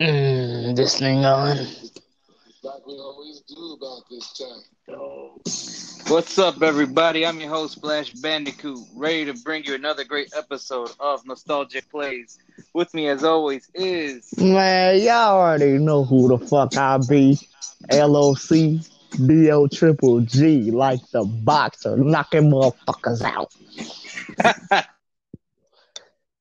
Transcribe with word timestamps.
Mm, 0.00 0.76
this 0.76 0.98
thing 0.98 1.24
on. 1.24 1.56
Like 2.62 2.86
we 2.86 2.94
always 2.94 3.40
do 3.40 3.72
about 3.80 4.02
this 4.10 4.32
time. 4.38 4.62
What's 6.08 6.38
up, 6.38 6.62
everybody? 6.62 7.26
I'm 7.26 7.40
your 7.40 7.48
host, 7.50 7.74
Splash 7.76 8.10
Bandicoot, 8.10 8.78
ready 8.94 9.24
to 9.26 9.34
bring 9.34 9.64
you 9.64 9.74
another 9.74 10.04
great 10.04 10.32
episode 10.36 10.90
of 11.00 11.26
Nostalgic 11.26 11.88
Plays. 11.90 12.38
With 12.74 12.94
me, 12.94 13.08
as 13.08 13.24
always, 13.24 13.70
is 13.74 14.32
Man, 14.38 15.00
y'all 15.00 15.38
already 15.38 15.78
know 15.78 16.04
who 16.04 16.28
the 16.28 16.38
fuck 16.46 16.76
I 16.76 16.98
be. 16.98 17.38
LOC, 17.90 18.80
DO 19.26 19.68
triple 19.72 20.20
G, 20.20 20.70
like 20.70 21.00
the 21.12 21.24
boxer, 21.24 21.96
knocking 21.96 22.50
motherfuckers 22.50 23.22
out. 23.22 23.52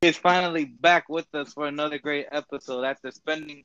is 0.05 0.17
finally 0.17 0.65
back 0.65 1.09
with 1.09 1.25
us 1.33 1.53
for 1.53 1.65
another 1.65 1.97
great 1.97 2.27
episode 2.31 2.83
after 2.83 3.09
spending 3.11 3.63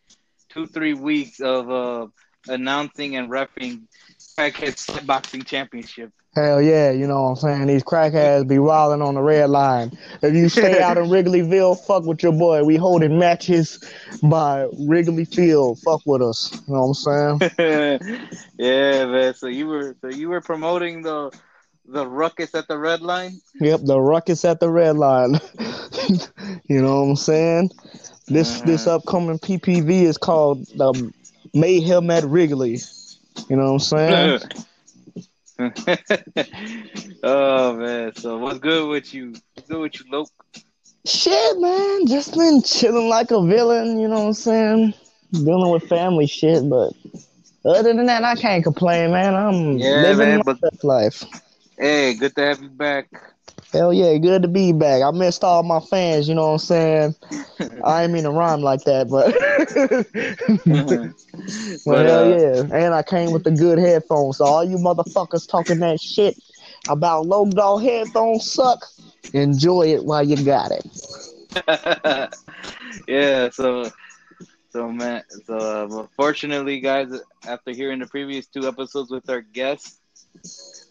two, 0.49 0.67
three 0.67 0.95
weeks 0.95 1.41
of 1.41 1.71
uh, 1.71 2.07
announcing 2.49 3.17
and 3.17 3.29
repping 3.29 3.83
Crackhead 4.39 5.07
Boxing 5.07 5.43
Championship. 5.43 6.13
Hell 6.35 6.63
yeah, 6.63 6.93
you 6.93 7.09
know 7.09 7.23
what 7.23 7.29
I'm 7.31 7.37
saying? 7.37 7.67
These 7.67 7.83
crackheads 7.83 8.47
be 8.47 8.61
wilding 8.61 9.03
on 9.03 9.17
the 9.17 9.21
red 9.21 9.51
line. 9.51 9.99
If 10.23 10.33
you 10.33 10.49
stay 10.49 10.81
out 10.81 10.97
in 10.97 11.05
Wrigleyville, 11.11 11.85
fuck 11.87 12.05
with 12.05 12.23
your 12.23 12.33
boy. 12.33 12.63
We 12.63 12.77
holding 12.77 13.19
matches 13.19 13.85
by 14.23 14.69
Wrigley 14.79 15.25
Field. 15.25 15.81
Fuck 15.81 16.03
with 16.07 16.23
us. 16.23 16.53
You 16.69 16.75
know 16.75 16.87
what 16.87 17.39
I'm 17.39 17.39
saying? 17.59 17.99
yeah, 18.59 19.07
man. 19.07 19.35
So 19.35 19.49
you 19.49 19.67
were 19.67 19.97
so 20.01 20.09
you 20.09 20.29
were 20.29 20.41
promoting 20.41 21.03
the 21.03 21.33
the 21.93 22.07
ruckus 22.07 22.55
at 22.55 22.69
the 22.69 22.79
red 22.79 23.01
line. 23.03 23.41
Yep, 23.61 23.81
the 23.85 24.01
ruckus 24.01 24.45
at 24.45 24.61
the 24.61 24.71
red 24.71 24.97
line. 24.97 25.35
you 26.69 26.81
know 26.83 27.03
what 27.03 27.11
I'm 27.11 27.17
saying? 27.17 27.71
This 28.29 28.57
Uh-huh. 28.59 28.67
this 28.67 28.87
upcoming 28.87 29.39
PPV 29.39 30.03
is 30.03 30.17
called 30.19 30.67
the 30.77 31.13
Mayhem 31.55 32.11
at 32.11 32.25
Wrigley. 32.25 32.79
You 33.49 33.57
know 33.57 33.73
what 33.75 33.93
I'm 33.93 34.39
saying? 34.39 34.41
oh 37.23 37.77
man, 37.77 38.15
so 38.17 38.39
what's 38.39 38.59
good 38.61 38.89
with 38.89 39.13
you? 39.13 39.35
What's 39.55 39.69
good 39.69 39.81
with 39.81 40.01
you, 40.01 40.07
Loke? 40.11 40.31
shit, 41.07 41.59
man, 41.61 42.07
just 42.07 42.35
been 42.37 42.63
chilling 42.63 43.09
like 43.09 43.31
a 43.31 43.43
villain. 43.45 43.99
You 43.99 44.09
know 44.09 44.21
what 44.21 44.27
I'm 44.29 44.33
saying? 44.35 44.95
Dealing 45.33 45.71
with 45.73 45.89
family 45.89 46.27
shit, 46.27 46.69
but 46.69 46.93
other 47.65 47.93
than 47.95 48.07
that, 48.07 48.25
I 48.25 48.35
can't 48.37 48.63
complain, 48.65 49.11
man. 49.13 49.35
I'm 49.35 49.79
Yeah, 49.79 50.03
living 50.03 50.29
man, 50.29 50.43
my 50.47 50.53
but- 50.61 50.85
life. 50.85 51.25
Hey, 51.81 52.13
good 52.13 52.37
to 52.37 52.43
have 52.43 52.63
you 52.63 52.69
back. 52.69 53.09
Hell 53.73 53.95
yeah, 53.95 54.19
good 54.19 54.43
to 54.43 54.49
be 54.49 54.73
back. 54.73 55.03
I 55.03 55.11
missed 55.13 55.43
all 55.43 55.63
my 55.63 55.81
fans. 55.81 56.29
You 56.29 56.35
know 56.35 56.49
what 56.49 56.53
I'm 56.53 56.59
saying? 56.59 57.15
I 57.83 58.03
ain't 58.03 58.13
mean 58.13 58.25
to 58.25 58.31
rhyme 58.31 58.61
like 58.61 58.85
that, 58.85 59.09
but. 59.09 59.33
but 60.67 61.87
Well, 61.87 62.05
hell 62.05 62.33
uh, 62.33 62.37
yeah. 62.37 62.85
And 62.85 62.95
I 62.95 63.03
came 63.03 63.31
with 63.31 63.45
the 63.45 63.51
good 63.51 63.79
headphones. 63.79 64.37
So 64.37 64.45
all 64.45 64.63
you 64.63 64.77
motherfuckers 64.77 65.49
talking 65.49 65.79
that 65.79 66.01
shit 66.01 66.37
about 66.89 67.27
low 67.27 67.47
dog 67.47 67.83
headphones 67.83 68.51
suck, 68.51 68.85
enjoy 69.33 69.95
it 69.95 70.05
while 70.05 70.23
you 70.23 70.45
got 70.45 70.73
it. 70.73 70.87
yeah, 73.09 73.49
so 73.51 73.91
so 74.71 74.93
man, 74.93 75.23
so 75.47 75.57
uh, 75.57 76.07
fortunately, 76.15 76.81
guys, 76.81 77.09
after 77.47 77.73
hearing 77.73 78.01
the 78.01 78.07
previous 78.07 78.47
two 78.47 78.69
episodes 78.69 79.11
with 79.11 79.29
our 79.31 79.41
guests, 79.41 80.01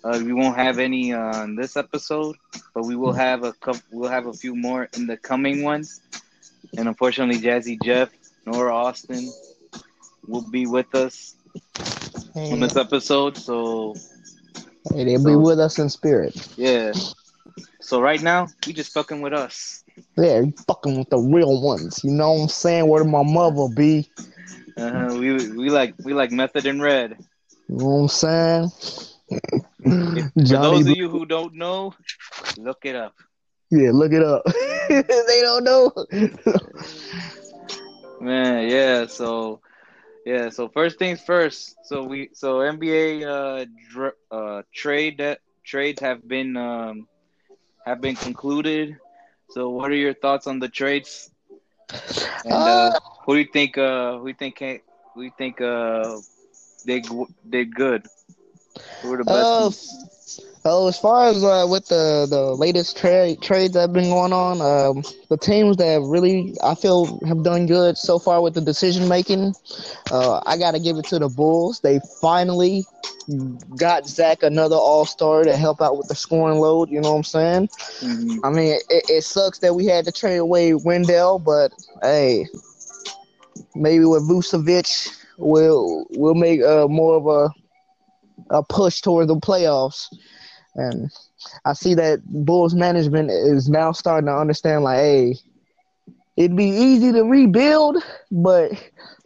uh, 0.03 0.22
we 0.23 0.33
won't 0.33 0.55
have 0.55 0.80
any 0.80 1.14
on 1.14 1.55
this 1.55 1.75
episode, 1.75 2.36
but 2.73 2.86
we 2.86 2.95
will 2.95 3.14
have 3.14 3.44
a 3.44 3.53
couple. 3.53 3.81
We'll 3.92 4.09
have 4.09 4.28
a 4.28 4.33
few 4.33 4.56
more 4.56 4.88
in 4.95 5.08
the 5.08 5.17
coming 5.17 5.64
ones. 5.64 6.02
And 6.78 6.88
unfortunately, 6.88 7.41
Jazzy 7.41 7.78
Jeff, 7.83 8.09
nor 8.45 8.72
Austin 8.72 9.30
will 10.28 10.50
be 10.50 10.66
with 10.66 10.94
us 10.96 11.35
on 12.35 12.59
this 12.59 12.75
episode. 12.78 13.38
So 13.38 13.96
hey, 14.94 15.03
they'll 15.06 15.24
be 15.24 15.35
with 15.35 15.59
us 15.59 15.79
in 15.79 15.90
spirit. 15.90 16.47
yeah. 16.57 16.94
So 17.81 18.00
right 18.00 18.22
now, 18.22 18.47
you 18.66 18.74
just 18.74 18.94
fucking 18.94 19.22
with 19.22 19.34
us. 19.34 19.84
Yeah, 20.16 20.41
you 20.41 20.53
fucking 20.68 21.00
with 21.00 21.09
the 21.09 21.18
real 21.18 21.62
ones. 21.62 22.03
You 22.03 22.12
know 22.12 22.34
what 22.34 22.41
I'm 22.44 22.47
saying? 22.50 22.88
Where 22.88 23.03
my 23.03 23.24
mother 23.24 23.68
be? 23.74 24.09
Uh, 24.78 25.18
we 25.19 25.50
we 25.50 25.69
like 25.69 25.95
we 26.03 26.13
like 26.13 26.31
Method 26.31 26.66
and 26.68 26.81
Red. 26.81 27.18
You 27.68 27.78
know 27.78 27.85
what 27.85 28.01
I'm 28.01 28.07
saying? 28.07 28.72
For 30.47 30.57
those 30.57 30.85
of 30.85 30.94
you 30.94 31.09
who 31.09 31.25
don't 31.25 31.53
know, 31.56 31.94
look 32.57 32.85
it 32.85 32.95
up. 32.95 33.13
yeah, 33.72 33.91
look 33.91 34.12
it 34.13 34.23
up. 34.23 34.44
they 34.90 35.41
don't 35.41 35.63
know. 35.63 35.91
Man, 38.19 38.69
yeah. 38.69 39.06
So, 39.07 39.62
yeah. 40.25 40.50
So 40.50 40.69
first 40.69 40.97
things 41.00 41.22
first. 41.22 41.75
So 41.84 42.03
we 42.03 42.29
so 42.34 42.62
NBA 42.62 43.23
uh, 43.23 43.66
dr- 43.91 44.18
uh 44.31 44.62
trade 44.73 45.18
that 45.19 45.39
trades 45.66 46.01
have 46.01 46.28
been 46.28 46.56
um 46.57 47.07
have 47.85 48.01
been 48.01 48.16
concluded. 48.16 48.97
So 49.50 49.69
what 49.69 49.91
are 49.91 49.95
your 50.06 50.13
thoughts 50.13 50.47
on 50.47 50.59
the 50.59 50.69
trades? 50.69 51.29
And 52.44 52.68
uh, 52.68 52.91
who 53.25 53.34
do 53.35 53.39
you 53.39 53.47
think 53.51 53.78
uh 53.78 54.18
who 54.18 54.23
do 54.25 54.29
you 54.29 54.35
think 54.35 54.57
ca- 54.57 54.81
who 55.13 55.22
do 55.22 55.25
you 55.25 55.31
think 55.38 55.62
uh 55.62 56.19
they 56.85 57.01
did 57.50 57.75
good? 57.75 58.07
Who 59.02 59.12
are 59.13 59.18
the 59.18 59.24
best? 59.25 59.53
Uh, 59.53 59.69
oh, 60.66 60.88
as 60.88 60.97
far 60.97 61.28
as 61.30 61.44
uh, 61.44 61.66
with 61.69 61.88
the 61.88 62.28
the 62.30 62.53
latest 62.56 62.97
trade 62.97 63.41
trades 63.41 63.74
that 63.74 63.81
have 63.81 63.94
been 63.94 64.09
going 64.09 64.34
on, 64.34 64.62
um, 64.62 65.03
the 65.30 65.38
teams 65.38 65.78
that 65.78 66.02
really 66.02 66.56
I 66.63 66.75
feel 66.75 67.19
have 67.28 67.44
done 67.44 67.66
good 67.68 67.97
so 67.97 68.19
far 68.19 68.41
with 68.41 68.53
the 68.53 68.62
decision 68.62 69.07
making, 69.07 69.53
uh, 70.12 70.41
I 70.46 70.57
got 70.57 70.72
to 70.74 70.80
give 70.80 70.97
it 70.97 71.06
to 71.06 71.19
the 71.19 71.30
Bulls. 71.30 71.80
They 71.81 72.00
finally 72.22 72.84
got 73.78 74.07
Zach 74.07 74.44
another 74.44 74.75
All 74.75 75.06
Star 75.06 75.44
to 75.44 75.56
help 75.56 75.81
out 75.81 75.97
with 75.97 76.07
the 76.07 76.16
scoring 76.16 76.59
load. 76.59 76.90
You 76.90 77.01
know 77.01 77.12
what 77.12 77.18
I'm 77.18 77.24
saying? 77.24 77.69
Mhm. 78.01 78.40
I 78.44 78.50
mean, 78.50 78.80
it, 78.90 79.03
it 79.09 79.24
sucks 79.24 79.59
that 79.59 79.74
we 79.75 79.86
had 79.86 80.06
to 80.06 80.12
trade 80.12 80.38
away 80.38 80.74
Wendell, 80.74 81.40
but 81.40 81.72
hey, 82.01 82.46
maybe 83.75 84.06
with 84.06 84.24
Vucevic, 84.30 85.09
we'll 85.38 86.06
we'll 86.12 86.36
make 86.36 86.62
uh, 86.62 86.88
more 86.88 87.16
of 87.16 87.28
a 87.28 87.50
a 88.50 88.63
push 88.63 89.01
toward 89.01 89.27
the 89.27 89.35
playoffs. 89.35 90.07
And 90.75 91.09
I 91.66 91.73
see 91.73 91.94
that 91.95 92.22
Bulls 92.25 92.75
management 92.75 93.31
is 93.31 93.69
now 93.69 93.91
starting 93.91 94.27
to 94.27 94.35
understand, 94.35 94.83
like, 94.83 95.00
hey, 95.00 95.35
it'd 96.38 96.55
be 96.55 96.69
easy 96.69 97.11
to 97.11 97.23
rebuild, 97.23 97.97
but 98.31 98.72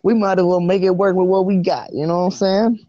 we 0.03 0.13
might 0.13 0.39
as 0.39 0.45
well 0.45 0.59
make 0.61 0.81
it 0.83 0.95
work 0.95 1.15
with 1.15 1.27
what 1.27 1.45
we 1.45 1.57
got. 1.57 1.93
You 1.93 2.07
know 2.07 2.19
what 2.19 2.25
I'm 2.25 2.31
saying? 2.31 2.85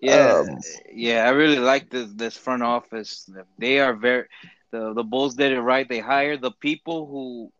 Yeah, 0.00 0.40
Um, 0.40 0.58
yeah, 0.92 1.24
I 1.26 1.30
really 1.30 1.58
like 1.58 1.90
this 1.90 2.10
this 2.14 2.36
front 2.36 2.62
office. 2.62 3.28
They 3.58 3.78
are 3.80 3.94
very 3.94 4.26
the 4.70 4.92
the 4.94 5.04
Bulls 5.04 5.34
did 5.34 5.52
it 5.52 5.60
right. 5.60 5.88
They 5.88 6.00
hire 6.00 6.36
the 6.36 6.52
people 6.52 7.06
who 7.06 7.52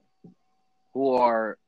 who 0.93 1.15
are 1.15 1.59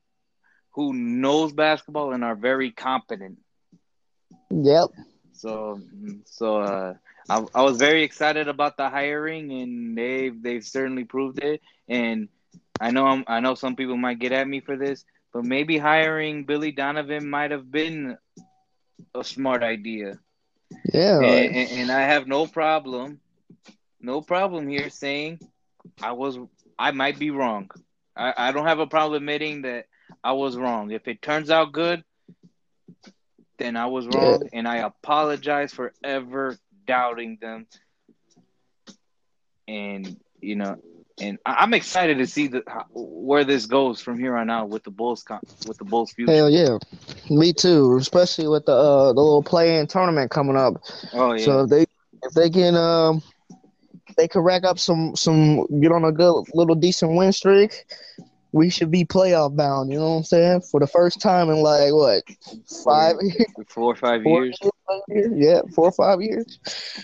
who 0.73 0.93
knows 0.93 1.53
basketball 1.53 2.13
and 2.13 2.23
are 2.23 2.35
very 2.35 2.71
competent. 2.71 3.39
Yep. 4.51 4.89
So 5.35 5.79
so 6.25 6.57
uh, 6.61 6.93
I 7.29 7.45
I 7.53 7.61
was 7.61 7.77
very 7.77 8.03
excited 8.03 8.47
about 8.47 8.77
the 8.77 8.89
hiring, 8.89 9.51
and 9.51 9.97
they've 9.97 10.41
they've 10.41 10.65
certainly 10.65 11.03
proved 11.03 11.39
it. 11.39 11.61
And 11.87 12.29
I 12.79 12.91
know 12.91 13.05
I'm, 13.05 13.23
I 13.27 13.39
know 13.39 13.55
some 13.55 13.75
people 13.75 13.97
might 13.97 14.19
get 14.19 14.31
at 14.31 14.47
me 14.47 14.59
for 14.59 14.75
this, 14.75 15.05
but 15.33 15.43
maybe 15.45 15.77
hiring 15.77 16.45
Billy 16.45 16.71
Donovan 16.71 17.29
might 17.29 17.51
have 17.51 17.71
been 17.71 18.17
a 19.13 19.23
smart 19.23 19.63
idea. 19.63 20.19
Yeah. 20.93 21.19
and, 21.19 21.55
and, 21.55 21.71
and 21.79 21.91
I 21.91 22.01
have 22.01 22.27
no 22.27 22.47
problem, 22.47 23.19
no 23.99 24.21
problem 24.21 24.67
here 24.67 24.89
saying 24.89 25.39
I 26.01 26.13
was, 26.13 26.37
I 26.77 26.91
might 26.91 27.19
be 27.19 27.31
wrong. 27.31 27.69
I, 28.15 28.33
I 28.37 28.51
don't 28.51 28.65
have 28.65 28.79
a 28.79 28.87
problem 28.87 29.21
admitting 29.23 29.63
that 29.63 29.85
I 30.23 30.33
was 30.33 30.57
wrong. 30.57 30.91
If 30.91 31.07
it 31.07 31.21
turns 31.21 31.49
out 31.49 31.71
good, 31.71 32.03
then 33.57 33.75
I 33.77 33.85
was 33.87 34.07
wrong, 34.07 34.41
and 34.53 34.67
I 34.67 34.77
apologize 34.77 35.73
for 35.73 35.93
ever 36.03 36.57
doubting 36.85 37.37
them. 37.41 37.67
And 39.67 40.17
you 40.41 40.55
know, 40.55 40.75
and 41.19 41.37
I- 41.45 41.55
I'm 41.59 41.73
excited 41.73 42.17
to 42.19 42.27
see 42.27 42.47
the 42.47 42.63
how, 42.67 42.85
where 42.93 43.43
this 43.43 43.65
goes 43.65 44.01
from 44.01 44.19
here 44.19 44.35
on 44.35 44.49
out 44.49 44.69
with 44.69 44.83
the 44.83 44.91
Bulls, 44.91 45.23
con- 45.23 45.39
with 45.67 45.77
the 45.77 45.85
Bulls 45.85 46.11
future. 46.11 46.31
Hell 46.33 46.49
yeah, 46.49 46.77
me 47.29 47.53
too. 47.53 47.97
Especially 47.97 48.47
with 48.47 48.65
the 48.65 48.73
uh, 48.73 49.13
the 49.13 49.19
little 49.21 49.43
play-in 49.43 49.87
tournament 49.87 50.29
coming 50.31 50.55
up. 50.55 50.75
Oh 51.13 51.33
yeah, 51.33 51.43
So 51.45 51.61
if 51.61 51.69
they 51.69 51.81
if 52.23 52.33
they 52.33 52.49
can 52.49 52.75
um 52.75 53.21
they 54.17 54.27
can 54.27 54.41
rack 54.41 54.63
up 54.63 54.77
some 54.79 55.15
some 55.15 55.65
get 55.81 55.91
on 55.91 56.03
a 56.05 56.11
good 56.11 56.43
little 56.53 56.75
decent 56.75 57.15
win 57.15 57.31
streak, 57.31 57.85
we 58.55 58.69
should 58.69 58.89
be 58.89 59.03
playoff 59.03 59.55
bound. 59.55 59.91
You 59.91 59.99
know 59.99 60.11
what 60.11 60.17
I'm 60.17 60.23
saying? 60.23 60.61
For 60.71 60.79
the 60.79 60.87
first 60.87 61.19
time 61.19 61.49
in 61.49 61.57
like 61.57 61.91
what 61.91 62.23
five 62.85 63.15
four 63.67 63.91
or 63.91 63.95
five 63.95 64.23
four 64.23 64.45
years. 64.45 64.57
years? 65.09 65.31
Yeah, 65.35 65.61
four 65.75 65.87
or 65.89 65.91
five 65.91 66.21
years. 66.21 66.57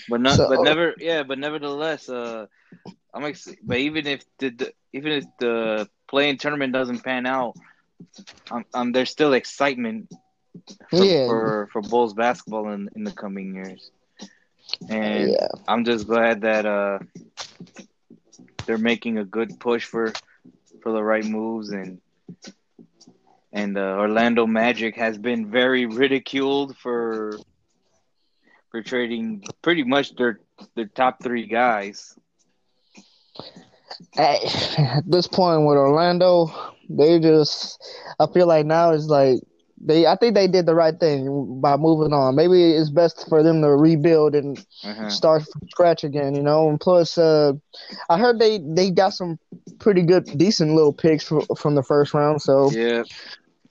But 0.10 0.22
not, 0.22 0.36
So- 0.38 0.48
but 0.48 0.62
never, 0.64 0.94
yeah, 0.98 1.24
but 1.24 1.38
nevertheless, 1.40 2.08
uh, 2.10 2.46
I'm 3.14 3.26
ex- 3.26 3.54
but 3.64 3.78
even 3.78 4.08
if 4.08 4.24
the, 4.40 4.50
the 4.50 4.74
even 4.94 5.12
if 5.12 5.26
the 5.40 5.90
playing 6.08 6.38
tournament 6.38 6.72
doesn't 6.74 7.04
pan 7.04 7.26
out 7.26 7.56
um, 8.50 8.64
um 8.74 8.92
there's 8.94 9.10
still 9.10 9.34
excitement 9.34 10.08
for, 10.90 11.04
Yeah. 11.04 11.28
for 11.28 11.70
for 11.74 11.82
Bulls 11.82 12.14
basketball 12.14 12.70
in 12.72 12.90
in 12.96 13.04
the 13.04 13.12
coming 13.12 13.56
years, 13.56 13.92
and 14.90 15.32
Yeah. 15.32 15.48
I'm 15.68 15.84
just 15.84 16.08
glad 16.08 16.42
that 16.42 16.66
uh 16.66 17.00
they're 18.66 18.78
making 18.78 19.18
a 19.18 19.26
good 19.26 19.60
push 19.60 19.86
for 19.86 20.14
for 20.82 20.92
the 20.92 21.04
right 21.04 21.26
moves 21.26 21.70
and 21.70 22.02
and 23.54 23.78
uh, 23.78 23.98
Orlando 24.00 24.46
Magic 24.48 24.96
has 24.96 25.18
been 25.18 25.52
very 25.52 25.86
ridiculed 25.86 26.78
for 26.78 27.38
for 28.70 28.82
trading 28.82 29.44
pretty 29.62 29.84
much 29.84 30.16
their 30.16 30.40
their 30.76 30.88
top 30.88 31.22
three 31.22 31.46
guys. 31.46 32.18
At, 34.18 34.80
at 34.80 35.04
this 35.10 35.28
point 35.28 35.66
with 35.66 35.78
Orlando, 35.78 36.48
they 36.90 37.20
just 37.20 37.84
I 38.20 38.28
feel 38.28 38.48
like 38.48 38.66
now 38.66 38.92
it's 38.92 39.08
like 39.08 39.40
they 39.84 40.06
I 40.06 40.16
think 40.16 40.36
they 40.36 40.48
did 40.48 40.66
the 40.66 40.76
right 40.76 40.98
thing 41.00 41.60
by 41.62 41.78
moving 41.78 42.14
on. 42.14 42.36
Maybe 42.36 42.72
it's 42.74 42.90
best 42.90 43.28
for 43.30 43.44
them 43.44 43.62
to 43.62 43.70
rebuild 43.76 44.36
and 44.36 44.58
Uh-huh. 44.84 45.20
start 45.20 45.44
from 45.44 45.62
scratch 45.70 46.04
again, 46.04 46.36
you 46.36 46.44
know. 46.44 46.70
And 46.70 46.80
plus, 46.80 47.18
uh, 47.18 47.54
I 48.10 48.18
heard 48.18 48.40
they 48.40 48.60
they 48.60 48.92
got 48.92 49.14
some 49.14 49.38
pretty 49.80 50.04
good, 50.04 50.26
decent 50.38 50.74
little 50.74 50.94
picks 50.94 51.26
from 51.28 51.44
from 51.58 51.76
the 51.76 51.84
first 51.84 52.14
round. 52.14 52.42
So 52.42 52.72
Yeah, 52.72 53.04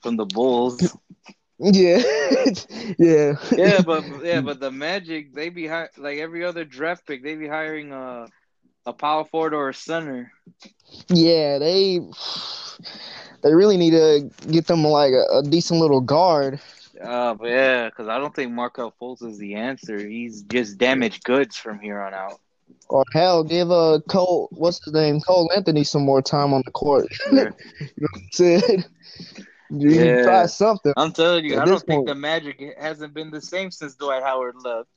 from 0.01 0.17
the 0.17 0.25
Bulls. 0.25 0.95
yeah, 1.59 2.01
yeah, 2.99 3.33
Yeah, 3.55 3.81
but 3.81 4.05
yeah, 4.23 4.41
but 4.41 4.59
the 4.59 4.71
Magic 4.71 5.33
they 5.33 5.49
be 5.49 5.67
hi- 5.67 5.89
like 5.97 6.17
every 6.19 6.43
other 6.43 6.65
draft 6.65 7.05
pick 7.05 7.23
they 7.23 7.35
be 7.35 7.47
hiring 7.47 7.91
a 7.91 8.29
a 8.85 8.93
power 8.93 9.23
forward 9.25 9.53
or 9.53 9.69
a 9.69 9.73
center. 9.73 10.31
yeah. 11.09 11.57
They 11.59 11.99
they 13.43 13.53
really 13.53 13.77
need 13.77 13.91
to 13.91 14.29
get 14.51 14.67
them 14.67 14.83
like 14.83 15.13
a, 15.13 15.39
a 15.39 15.43
decent 15.43 15.79
little 15.79 16.01
guard. 16.01 16.59
Uh, 17.01 17.33
but 17.33 17.49
yeah, 17.49 17.89
because 17.89 18.07
I 18.07 18.19
don't 18.19 18.35
think 18.35 18.51
Markelle 18.51 18.93
Fultz 19.01 19.23
is 19.23 19.37
the 19.39 19.55
answer. 19.55 19.97
He's 19.97 20.43
just 20.43 20.77
damaged 20.77 21.23
goods 21.23 21.57
from 21.57 21.79
here 21.79 21.99
on 22.01 22.13
out. 22.13 22.39
Or 22.89 23.03
hell, 23.13 23.43
give 23.43 23.71
uh 23.71 23.99
Cole, 24.09 24.49
what's 24.51 24.83
his 24.83 24.93
name, 24.93 25.19
Cole 25.21 25.49
Anthony, 25.55 25.83
some 25.83 26.03
more 26.03 26.21
time 26.21 26.53
on 26.53 26.61
the 26.65 26.71
court. 26.71 27.07
Yeah. 27.31 27.49
Said, 28.31 28.85
you 29.69 29.89
Yeah. 29.91 30.23
try 30.23 30.45
something. 30.45 30.93
I'm 30.97 31.11
telling 31.13 31.45
you, 31.45 31.55
At 31.55 31.61
I 31.61 31.65
don't 31.65 31.79
think 31.79 31.99
point- 31.99 32.07
the 32.07 32.15
Magic 32.15 32.75
hasn't 32.77 33.13
been 33.13 33.31
the 33.31 33.41
same 33.41 33.71
since 33.71 33.95
Dwight 33.95 34.23
Howard 34.23 34.55
left. 34.63 34.89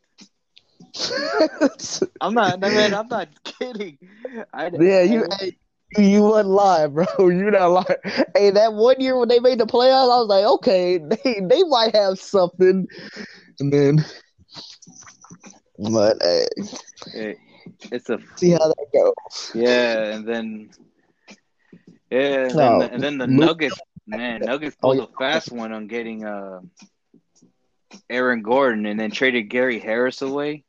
I'm 2.21 2.35
not, 2.35 2.61
man. 2.61 2.95
I'm 2.95 3.09
not 3.09 3.29
kidding. 3.45 3.99
I, 4.53 4.71
yeah, 4.79 5.03
you, 5.03 5.25
I, 5.31 5.53
you, 5.97 6.05
you 6.05 6.23
wasn't 6.23 6.51
lying, 6.51 6.93
bro. 6.95 7.05
You 7.19 7.51
not 7.51 7.69
lying. 7.71 8.27
Hey, 8.37 8.51
that 8.51 8.73
one 8.75 9.01
year 9.01 9.19
when 9.19 9.29
they 9.29 9.41
made 9.41 9.59
the 9.59 9.67
playoffs, 9.67 10.13
I 10.13 10.19
was 10.19 10.29
like, 10.29 10.45
okay, 10.45 10.99
they 11.25 11.41
they 11.49 11.63
might 11.65 11.95
have 11.95 12.19
something, 12.19 12.87
and 13.61 13.73
then, 13.73 13.99
but 15.93 16.17
hey, 16.23 16.47
it- 17.15 17.39
it's 17.91 18.09
a 18.11 18.19
see 18.37 18.51
how 18.51 18.59
that 18.59 18.87
goes. 18.93 19.55
yeah, 19.55 20.15
and 20.15 20.27
then 20.27 20.71
yeah, 22.11 22.51
and 22.51 22.61
then, 22.61 22.79
No, 22.79 22.79
the, 22.79 22.93
and 22.93 23.03
then 23.03 23.19
the 23.19 23.27
Nuggets, 23.27 23.81
man, 24.07 24.45
Nuggets 24.45 24.77
Oh, 24.83 24.93
pulled 24.93 24.99
yeah. 24.99 25.01
a 25.01 25.09
fast 25.19 25.51
one 25.53 25.73
on 25.73 25.87
getting 25.87 26.25
uh 26.25 26.61
Aaron 28.11 28.43
Gordon, 28.43 28.87
and 28.87 28.99
then 28.99 29.11
traded 29.11 29.49
Gary 29.51 29.79
Harris 29.79 30.23
away. 30.23 30.65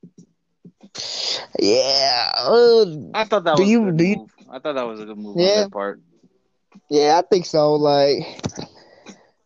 Yeah, 1.59 2.31
uh, 2.37 2.85
I 3.13 3.23
thought 3.25 3.43
that 3.45 3.57
Do 3.57 3.63
was 3.63 3.69
you- 3.69 3.81
a 3.83 3.85
good 3.91 3.97
do 3.97 4.03
you- 4.05 4.15
move. 4.17 4.29
I 4.49 4.59
thought 4.59 4.73
that 4.75 4.87
was 4.87 4.99
a 4.99 5.05
good 5.05 5.17
move 5.17 5.35
on 5.37 5.41
Yeah. 5.43 5.67
part. 5.67 5.99
yeah, 6.89 7.19
I 7.21 7.27
think 7.27 7.45
so. 7.45 7.73
Like, 7.73 8.41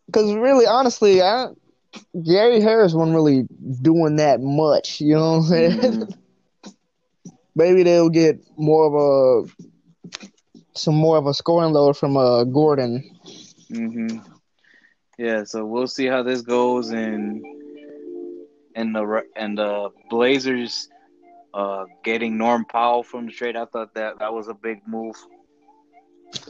because 0.06 0.32
really, 0.34 0.66
honestly, 0.66 1.22
I 1.22 1.48
Gary 2.22 2.60
Harris 2.60 2.92
wasn't 2.94 3.16
really 3.16 3.46
doing 3.82 4.16
that 4.16 4.40
much. 4.40 5.00
You 5.00 5.14
know 5.14 5.30
what 5.32 5.36
I'm 5.38 5.42
saying? 5.44 5.78
Mhm. 5.80 6.14
Maybe 7.56 7.82
they'll 7.82 8.08
get 8.10 8.40
more 8.56 8.86
of 8.86 8.94
a 9.48 10.22
some 10.74 10.94
more 10.94 11.16
of 11.18 11.26
a 11.26 11.34
scoring 11.34 11.72
load 11.72 11.96
from 11.96 12.16
uh 12.16 12.44
Gordon. 12.44 13.02
Mm-hmm. 13.70 14.18
Yeah, 15.18 15.44
so 15.44 15.64
we'll 15.66 15.88
see 15.88 16.06
how 16.06 16.22
this 16.22 16.42
goes, 16.42 16.90
and 16.90 17.42
and 18.80 18.94
the 18.94 19.22
and 19.36 19.58
the 19.58 19.90
Blazers 20.10 20.88
uh, 21.54 21.84
getting 22.04 22.38
Norm 22.38 22.64
Powell 22.64 23.02
from 23.02 23.26
the 23.26 23.32
trade. 23.32 23.56
I 23.56 23.66
thought 23.66 23.94
that 23.94 24.18
that 24.20 24.32
was 24.34 24.48
a 24.48 24.54
big 24.54 24.80
move. 24.86 25.16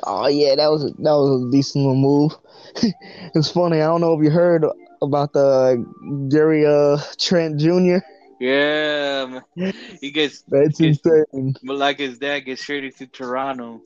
Oh 0.04 0.28
yeah, 0.28 0.54
that 0.56 0.68
was 0.70 0.84
a, 0.84 0.88
that 0.88 1.16
was 1.16 1.42
a 1.48 1.50
decent 1.50 1.84
little 1.84 1.96
move. 2.00 2.32
it's 3.34 3.50
funny. 3.50 3.80
I 3.80 3.86
don't 3.86 4.00
know 4.00 4.14
if 4.18 4.24
you 4.24 4.30
heard 4.30 4.64
about 5.02 5.32
the 5.32 5.84
Gary 6.30 6.66
uh, 6.66 6.98
Trent 7.18 7.58
Jr. 7.60 7.98
Yeah, 8.40 9.26
man. 9.26 9.72
he 10.00 10.10
gets 10.10 10.44
That's 10.48 10.80
Yes. 10.80 10.98
insane. 11.04 11.54
but 11.62 11.76
like 11.76 11.98
his 11.98 12.18
dad 12.18 12.40
gets 12.40 12.62
traded 12.64 12.96
to 12.98 13.06
Toronto. 13.06 13.82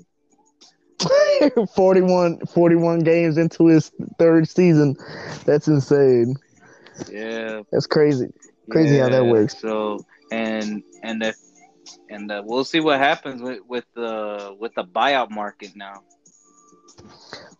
41, 1.75 2.39
41 2.47 3.01
games 3.01 3.37
into 3.37 3.67
his 3.67 3.91
third 4.19 4.49
season. 4.49 4.97
That's 5.45 5.69
insane. 5.69 6.37
Yeah, 7.09 7.63
That's 7.71 7.87
crazy. 7.87 8.33
Crazy 8.71 8.99
how 8.99 9.09
that 9.09 9.27
works. 9.27 9.59
So 9.61 10.05
and 10.31 10.83
and 11.03 11.23
if 11.23 11.37
and 12.09 12.31
uh, 12.31 12.43
we'll 12.45 12.65
see 12.65 12.81
what 12.81 12.99
happens 12.99 13.43
with 13.43 13.61
with 13.69 13.85
the 13.95 14.57
with 14.59 14.75
the 14.75 14.85
buyout 14.85 15.31
market 15.31 15.77
now. 15.77 16.03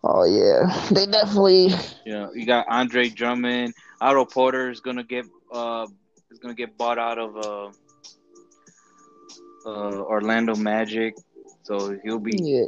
Oh 0.03 0.23
yeah, 0.23 0.87
they 0.91 1.05
definitely. 1.05 1.69
You 2.05 2.13
know, 2.13 2.31
you 2.33 2.45
got 2.45 2.65
Andre 2.69 3.09
Drummond. 3.09 3.73
Otto 4.01 4.25
Porter 4.25 4.69
is 4.69 4.79
gonna 4.79 5.03
get 5.03 5.25
uh 5.51 5.87
is 6.31 6.39
gonna 6.39 6.53
get 6.55 6.77
bought 6.77 6.97
out 6.97 7.17
of 7.17 7.35
uh, 7.37 7.71
uh 9.65 10.01
Orlando 10.01 10.55
Magic, 10.55 11.15
so 11.63 11.97
he'll 12.03 12.19
be 12.19 12.37
Yeah, 12.37 12.65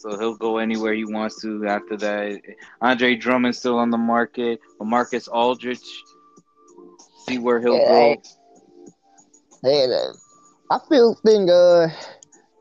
so 0.00 0.18
he'll 0.18 0.34
go 0.34 0.58
anywhere 0.58 0.94
he 0.94 1.04
wants 1.04 1.40
to 1.42 1.66
after 1.66 1.96
that. 1.98 2.40
Andre 2.80 3.16
Drummond's 3.16 3.58
still 3.58 3.78
on 3.78 3.90
the 3.90 3.98
market, 3.98 4.60
Marcus 4.80 5.28
Aldridge, 5.28 5.80
see 7.26 7.38
where 7.38 7.60
he'll 7.60 7.78
go. 7.86 8.22
uh, 9.64 10.12
I 10.70 10.78
feel 10.88 11.14
think 11.24 11.50
uh 11.50 11.88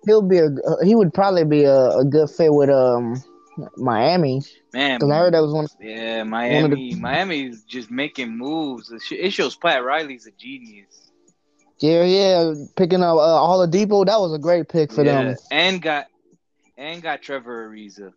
he'll 0.06 0.22
be 0.22 0.38
a 0.38 0.46
uh, 0.48 0.84
he 0.84 0.96
would 0.96 1.14
probably 1.14 1.46
be 1.46 1.64
a, 1.64 1.90
a 1.98 2.06
good 2.06 2.30
fit 2.30 2.54
with 2.54 2.70
um 2.70 3.24
Miami 3.78 4.42
Man, 4.74 5.00
because 5.00 5.12
I 5.12 5.18
heard 5.18 5.34
that 5.34 5.42
was 5.42 5.54
one. 5.54 5.68
yeah, 5.80 6.24
one 6.46 6.72
Miami, 6.72 6.96
Miami's 6.96 7.64
just 7.64 7.90
making 7.92 8.38
moves. 8.38 8.92
It 9.12 9.32
shows 9.32 9.56
Pat 9.56 9.84
Riley's 9.84 10.28
a 10.28 10.32
genius. 10.32 11.12
Yeah, 11.80 12.04
yeah, 12.04 12.54
picking 12.76 13.02
up 13.02 13.18
uh, 13.18 13.68
Dipo. 13.68 14.06
That 14.06 14.20
was 14.20 14.34
a 14.34 14.40
great 14.40 14.68
pick 14.68 14.92
for 14.92 15.04
Yeah, 15.04 15.06
them. 15.06 15.36
and 15.52 15.82
got 15.82 16.08
and 16.80 17.02
got 17.02 17.22
Trevor 17.22 17.70
Ariza. 17.70 18.14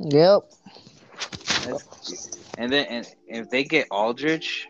Yep. 0.00 0.42
That's, 1.64 2.36
and 2.58 2.70
then 2.72 2.86
and 2.90 3.06
if 3.28 3.48
they 3.48 3.64
get 3.64 3.86
Aldridge, 3.90 4.68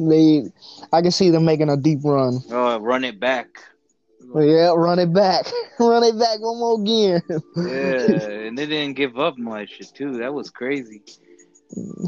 They, 0.00 0.50
I 0.92 1.02
can 1.02 1.10
see 1.10 1.30
them 1.30 1.44
making 1.44 1.68
a 1.68 1.76
deep 1.76 2.00
run. 2.04 2.40
oh, 2.50 2.78
run 2.78 3.04
it 3.04 3.20
back. 3.20 3.48
Yeah, 4.34 4.72
run 4.74 4.98
it 4.98 5.12
back, 5.12 5.46
run 5.80 6.02
it 6.04 6.18
back 6.18 6.40
one 6.40 6.58
more 6.58 6.80
again. 6.80 7.22
Yeah, 7.56 8.46
and 8.46 8.58
they 8.58 8.66
didn't 8.74 8.94
give 8.96 9.18
up 9.18 9.38
much 9.38 9.80
too. 9.94 10.18
That 10.18 10.34
was 10.34 10.50
crazy. 10.50 11.02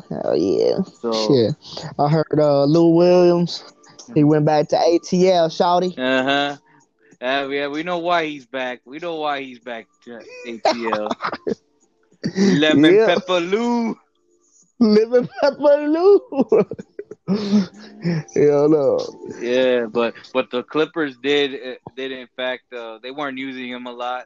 Hell 0.08 0.36
yeah. 0.36 0.78
So 1.00 1.34
Yeah, 1.34 1.50
I 1.98 2.08
heard 2.08 2.38
uh, 2.38 2.64
Lou 2.64 2.88
Williams. 2.94 3.64
He 4.14 4.24
went 4.24 4.44
back 4.44 4.68
to 4.68 4.76
ATL, 4.76 5.48
shouty. 5.50 5.96
uh 5.98 6.22
huh. 6.24 6.56
Uh, 7.20 7.48
yeah, 7.50 7.68
we 7.68 7.82
know 7.82 7.98
why 7.98 8.26
he's 8.26 8.46
back. 8.46 8.80
We 8.84 8.98
know 8.98 9.16
why 9.16 9.42
he's 9.42 9.58
back 9.58 9.86
ATL. 10.46 11.10
Lemon 12.36 12.94
Yeah. 12.94 13.06
pepper 13.06 13.40
Lou. 13.40 13.96
Living 14.78 15.28
Pepper 15.42 15.86
Lou. 15.88 16.20
Hell 18.34 18.68
no. 18.68 18.98
Yeah, 19.40 19.86
but 19.86 20.14
but 20.32 20.50
the 20.50 20.62
Clippers 20.62 21.16
did 21.18 21.54
uh, 21.54 21.74
did 21.94 22.12
in 22.12 22.26
fact 22.36 22.72
uh, 22.72 22.98
they 23.02 23.10
weren't 23.10 23.36
using 23.38 23.68
him 23.68 23.86
a 23.86 23.92
lot. 23.92 24.24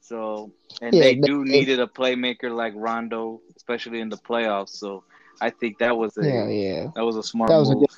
So 0.00 0.52
and 0.80 0.94
Yeah, 0.94 1.02
they 1.02 1.14
they- 1.16 1.20
do 1.26 1.44
needed 1.44 1.80
a 1.80 1.86
playmaker 1.86 2.54
like 2.54 2.72
Rondo, 2.76 3.40
especially 3.56 4.00
in 4.00 4.08
the 4.08 4.16
playoffs. 4.18 4.70
So 4.70 5.02
I 5.40 5.50
think 5.50 5.78
that 5.78 5.96
was 5.96 6.16
a 6.16 6.24
Yeah, 6.26 6.46
yeah. 6.48 6.86
that 6.94 7.04
was 7.04 7.16
a 7.16 7.22
smart 7.22 7.50
That 7.50 7.58
was 7.58 7.70
a 7.70 7.74
good. 7.74 7.88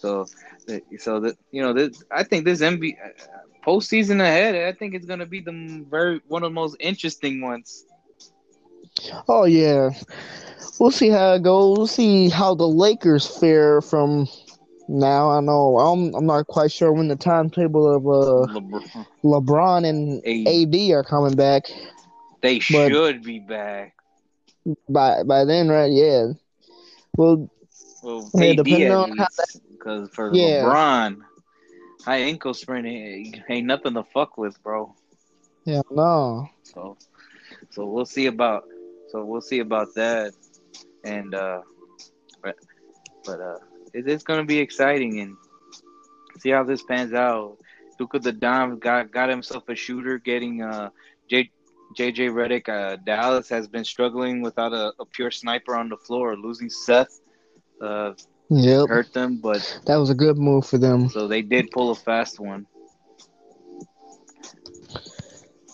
So, 0.00 0.26
so 0.98 1.20
that 1.20 1.36
you 1.50 1.62
know, 1.62 1.72
this, 1.72 2.02
I 2.10 2.22
think 2.24 2.44
this 2.44 2.60
NBA 2.60 2.96
postseason 3.66 4.20
ahead, 4.20 4.54
I 4.54 4.72
think 4.76 4.94
it's 4.94 5.06
gonna 5.06 5.26
be 5.26 5.40
the 5.40 5.84
very 5.90 6.20
one 6.28 6.42
of 6.42 6.50
the 6.50 6.54
most 6.54 6.76
interesting 6.80 7.40
ones. 7.40 7.84
Oh 9.28 9.44
yeah. 9.44 9.90
We'll 10.78 10.90
see 10.90 11.08
how 11.10 11.34
it 11.34 11.42
goes. 11.42 11.76
We'll 11.76 11.86
see 11.86 12.28
how 12.30 12.54
the 12.54 12.66
Lakers 12.66 13.26
fare 13.38 13.80
from 13.82 14.26
now. 14.88 15.30
I 15.30 15.40
know 15.40 15.78
I'm 15.78 16.14
I'm 16.14 16.26
not 16.26 16.46
quite 16.46 16.72
sure 16.72 16.92
when 16.92 17.08
the 17.08 17.16
timetable 17.16 17.86
of 17.94 18.06
uh 18.06 18.52
LeBron, 18.54 19.06
LeBron 19.24 19.86
and 19.88 20.22
AD. 20.26 20.74
AD 20.74 20.90
are 20.92 21.04
coming 21.04 21.34
back. 21.36 21.64
They 22.40 22.56
But- 22.56 22.62
should 22.62 23.22
be 23.22 23.38
back. 23.40 23.94
by 24.88 25.22
by 25.24 25.44
then, 25.44 25.68
right? 25.68 25.90
Yeah. 25.92 26.28
Well, 27.16 27.50
Well, 28.02 28.30
Yeah, 28.34 28.54
depending 28.54 28.88
at 28.88 28.96
on 28.96 29.16
how 29.18 29.26
least, 29.38 29.60
because 29.80 30.10
for 30.10 30.30
Yeah. 30.32 30.62
LeBron, 30.62 31.20
high 32.04 32.18
ankle 32.18 32.54
sprain 32.54 32.86
ain't, 32.86 33.38
ain't 33.48 33.66
nothing 33.66 33.94
to 33.94 34.04
fuck 34.04 34.36
with, 34.36 34.62
bro. 34.62 34.94
yeah, 35.64 35.82
no. 35.90 36.48
So, 36.64 36.96
so 37.70 37.86
we'll 37.86 38.06
see 38.06 38.26
about, 38.26 38.64
so 39.10 39.24
we'll 39.24 39.40
see 39.40 39.60
about 39.60 39.88
that, 39.96 40.32
and 41.04 41.34
uh, 41.34 41.62
but, 42.42 42.56
but 43.24 43.40
uh, 43.40 43.58
it 43.92 44.08
is 44.08 44.22
gonna 44.22 44.44
be 44.44 44.58
exciting 44.58 45.20
and 45.20 45.36
see 46.38 46.50
how 46.50 46.64
this 46.64 46.82
pans 46.82 47.12
out. 47.12 47.56
Luka 47.98 48.18
the 48.18 48.32
Dom 48.32 48.78
got 48.78 49.10
got 49.12 49.28
himself 49.28 49.68
a 49.68 49.74
shooter, 49.74 50.18
getting 50.18 50.62
uh 50.62 50.90
J. 51.28 51.50
JJ 51.98 52.30
Redick, 52.30 52.68
uh, 52.68 52.96
Dallas 53.04 53.48
has 53.48 53.66
been 53.66 53.84
struggling 53.84 54.42
without 54.42 54.72
a, 54.72 54.92
a 55.00 55.04
pure 55.06 55.32
sniper 55.32 55.74
on 55.74 55.88
the 55.88 55.96
floor. 55.96 56.36
Losing 56.36 56.70
Seth 56.70 57.20
uh, 57.82 58.12
Yep, 58.50 58.88
hurt 58.88 59.12
them, 59.12 59.36
but 59.36 59.80
that 59.86 59.96
was 59.96 60.10
a 60.10 60.14
good 60.14 60.36
move 60.36 60.66
for 60.66 60.76
them. 60.76 61.08
so 61.08 61.28
they 61.28 61.40
did 61.40 61.70
pull 61.70 61.92
a 61.92 61.94
fast 61.94 62.40
one. 62.40 62.66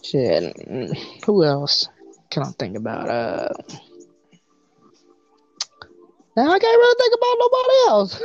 Shit. 0.04 0.54
Who 1.24 1.42
else 1.42 1.88
can 2.30 2.42
I 2.42 2.50
think 2.58 2.76
about? 2.76 3.08
Uh, 3.08 3.48
now 6.36 6.50
I 6.50 6.58
can't 6.58 6.78
really 6.78 6.96
think 6.98 7.14
about 7.16 7.36
nobody 7.40 7.74
else. 7.88 8.20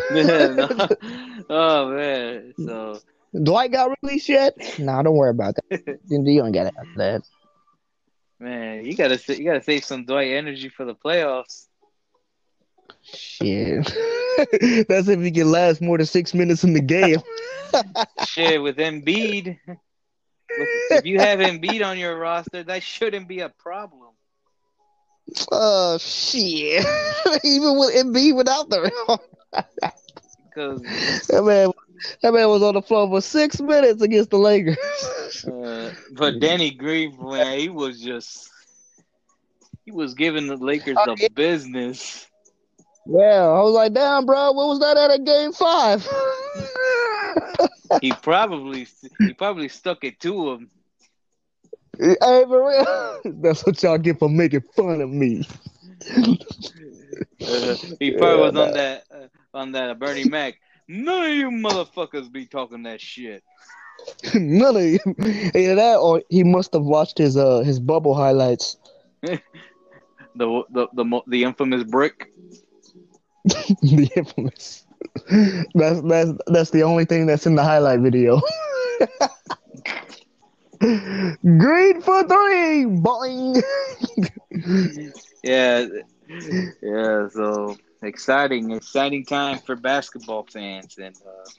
oh 1.50 1.90
man, 1.96 2.54
so 2.58 3.00
Dwight 3.42 3.72
got 3.72 3.98
released 4.04 4.28
yet? 4.28 4.54
Nah, 4.78 5.02
don't 5.02 5.16
worry 5.16 5.32
about 5.32 5.56
that. 5.56 6.00
You 6.10 6.42
don't 6.42 6.52
get 6.52 6.68
it 6.68 6.74
after 6.78 6.98
that. 6.98 7.22
man, 8.38 8.86
you 8.86 8.98
gotta 8.98 9.18
you 9.38 9.46
gotta 9.46 9.64
save 9.64 9.86
some 9.86 10.04
Dwight 10.04 10.32
energy 10.34 10.68
for 10.68 10.84
the 10.84 10.94
playoffs. 10.94 11.68
Shit. 13.02 13.96
That's 14.88 15.08
if 15.08 15.20
he 15.22 15.32
can 15.32 15.52
last 15.52 15.82
more 15.82 15.98
than 15.98 16.08
six 16.08 16.34
minutes 16.34 16.64
in 16.64 16.74
the 16.74 16.82
game. 16.82 17.20
Shit, 18.26 18.62
with 18.62 18.78
Embiid, 18.78 19.58
if 20.92 21.06
you 21.06 21.20
have 21.20 21.40
Embiid 21.40 21.86
on 21.86 21.98
your 21.98 22.18
roster, 22.18 22.64
that 22.64 22.84
shouldn't 22.84 23.28
be 23.28 23.40
a 23.40 23.50
problem. 23.50 24.10
Oh 25.52 25.98
shit! 25.98 26.86
Even 27.44 27.78
with 27.78 27.96
Embiid 27.96 28.36
without 28.36 28.70
the 28.70 28.92
Because 30.44 30.82
that 31.28 31.44
man, 31.44 31.72
that 32.22 32.34
man 32.34 32.50
was 32.50 32.64
on 32.64 32.74
the 32.74 32.82
floor 32.82 33.08
for 33.08 33.22
six 33.22 33.62
minutes 33.62 34.02
against 34.02 34.32
the 34.32 34.38
Lakers. 34.38 35.46
uh, 35.46 35.94
but 36.14 36.40
Danny 36.40 36.72
Green, 36.72 37.18
man, 37.22 37.60
he 37.60 37.70
was 37.70 38.02
just 38.02 38.50
he 39.86 39.92
was 39.92 40.14
giving 40.14 40.48
the 40.48 40.58
Lakers 40.58 40.98
Oh, 41.00 41.16
the 41.16 41.30
business. 41.30 42.28
Yeah, 43.06 43.44
I 43.44 43.62
was 43.62 43.74
like, 43.74 43.94
damn, 43.94 44.26
bro, 44.26 44.52
what 44.52 44.68
was 44.68 44.80
that 44.80 44.98
at 44.98 45.14
a 45.14 45.20
game 45.20 45.52
five? 45.54 46.08
He 48.02 48.12
probably 48.14 48.88
he 49.20 49.34
probably 49.34 49.68
stuck 49.68 50.04
it 50.04 50.20
to 50.22 50.52
him. 50.52 50.72
hey, 52.00 52.16
for 52.48 52.68
real, 52.68 53.20
that's 53.42 53.66
what 53.66 53.82
y'all 53.84 53.98
get 53.98 54.18
for 54.18 54.30
making 54.30 54.62
fun 54.76 55.02
of 55.02 55.10
me. 55.10 55.48
Uh, 57.42 57.76
he 58.00 58.12
probably 58.12 58.40
was 58.40 58.54
Yeah, 58.54 58.62
on 58.62 58.74
that 58.74 59.04
uh, 59.12 59.28
on 59.58 59.72
that 59.72 60.00
Bernie 60.00 60.26
Mac. 60.26 60.56
None 60.88 61.26
of 61.26 61.34
you 61.34 61.50
motherfuckers 61.50 62.32
be 62.32 62.46
talking 62.46 62.84
that 62.84 63.02
shit. 63.02 63.44
None 64.36 64.76
of 64.76 64.84
you, 64.84 65.00
either 65.56 65.76
that 65.76 65.98
or 65.98 66.22
he 66.30 66.44
must 66.44 66.74
have 66.74 66.84
watched 66.84 67.18
his 67.18 67.36
uh 67.36 67.60
his 67.62 67.80
bubble 67.80 68.14
highlights. 68.14 68.78
The 69.22 69.42
the 70.36 70.88
the, 70.94 71.22
the 71.28 71.44
infamous 71.44 71.84
brick. 71.84 72.32
The 73.46 74.10
infamous. 74.16 74.86
That's 75.74 76.02
that's 76.02 76.32
that's 76.48 76.70
the 76.70 76.84
only 76.84 77.06
thing 77.06 77.26
that's 77.26 77.46
in 77.46 77.56
the 77.56 77.64
highlight 77.64 78.00
video. 78.00 78.40
Green 80.80 82.02
for 82.02 82.24
three, 82.24 82.86
boing. 82.86 83.62
Yeah, 85.44 85.86
yeah. 86.82 87.28
So 87.30 87.78
exciting, 88.02 88.72
exciting 88.72 89.26
time 89.26 89.60
for 89.60 89.76
basketball 89.76 90.46
fans, 90.52 90.98
and 90.98 91.16
uh, 91.26 91.50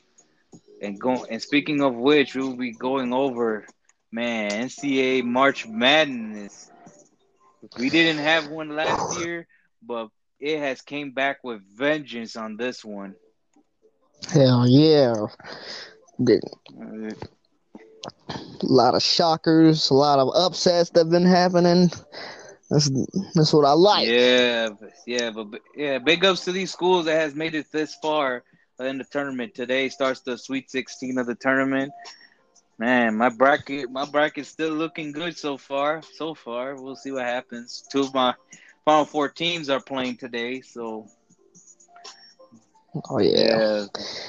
and 0.80 1.00
going. 1.00 1.24
And 1.30 1.42
speaking 1.42 1.82
of 1.82 1.94
which, 1.94 2.34
we'll 2.34 2.56
be 2.56 2.72
going 2.72 3.12
over, 3.12 3.66
man, 4.10 4.50
NCAA 4.50 5.22
March 5.22 5.66
Madness. 5.66 6.70
We 7.78 7.90
didn't 7.90 8.18
have 8.22 8.48
one 8.48 8.74
last 8.74 9.10
year, 9.10 9.46
but 9.82 10.08
it 10.42 10.58
has 10.60 10.82
came 10.82 11.12
back 11.12 11.38
with 11.44 11.62
vengeance 11.76 12.36
on 12.36 12.56
this 12.58 12.84
one. 12.84 13.16
Hell 14.32 14.66
yeah! 14.68 15.14
A 16.20 16.38
Uh, 16.80 17.14
lot 18.62 18.94
of 18.94 19.02
shockers, 19.02 19.90
a 19.90 19.94
lot 19.94 20.18
of 20.18 20.30
upsets 20.34 20.90
that've 20.90 21.10
been 21.10 21.26
happening. 21.26 21.90
That's 22.70 22.90
that's 23.34 23.52
what 23.52 23.66
I 23.66 23.72
like. 23.72 24.08
Yeah, 24.08 24.70
yeah, 25.06 25.30
but 25.30 25.50
but- 25.50 25.62
yeah, 25.76 25.98
big 25.98 26.24
ups 26.24 26.44
to 26.44 26.52
these 26.52 26.72
schools 26.72 27.06
that 27.06 27.14
has 27.20 27.34
made 27.34 27.54
it 27.54 27.70
this 27.72 27.94
far 28.02 28.44
in 28.80 28.98
the 28.98 29.04
tournament. 29.04 29.54
Today 29.54 29.88
starts 29.88 30.20
the 30.20 30.38
Sweet 30.38 30.70
16 30.70 31.18
of 31.18 31.26
the 31.26 31.34
tournament. 31.34 31.92
Man, 32.78 33.16
my 33.16 33.28
bracket, 33.30 33.90
my 33.90 34.04
bracket's 34.06 34.48
still 34.48 34.72
looking 34.72 35.12
good 35.12 35.36
so 35.36 35.56
far. 35.56 36.02
So 36.02 36.34
far, 36.34 36.74
we'll 36.80 36.96
see 36.96 37.12
what 37.12 37.24
happens. 37.24 37.84
Two 37.90 38.00
of 38.00 38.14
my 38.14 38.34
final 38.84 39.04
four 39.04 39.28
teams 39.28 39.68
are 39.68 39.80
playing 39.80 40.16
today, 40.16 40.60
so 40.60 41.06
Oh 43.08 43.18
yeah, 43.20 43.58
yeah, 43.58 43.86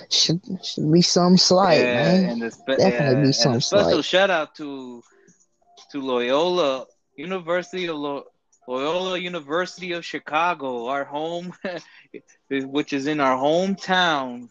should 0.10 0.42
should 0.64 0.92
be 0.92 1.02
some 1.02 1.38
slight, 1.38 1.90
yeah, 1.92 1.92
man. 1.92 2.32
and 2.32 2.52
spe- 2.52 2.80
Definitely 2.80 3.16
yeah, 3.18 3.28
be 3.28 3.34
and 3.40 3.54
some 3.54 3.56
a 3.56 3.62
special 3.62 4.02
slight. 4.02 4.02
shout 4.02 4.30
out 4.30 4.56
to 4.56 5.04
to 5.92 6.00
Loyola 6.02 6.86
University 7.16 7.86
of 7.88 7.98
Lo- 7.98 8.26
Loyola 8.68 9.18
University 9.18 9.92
of 9.94 10.06
Chicago, 10.06 10.88
our 10.88 11.04
home, 11.06 11.54
which 12.50 12.94
is 12.94 13.08
in 13.08 13.20
our 13.20 13.38
hometown, 13.38 14.50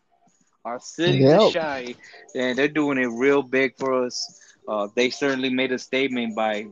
our 0.64 0.80
city, 0.80 1.38
Yep. 1.38 1.40
shy, 1.40 1.94
and 2.34 2.58
they're 2.58 2.68
doing 2.68 2.98
it 2.98 3.06
real 3.06 3.42
big 3.42 3.76
for 3.78 4.04
us. 4.04 4.38
Uh, 4.68 4.88
they 4.94 5.10
certainly 5.10 5.50
made 5.50 5.72
a 5.72 5.78
statement 5.78 6.34
by 6.36 6.66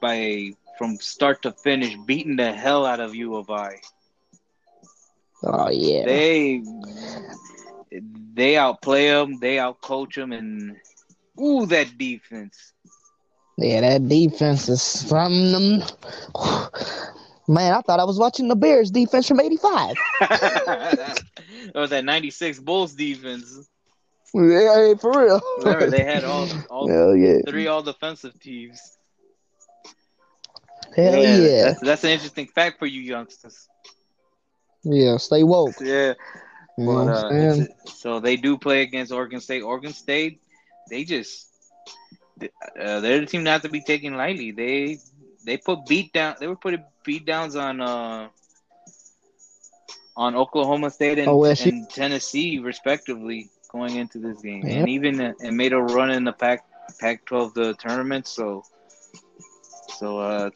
by 0.00 0.50
from 0.78 0.96
start 0.96 1.42
to 1.42 1.52
finish 1.52 1.96
beating 2.06 2.36
the 2.36 2.52
hell 2.52 2.84
out 2.86 3.00
of 3.00 3.14
U 3.14 3.36
of 3.36 3.50
I. 3.50 3.80
Oh 5.42 5.70
yeah. 5.70 6.04
They 6.04 6.62
they 8.34 8.56
outplay 8.56 9.08
them, 9.08 9.38
they 9.38 9.56
outcoach 9.56 10.14
them, 10.14 10.32
and 10.32 10.76
ooh, 11.40 11.66
that 11.66 11.96
defense. 11.96 12.72
Yeah, 13.58 13.80
that 13.80 14.08
defense 14.08 14.68
is 14.68 15.02
from 15.04 15.52
them. 15.52 15.82
Man, 17.48 17.72
I 17.72 17.80
thought 17.80 18.00
I 18.00 18.04
was 18.04 18.18
watching 18.18 18.48
the 18.48 18.56
Bears 18.56 18.90
defense 18.90 19.28
from 19.28 19.40
'85. 19.40 19.96
or 21.74 21.86
that 21.86 22.04
'96 22.04 22.58
Bulls 22.60 22.94
defense. 22.94 23.68
Yeah, 24.34 24.94
for 25.00 25.24
real. 25.24 25.40
Remember, 25.58 25.88
they 25.88 26.04
had 26.04 26.24
all 26.24 26.48
all 26.70 26.88
Hell 26.88 27.16
yeah. 27.16 27.38
three 27.46 27.66
all 27.66 27.82
defensive 27.82 28.38
teams. 28.40 28.95
Hell 30.94 31.24
yeah. 31.24 31.62
That's, 31.62 31.80
that's 31.80 32.04
an 32.04 32.10
interesting 32.10 32.46
fact 32.46 32.78
for 32.78 32.86
you 32.86 33.00
youngsters. 33.00 33.68
Yeah, 34.84 35.16
stay 35.18 35.42
woke. 35.42 35.74
Yeah, 35.80 36.14
You 36.76 36.86
but 36.86 37.08
uh, 37.08 37.12
I'm 37.12 37.14
saying? 37.14 37.62
it's- 37.62 38.00
so 38.00 38.20
they 38.20 38.36
do 38.36 38.56
play 38.56 38.82
against 38.82 39.12
Oregon 39.12 39.40
State. 39.40 39.62
Oregon 39.62 39.92
State, 39.92 40.40
they 40.90 41.04
just 41.04 41.48
uh, 42.42 43.00
they're 43.00 43.20
the 43.20 43.26
team 43.26 43.42
not 43.44 43.62
to 43.62 43.68
be 43.68 43.80
taken 43.80 44.14
lightly. 44.16 44.50
They 44.52 44.98
they 45.44 45.56
put 45.58 45.86
beat 45.86 46.12
down. 46.12 46.36
They 46.38 46.46
were 46.46 46.56
putting 46.56 46.84
beat 47.04 47.24
downs 47.26 47.56
on 47.56 47.80
uh 47.80 48.28
on 50.16 50.34
Oklahoma 50.34 50.90
State 50.90 51.18
and, 51.18 51.28
OSU. 51.28 51.66
and 51.68 51.90
Tennessee 51.90 52.58
respectively 52.58 53.50
going 53.70 53.96
into 53.96 54.18
this 54.18 54.40
game, 54.40 54.64
Yep. 54.64 54.76
and 54.78 54.88
even 54.88 55.20
uh, 55.20 55.32
and 55.42 55.56
made 55.56 55.72
a 55.72 55.80
run 55.80 56.10
in 56.10 56.24
the 56.24 56.32
Pac 56.32 56.64
Pac-12 57.00 57.54
the 57.54 57.74
tournament. 57.74 58.26
So 58.26 58.64
so 59.98 60.18
uh. 60.18 60.50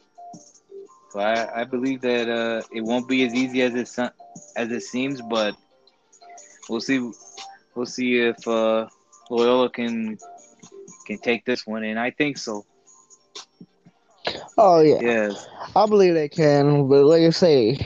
So 1.11 1.19
I, 1.19 1.61
I 1.61 1.63
believe 1.65 2.01
that 2.01 2.29
uh, 2.29 2.61
it 2.71 2.81
won't 2.81 3.07
be 3.07 3.25
as 3.25 3.33
easy 3.33 3.61
as 3.61 3.75
it 3.75 4.11
as 4.55 4.71
it 4.71 4.81
seems, 4.81 5.21
but 5.21 5.55
we'll 6.69 6.79
see. 6.79 7.11
We'll 7.75 7.85
see 7.85 8.19
if 8.19 8.47
uh, 8.47 8.87
Loyola 9.29 9.69
can 9.69 10.17
can 11.05 11.17
take 11.17 11.43
this 11.43 11.67
one, 11.67 11.83
and 11.83 11.99
I 11.99 12.11
think 12.11 12.37
so. 12.37 12.65
Oh 14.57 14.79
yeah. 14.79 14.99
Yes, 15.01 15.47
I 15.75 15.85
believe 15.85 16.13
they 16.13 16.29
can, 16.29 16.87
but 16.87 17.03
like 17.03 17.23
I 17.23 17.29
say, 17.31 17.85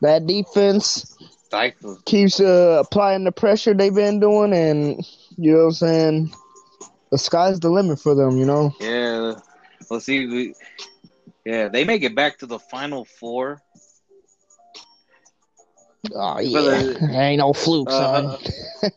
that 0.00 0.26
defense 0.26 1.14
stifle. 1.44 1.98
keeps 2.06 2.40
uh, 2.40 2.82
applying 2.84 3.24
the 3.24 3.32
pressure 3.32 3.74
they've 3.74 3.94
been 3.94 4.18
doing, 4.18 4.54
and 4.54 5.06
you 5.36 5.52
know 5.52 5.58
what 5.58 5.64
I'm 5.64 5.72
saying. 5.72 6.34
The 7.12 7.18
sky's 7.18 7.60
the 7.60 7.70
limit 7.70 8.00
for 8.00 8.14
them, 8.14 8.36
you 8.36 8.44
know. 8.44 8.74
Yeah, 8.80 9.34
we'll 9.88 10.00
see. 10.00 10.26
We, 10.26 10.54
Yeah, 11.46 11.68
they 11.70 11.84
make 11.86 12.04
it 12.04 12.16
back 12.16 12.38
to 12.40 12.46
the 12.46 12.60
final 12.60 13.06
four. 13.06 13.62
Oh 16.14 16.40
yeah, 16.40 16.82
uh, 16.82 16.94
ain't 17.12 17.40
no 17.40 17.52
fluke, 17.54 17.92
son. 17.92 18.34
Uh, 18.34 18.38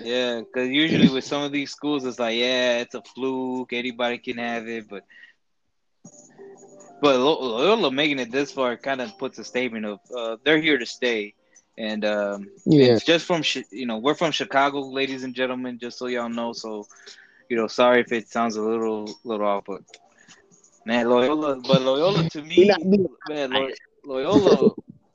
Yeah, 0.00 0.40
because 0.40 0.68
usually 0.70 1.08
with 1.08 1.24
some 1.24 1.42
of 1.42 1.52
these 1.52 1.72
schools, 1.72 2.04
it's 2.04 2.18
like, 2.20 2.36
yeah, 2.36 2.78
it's 2.80 2.94
a 2.94 3.02
fluke. 3.02 3.72
Anybody 3.72 4.18
can 4.18 4.38
have 4.38 4.68
it, 4.68 4.88
but 4.88 5.04
but 7.00 7.18
Lo- 7.18 7.40
Loyola 7.40 7.90
making 7.92 8.18
it 8.20 8.30
this 8.32 8.52
far 8.52 8.76
kind 8.76 9.00
of 9.00 9.16
puts 9.18 9.38
a 9.38 9.44
statement 9.44 9.86
of 9.86 10.00
uh, 10.16 10.36
they're 10.44 10.60
here 10.60 10.78
to 10.78 10.86
stay, 10.86 11.34
and 11.78 12.04
um, 12.04 12.50
yeah, 12.66 12.98
it's 12.98 13.04
just 13.04 13.26
from 13.26 13.42
you 13.70 13.86
know 13.86 13.98
we're 13.98 14.14
from 14.14 14.32
Chicago, 14.32 14.80
ladies 14.80 15.24
and 15.24 15.34
gentlemen, 15.34 15.78
just 15.80 15.98
so 15.98 16.06
y'all 16.06 16.28
know. 16.28 16.52
So 16.52 16.86
you 17.50 17.56
know, 17.56 17.68
sorry 17.68 18.00
if 18.00 18.12
it 18.12 18.28
sounds 18.28 18.56
a 18.56 18.62
little 18.62 19.08
little 19.24 19.46
off, 19.46 19.64
but 19.66 19.82
man, 20.84 21.08
Loyola, 21.08 21.56
but 21.60 21.82
Loyola 21.82 22.24
to 22.30 22.42
me, 22.42 22.86
man, 23.26 23.52
Lo- 23.52 23.74
Loyola, 24.04 24.74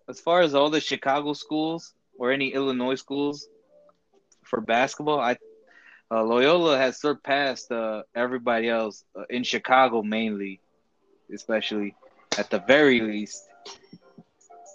as 0.09 0.19
far 0.19 0.41
as 0.41 0.53
all 0.55 0.69
the 0.69 0.79
Chicago 0.81 1.33
schools 1.33 1.93
or 2.17 2.31
any 2.31 2.53
Illinois 2.53 2.95
schools 2.95 3.47
for 4.43 4.61
basketball, 4.61 5.19
I 5.19 5.37
uh, 6.11 6.23
Loyola 6.23 6.77
has 6.77 6.99
surpassed 6.99 7.71
uh, 7.71 8.03
everybody 8.15 8.69
else 8.69 9.03
uh, 9.17 9.23
in 9.29 9.43
Chicago 9.43 10.01
mainly, 10.01 10.61
especially 11.33 11.95
at 12.37 12.49
the 12.49 12.59
very 12.59 12.99
least. 13.01 13.43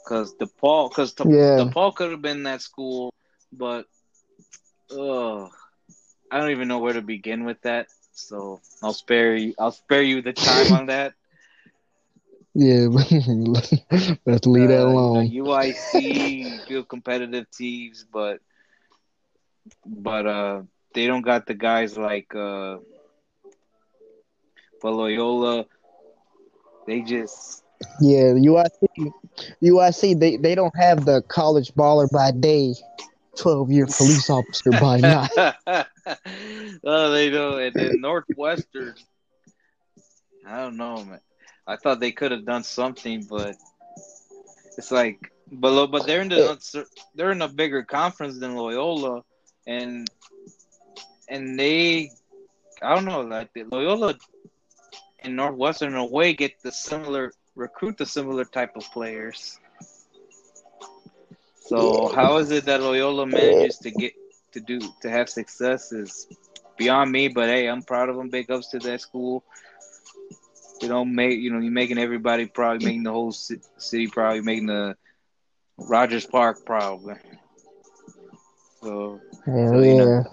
Because 0.04 0.34
DePaul, 0.34 0.90
because 0.90 1.14
Yeah. 1.24 1.58
DePaul 1.58 1.94
could 1.94 2.10
have 2.10 2.22
been 2.22 2.44
that 2.44 2.60
school, 2.62 3.12
but 3.52 3.86
uh, 4.90 5.44
I 6.30 6.38
don't 6.38 6.50
even 6.50 6.68
know 6.68 6.78
where 6.78 6.92
to 6.94 7.02
begin 7.02 7.44
with 7.44 7.60
that. 7.62 7.88
So 8.14 8.60
I'll 8.82 8.94
spare 8.94 9.36
you. 9.36 9.54
I'll 9.58 9.72
spare 9.72 10.02
you 10.02 10.22
the 10.22 10.32
time 10.32 10.72
on 10.72 10.86
that. 10.86 11.14
yeah. 12.54 12.86
Let's 14.26 14.46
leave 14.46 14.68
that 14.68 14.84
Uh, 14.86 14.88
alone. 14.88 15.02
you 15.12 15.12
know, 15.12 15.20
UIC, 15.22 16.58
good 16.66 16.88
competitive 16.88 17.50
teams, 17.50 18.04
but 18.10 18.40
but 19.86 20.26
uh, 20.26 20.62
they 20.94 21.06
don't 21.06 21.22
got 21.22 21.46
the 21.46 21.54
guys 21.54 21.96
like 21.96 22.34
uh, 22.34 22.78
but 24.80 24.92
Loyola. 24.92 25.66
They 26.86 27.02
just 27.02 27.64
Yeah, 28.00 28.34
UIC, 28.34 29.12
UIC, 29.60 30.14
they, 30.14 30.36
they 30.36 30.54
don't 30.54 30.74
have 30.76 31.04
the 31.04 31.22
college 31.28 31.72
baller 31.74 32.10
by 32.10 32.30
day, 32.32 32.74
twelve 33.36 33.70
year 33.70 33.86
police 33.86 34.30
officer 34.30 34.70
by 34.80 34.98
night. 34.98 35.30
oh, 36.84 37.10
they 37.10 37.30
don't. 37.30 37.60
And 37.60 37.74
then 37.74 38.00
Northwestern, 38.00 38.94
I 40.46 40.60
don't 40.60 40.76
know, 40.76 41.04
man. 41.04 41.20
I 41.66 41.76
thought 41.76 42.00
they 42.00 42.12
could 42.12 42.30
have 42.32 42.44
done 42.44 42.62
something, 42.62 43.24
but 43.28 43.56
it's 44.76 44.90
like, 44.90 45.32
but 45.50 45.86
but 45.86 46.06
they're 46.06 46.22
in 46.22 46.28
the 46.28 46.86
they're 47.14 47.32
in 47.32 47.42
a 47.42 47.48
bigger 47.48 47.82
conference 47.82 48.38
than 48.38 48.54
Loyola, 48.54 49.22
and 49.66 50.08
and 51.28 51.58
they, 51.58 52.10
I 52.82 52.94
don't 52.94 53.06
know, 53.06 53.22
like 53.22 53.52
the 53.54 53.64
Loyola 53.64 54.14
and 55.20 55.36
Northwestern 55.36 55.92
in 55.92 55.98
a 55.98 56.04
way 56.04 56.34
get 56.34 56.60
the 56.62 56.70
similar 56.70 57.32
recruit 57.54 57.96
the 57.96 58.06
similar 58.06 58.44
type 58.44 58.76
of 58.76 58.84
players. 58.92 59.58
So 61.66 62.08
Yeah. 62.08 62.08
how 62.08 62.36
is 62.38 62.50
it 62.50 62.64
that 62.66 62.80
Loyola 62.80 63.26
manages 63.26 63.78
to 63.78 63.90
get 63.90 64.12
to 64.52 64.60
do 64.60 64.78
to 65.02 65.10
have 65.10 65.28
success 65.28 65.92
is 65.92 66.26
beyond 66.76 67.10
me. 67.12 67.28
But 67.28 67.48
hey, 67.48 67.66
I'm 67.68 67.82
proud 67.82 68.08
of 68.08 68.16
them. 68.16 68.30
Big 68.30 68.50
ups 68.50 68.70
to 68.70 68.78
that 68.80 69.00
school. 69.00 69.44
You 70.80 70.88
know, 70.88 71.04
make 71.04 71.38
you 71.38 71.50
know 71.52 71.58
you're 71.60 71.72
making 71.72 71.98
everybody 71.98 72.46
proud, 72.46 72.82
making 72.82 73.04
the 73.04 73.12
whole 73.12 73.32
city 73.32 74.08
proud, 74.08 74.34
you're 74.34 74.44
making 74.44 74.66
the 74.66 74.96
Rogers 75.78 76.26
Park 76.26 76.64
proud. 76.64 77.00
So 78.82 79.20
Hell 79.44 79.72
So, 79.72 79.80
yeah. 79.82 79.82
you 79.82 79.94
know. 79.94 80.24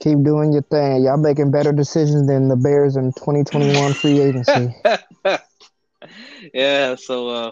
Keep 0.00 0.22
doing 0.24 0.52
your 0.52 0.62
thing. 0.62 1.04
Y'all 1.04 1.16
making 1.16 1.50
better 1.50 1.72
decisions 1.72 2.26
than 2.26 2.48
the 2.48 2.56
Bears 2.56 2.96
in 2.96 3.12
2021 3.12 3.94
free 3.94 4.20
agency. 4.20 4.68
yeah, 6.54 6.94
so 6.96 7.28
uh 7.28 7.50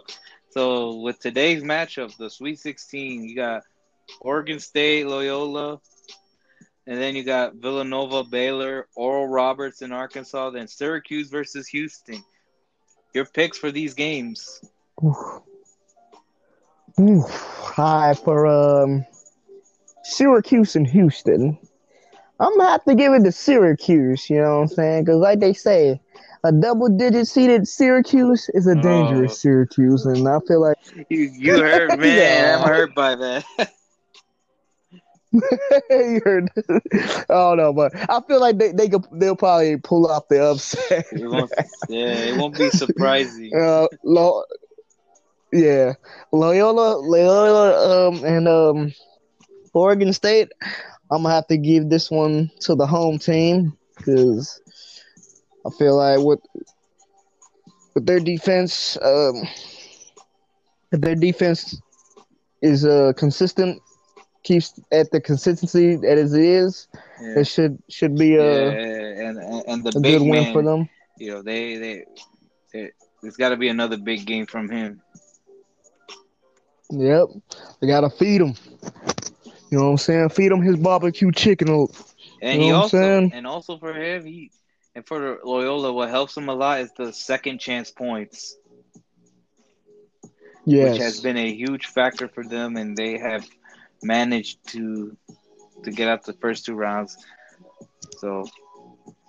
so 0.50 0.96
with 0.96 1.18
today's 1.20 1.62
matchup, 1.62 2.16
the 2.16 2.28
Sweet 2.28 2.58
16, 2.58 3.24
you 3.24 3.36
got 3.36 3.62
Oregon 4.20 4.58
State, 4.58 5.06
Loyola, 5.06 5.80
and 6.86 7.00
then 7.00 7.14
you 7.14 7.22
got 7.22 7.54
Villanova, 7.54 8.24
Baylor, 8.24 8.88
Oral 8.96 9.28
Roberts 9.28 9.82
in 9.82 9.92
Arkansas, 9.92 10.50
then 10.50 10.66
Syracuse 10.66 11.30
versus 11.30 11.68
Houston. 11.68 12.22
Your 13.14 13.26
picks 13.26 13.58
for 13.58 13.70
these 13.70 13.94
games. 13.94 14.60
Hi 16.98 18.14
for 18.14 18.46
um 18.46 19.06
Syracuse 20.02 20.76
and 20.76 20.86
Houston. 20.86 21.58
I'm 22.40 22.56
gonna 22.56 22.70
have 22.70 22.84
to 22.84 22.94
give 22.94 23.12
it 23.12 23.24
to 23.24 23.32
Syracuse. 23.32 24.28
You 24.28 24.40
know 24.40 24.56
what 24.56 24.62
I'm 24.62 24.68
saying? 24.68 25.04
Because 25.04 25.18
like 25.18 25.40
they 25.40 25.52
say, 25.52 26.00
a 26.44 26.53
double-digit 26.53 27.26
seeded 27.26 27.66
Syracuse 27.68 28.48
is 28.55 28.66
a 28.66 28.76
Oh. 28.76 28.83
dangerous 28.83 29.40
Syracuse, 29.42 30.07
and 30.07 30.26
I 30.29 30.38
feel 30.46 30.61
like 30.61 30.76
You, 31.09 31.31
you 31.37 31.55
heard, 31.59 31.88
man. 31.98 32.16
Yeah. 32.16 32.59
I'm 32.61 32.68
hurt 32.68 32.94
by 32.94 33.14
that. 33.16 33.44
you 35.90 36.20
heard. 36.24 36.50
oh 37.29 37.55
no, 37.55 37.72
but 37.72 37.92
I 38.11 38.20
feel 38.26 38.40
like 38.40 38.59
they 38.59 38.72
they 38.72 38.88
could 38.88 39.05
they'll 39.12 39.37
probably 39.37 39.76
pull 39.76 40.07
off 40.11 40.26
the 40.29 40.42
upset. 40.42 41.07
it 41.12 41.50
yeah, 41.88 42.09
it 42.09 42.37
won't 42.37 42.57
be 42.59 42.68
surprising. 42.70 43.53
uh, 43.57 43.87
Lo- 44.05 44.42
yeah, 45.53 45.94
Loyola, 46.33 46.96
Loyola, 46.98 48.09
um, 48.09 48.24
and 48.24 48.48
um, 48.48 48.92
Oregon 49.72 50.12
State. 50.12 50.50
I'm 51.12 51.22
gonna 51.22 51.35
have 51.35 51.46
to 51.48 51.57
give 51.57 51.88
this 51.90 52.11
one 52.11 52.50
to 52.61 52.74
the 52.74 52.87
home 52.87 53.18
team 53.18 53.76
because 53.96 54.61
I 55.66 55.70
feel 55.79 55.96
like 55.96 56.20
with 56.20 56.40
with 57.94 58.07
their 58.07 58.20
defense, 58.20 58.96
um, 59.03 59.42
if 60.92 61.01
their 61.01 61.14
defense 61.14 61.81
is 62.62 62.85
uh 62.85 63.12
consistent, 63.16 63.81
keeps 64.42 64.79
at 64.92 65.11
the 65.11 65.20
consistency 65.20 65.96
that 65.96 66.18
it 66.18 66.33
is, 66.33 66.88
Yeah, 67.20 67.42
it 67.42 67.46
should 67.46 67.79
should 67.88 68.16
be 68.16 68.37
a, 68.37 68.70
and, 68.70 69.38
and 69.38 69.64
and 69.66 69.85
the 69.85 69.92
a 69.94 70.01
big 70.01 70.18
good 70.18 70.23
win 70.23 70.44
man, 70.44 70.53
for 70.53 70.62
them. 70.62 70.88
you 71.18 71.31
know, 71.33 71.42
they 71.42 71.77
they, 71.77 72.05
they 72.73 72.90
there's 73.23 73.37
got 73.37 73.51
to 73.51 73.57
be 73.57 73.68
another 73.68 73.96
big 73.99 74.27
game 74.27 74.46
from 74.46 74.70
him. 74.70 75.03
Yep, 76.90 77.29
they 77.81 77.87
gotta 77.87 78.11
feed 78.11 78.40
him. 78.40 78.55
You 79.70 79.79
know 79.79 79.85
what 79.85 79.90
I'm 79.90 79.96
saying? 79.99 80.29
Feed 80.31 80.53
him 80.53 80.62
his 80.62 80.77
barbecue 80.77 81.31
chicken. 81.33 81.87
And 82.40 82.61
You 82.61 82.61
he 82.61 82.70
know 82.70 82.73
what 82.73 82.77
I'm 82.77 82.83
also 82.83 83.25
saying? 83.25 83.33
and 83.33 83.46
also 83.46 83.79
for 83.79 83.94
him, 83.94 84.25
he 84.27 84.53
and 84.94 85.07
for 85.07 85.38
Loyola, 85.44 85.92
what 85.92 86.11
helps 86.11 86.35
them 86.35 86.48
a 86.48 86.55
lot 86.55 86.81
is 86.81 86.92
the 86.96 87.12
second 87.12 87.59
chance 87.61 87.90
points, 87.90 88.57
Yes. 90.64 90.94
which 90.94 90.96
has 90.98 91.20
been 91.20 91.37
a 91.37 91.53
huge 91.55 91.87
factor 91.87 92.29
for 92.29 92.44
them, 92.44 92.76
and 92.76 92.96
they 92.96 93.18
have 93.18 93.46
managed 94.03 94.59
to 94.68 95.16
to 95.85 95.90
get 95.90 96.09
out 96.09 96.24
the 96.24 96.33
first 96.35 96.64
two 96.66 96.74
rounds. 96.74 97.16
So, 98.18 98.44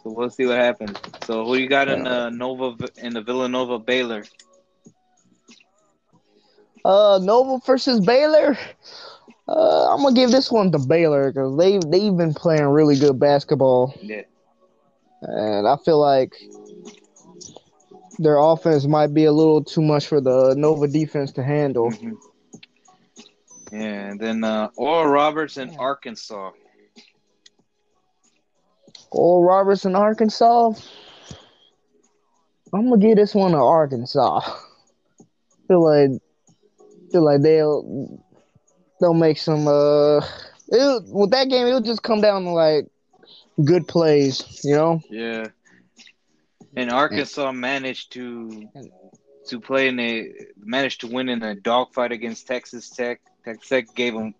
so 0.04 0.12
we'll 0.12 0.30
see 0.30 0.46
what 0.46 0.58
happens. 0.58 0.98
So, 1.24 1.46
who 1.46 1.56
you 1.56 1.68
got 1.68 1.88
in 1.90 2.04
the 2.04 2.30
Nova 2.30 2.76
in 2.98 3.14
the 3.14 3.22
Villanova 3.22 3.80
Baylor? 3.80 4.24
Uh, 6.84 7.20
Nova 7.22 7.60
versus 7.66 8.00
Baylor. 8.00 8.58
Uh, 9.48 9.94
I'm 9.94 10.02
gonna 10.04 10.16
give 10.16 10.32
this 10.32 10.52
one 10.52 10.72
to 10.72 10.80
Baylor 10.80 11.32
because 11.32 11.58
they 11.58 11.78
they've 11.80 12.16
been 12.16 12.34
playing 12.34 12.66
really 12.66 12.98
good 12.98 13.20
basketball, 13.20 13.94
Yeah, 14.02 14.22
and 15.22 15.68
I 15.68 15.78
feel 15.84 16.00
like 16.00 16.36
their 18.20 18.38
offense 18.38 18.86
might 18.86 19.14
be 19.14 19.26
a 19.26 19.32
little 19.32 19.64
too 19.64 19.82
much 19.82 20.08
for 20.08 20.22
the 20.22 20.54
Nova 20.58 20.88
defense 20.88 21.32
to 21.34 21.44
handle. 21.44 21.92
Mhm. 21.92 22.18
yeah, 23.72 24.10
and 24.12 24.20
then 24.20 24.44
uh, 24.44 24.70
Oral 24.76 25.12
Roberts 25.12 25.58
in 25.58 25.76
Arkansas. 25.78 26.52
Oral 29.12 29.44
Roberts 29.44 29.86
in 29.86 29.96
Arkansas. 29.96 30.74
I'm 32.74 32.90
gonna 32.90 32.98
give 32.98 33.18
this 33.18 33.36
one 33.36 33.52
to 33.52 33.58
Arkansas. 33.58 34.40
Feel 35.68 35.84
like 35.84 36.22
feel 37.12 37.24
like 37.26 37.42
they'll 37.42 38.22
they'll 39.00 39.14
make 39.14 39.38
some 39.38 39.68
uh 39.68 40.18
it, 40.68 41.04
with 41.08 41.32
that 41.32 41.50
game 41.50 41.68
it'll 41.68 41.82
just 41.82 42.04
come 42.04 42.22
down 42.22 42.44
to 42.44 42.50
like 42.52 42.88
good 43.66 43.88
plays, 43.88 44.62
you 44.64 44.76
know? 44.76 45.02
Yeah. 45.10 45.48
And 46.76 46.90
Arkansas 46.92 47.52
managed 47.52 48.14
to 48.14 48.70
to 49.48 49.60
play 49.60 49.88
in 49.88 50.00
a 50.00 50.32
managed 50.58 51.02
to 51.02 51.08
win 51.08 51.30
in 51.30 51.44
a 51.44 51.56
dogfight 51.56 52.12
against 52.12 52.48
Texas 52.48 52.90
Tech. 52.90 53.20
Texas 53.44 53.70
Tech 53.70 53.94
gave 53.96 54.14
them 54.14 54.34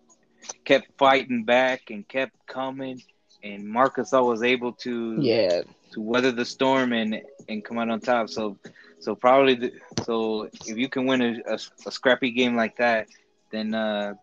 kept 0.64 0.86
fighting 0.98 1.44
back 1.44 1.90
and 1.90 2.06
kept 2.08 2.34
coming, 2.46 3.02
and 3.42 3.76
Arkansas 3.76 4.22
was 4.22 4.42
able 4.42 4.72
to 4.72 5.16
Yeah. 5.20 5.62
to 5.92 6.00
weather 6.00 6.32
the 6.32 6.44
storm 6.44 6.92
and 6.92 7.20
and 7.48 7.64
come 7.64 7.78
out 7.78 7.90
on 7.90 8.00
top. 8.00 8.30
So 8.30 8.56
so 9.00 9.14
probably 9.14 9.54
the, 9.56 9.72
so 10.04 10.48
if 10.66 10.76
you 10.78 10.88
can 10.88 11.06
win 11.06 11.20
a, 11.20 11.32
a, 11.46 11.58
a 11.86 11.90
scrappy 11.90 12.30
game 12.30 12.54
like 12.56 12.76
that, 12.76 13.08
then 13.50 13.74
uh, 13.74 14.14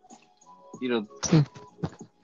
you 0.82 0.90
know. 0.90 1.08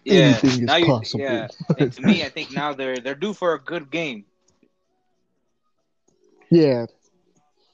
Yeah, 0.06 0.22
Anything 0.22 0.50
is 0.52 0.60
now 0.62 0.76
you, 0.76 0.86
possible. 0.86 1.24
yeah. 1.24 1.48
And 1.80 1.92
to 1.94 2.02
me, 2.04 2.24
I 2.24 2.30
think 2.30 2.54
now 2.54 2.74
they're 2.74 2.98
they're 2.98 3.16
due 3.16 3.34
for 3.34 3.56
a 3.56 3.60
good 3.60 3.90
game. 3.90 4.26
Yeah, 6.52 6.86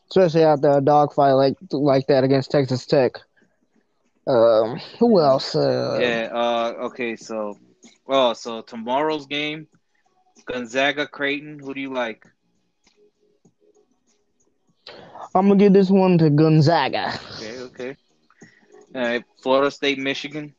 especially 0.10 0.44
after 0.44 0.72
a 0.72 0.82
dogfight 0.82 1.34
like 1.34 1.58
like 1.72 2.08
that 2.08 2.24
against 2.24 2.50
Texas 2.50 2.86
Tech. 2.86 3.20
Um, 4.26 4.80
who 4.98 5.20
else? 5.20 5.56
Uh, 5.56 5.98
Yeah. 6.02 6.30
Uh. 6.32 6.74
Okay. 6.86 7.18
So, 7.18 7.58
oh, 8.08 8.32
so 8.34 8.62
tomorrow's 8.62 9.26
game, 9.26 9.68
Gonzaga 10.46 11.08
Creighton. 11.08 11.60
Who 11.60 11.74
do 11.74 11.82
you 11.82 11.92
like? 11.94 12.26
I'm 15.36 15.48
gonna 15.48 15.56
give 15.58 15.74
this 15.74 15.90
one 15.90 16.18
to 16.20 16.30
Gonzaga. 16.30 17.20
Okay. 17.38 17.60
Okay. 17.60 17.96
All 18.96 19.02
right. 19.02 19.24
Florida 19.42 19.72
State, 19.72 20.00
Michigan. 20.00 20.54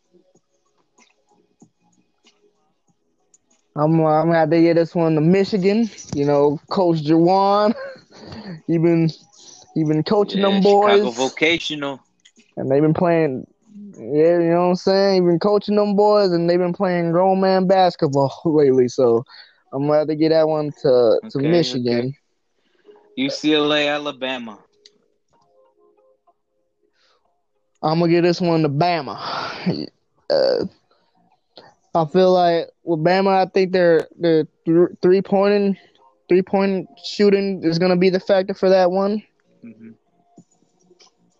I'm 3.76 4.00
I'm 4.04 4.30
have 4.32 4.50
to 4.50 4.60
give 4.60 4.76
this 4.76 4.94
one 4.94 5.14
to 5.14 5.20
Michigan. 5.20 5.88
You 6.14 6.24
know, 6.26 6.58
Coach 6.70 6.98
Juwan. 7.04 7.74
he 8.66 8.78
been 8.78 9.08
he 9.74 9.84
been 9.84 10.02
coaching 10.02 10.40
Yeah, 10.40 10.42
them 10.42 10.60
Chicago 10.60 11.10
boys, 11.10 11.10
Vocational. 11.10 12.00
and 12.56 12.70
they've 12.70 12.82
been 12.82 12.94
playing. 12.94 13.46
Yeah, 13.96 14.38
you 14.40 14.50
know 14.50 14.62
what 14.62 14.68
I'm 14.70 14.74
saying. 14.76 15.14
He 15.14 15.20
been 15.28 15.38
coaching 15.38 15.76
them 15.76 15.96
boys, 15.96 16.32
and 16.32 16.48
they've 16.48 16.58
been 16.58 16.72
playing 16.72 17.12
grown 17.12 17.40
man 17.40 17.66
basketball 17.66 18.32
lately. 18.44 18.88
So 18.88 19.24
I'm 19.72 19.86
glad 19.86 20.08
to 20.08 20.16
get 20.16 20.30
that 20.30 20.48
one 20.48 20.70
to 20.82 21.20
to 21.30 21.38
Okay, 21.38 21.40
Michigan. 21.40 22.14
UCLA, 23.16 23.88
Alabama. 23.88 24.58
I'm 27.82 27.98
gonna 28.00 28.10
get 28.10 28.22
this 28.22 28.40
one 28.40 28.62
to 28.62 28.68
Bama. 28.68 29.18
Uh, 30.30 30.64
I 31.94 32.04
feel 32.06 32.32
like 32.32 32.68
with 32.84 33.00
Bama, 33.00 33.46
I 33.46 33.46
think 33.46 33.72
their 33.72 34.08
their 34.18 34.44
th- 34.64 34.88
three 35.02 35.20
pointing, 35.20 35.76
three 36.28 36.42
point 36.42 36.88
shooting 37.04 37.62
is 37.62 37.78
gonna 37.78 37.96
be 37.96 38.08
the 38.10 38.20
factor 38.20 38.54
for 38.54 38.70
that 38.70 38.90
one. 38.90 39.22
hmm 39.62 39.90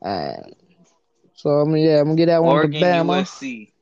And 0.02 0.54
so 1.34 1.60
I 1.60 1.64
mean, 1.64 1.84
yeah, 1.84 1.98
I'm 2.00 2.04
gonna 2.04 2.16
get 2.16 2.26
that 2.26 2.42
one 2.42 2.52
Oregon, 2.54 2.80
to 2.80 2.86
Bama. 2.86 3.22
USC. 3.22 3.72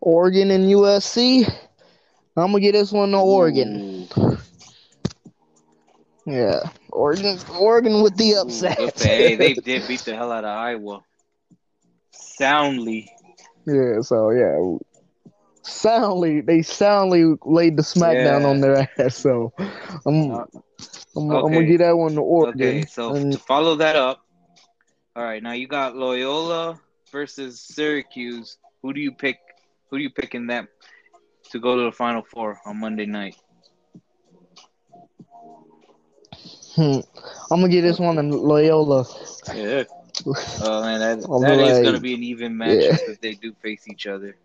Oregon 0.00 0.50
and 0.50 0.64
USC. 0.66 1.48
I'm 2.36 2.52
gonna 2.52 2.60
get 2.60 2.72
this 2.72 2.92
one 2.92 3.12
to 3.12 3.18
Oregon. 3.18 4.08
Ooh. 4.18 4.38
Yeah, 6.26 6.58
Oregon, 6.90 7.38
Oregon 7.58 8.02
with 8.02 8.16
the 8.16 8.34
upset. 8.34 8.76
for- 8.98 9.04
hey, 9.04 9.36
they 9.36 9.54
did 9.64 9.86
beat 9.86 10.00
the 10.00 10.16
hell 10.16 10.32
out 10.32 10.44
of 10.44 10.50
Iowa. 10.50 11.02
Soundly. 12.10 13.10
Yeah, 13.66 14.00
so 14.00 14.30
yeah, 14.30 14.56
soundly 15.62 16.40
they 16.40 16.62
soundly 16.62 17.24
laid 17.44 17.76
the 17.76 17.82
smackdown 17.82 18.44
Yeah. 18.44 18.46
on 18.46 18.60
their 18.60 18.88
ass. 18.98 19.16
So 19.16 19.52
I'm 20.06 20.30
Uh, 20.30 20.44
I'm, 21.16 21.32
I'm 21.32 21.52
gonna 21.54 21.64
get 21.64 21.78
that 21.78 21.96
one 21.96 22.14
to 22.14 22.20
Oregon. 22.20 22.80
Okay, 22.80 22.86
so 22.86 23.14
And 23.14 23.32
to 23.32 23.38
follow 23.38 23.76
that 23.76 23.96
up, 23.96 24.24
all 25.16 25.22
right, 25.24 25.42
now 25.42 25.52
you 25.52 25.66
got 25.66 25.96
Loyola 25.96 26.80
versus 27.10 27.60
Syracuse. 27.60 28.58
Who 28.82 28.92
do 28.92 29.00
you 29.00 29.12
pick? 29.12 29.38
Who 29.90 29.98
do 29.98 30.02
you 30.02 30.10
pick 30.10 30.34
in 30.34 30.46
that 30.48 30.66
to 31.50 31.58
go 31.60 31.76
to 31.76 31.82
the 31.84 31.92
Final 31.92 32.22
Four 32.22 32.60
on 32.66 32.78
Monday 32.80 33.06
night? 33.06 33.36
hmm, 36.74 37.00
I'm 37.50 37.60
gonna 37.60 37.68
get 37.68 37.82
this 37.82 37.98
one 37.98 38.16
to 38.16 38.22
Loyola. 38.22 39.04
Yeah. 39.54 39.84
Oh 40.26 40.82
man, 40.82 41.00
that, 41.00 41.20
that 41.40 41.60
is 41.60 41.86
like- 41.86 41.94
to 41.94 42.00
be 42.00 42.14
an 42.14 42.22
even 42.22 42.54
matchup 42.54 43.08
if 43.08 43.20
they 43.20 43.34
do 43.34 43.52
face 43.62 43.86
each 43.88 44.06
other. 44.06 44.36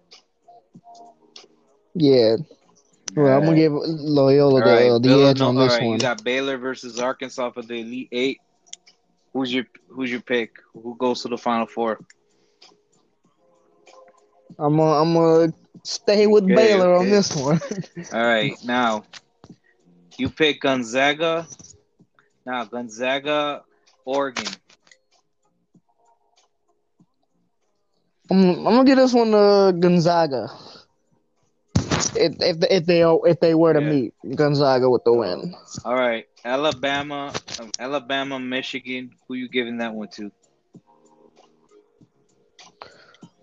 Yeah, 1.94 2.38
well, 3.15 3.38
I'm 3.38 3.44
gonna 3.44 3.58
give 3.58 3.74
Loyola 3.74 4.62
right, 4.62 4.84
the, 4.84 4.96
uh, 4.96 5.00
the 5.00 5.24
edge 5.26 5.41
on 5.41 5.58
all 5.58 5.63
this 5.63 5.74
right, 5.74 5.84
one. 5.84 5.94
You 5.94 6.00
got 6.00 6.24
Baylor 6.24 6.58
versus 6.58 7.00
Arkansas 7.00 7.52
for 7.52 7.62
the 7.62 7.82
Elite 7.82 8.08
Eight. 8.12 8.39
Who's 9.34 9.54
your 9.54 9.65
Who's 9.89 10.12
your 10.12 10.22
pick? 10.22 10.56
Who 10.74 10.96
goes 10.98 11.22
to 11.24 11.28
the 11.28 11.38
Final 11.38 11.65
Four? 11.65 12.00
I'm 14.58 14.78
gonna 14.78 15.02
I'm 15.02 15.13
gonna 15.13 15.54
stay 15.84 16.28
with 16.28 16.46
Okay, 16.46 16.56
Baylor 16.56 16.96
on 16.96 17.10
this 17.10 17.36
one. 17.36 17.60
All 18.13 18.24
right, 18.24 18.54
now 18.63 19.04
you 20.17 20.30
pick 20.30 20.62
Gonzaga. 20.62 21.48
Now 22.46 22.63
Gonzaga, 22.65 23.63
Oregon. 24.06 24.48
I'm, 28.32 28.50
I'm 28.60 28.63
gonna 28.63 28.86
give 28.86 28.98
this 28.98 29.13
one 29.13 29.32
to 29.32 29.76
Gonzaga. 29.78 30.48
If 32.15 32.36
if 32.39 32.58
if 32.70 32.86
they 32.86 33.02
if 33.04 33.39
they 33.41 33.54
were 33.56 33.74
to 33.74 33.82
Yeah. 33.82 33.89
meet 33.89 34.13
Gonzaga 34.36 34.89
with 34.89 35.04
the 35.04 35.12
win, 35.12 35.54
All 35.84 35.96
right, 35.96 36.26
Alabama, 36.46 37.34
um, 37.60 37.72
Alabama, 37.78 38.39
Michigan. 38.39 39.12
Who 39.28 39.34
you 39.34 39.50
giving 39.50 39.78
that 39.80 39.94
one 39.94 40.08
to? 40.10 40.32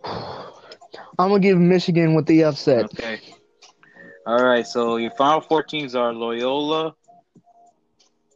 I'm 1.19 1.29
gonna 1.29 1.41
give 1.41 1.59
Michigan 1.59 2.15
with 2.15 2.25
the 2.25 2.45
upset. 2.45 2.87
Okay. 2.87 3.21
All 4.27 4.43
right, 4.43 4.67
so 4.67 4.97
your 4.97 5.11
final 5.13 5.43
four 5.43 5.63
teams 5.63 5.95
are 5.95 6.15
Loyola, 6.15 6.95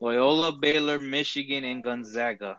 Loyola, 0.01 0.53
Baylor, 0.53 0.99
Michigan, 0.99 1.65
and 1.65 1.83
Gonzaga. 1.83 2.57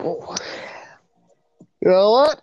Oh. 0.00 0.34
You 1.80 1.90
know 1.90 2.10
what? 2.10 2.42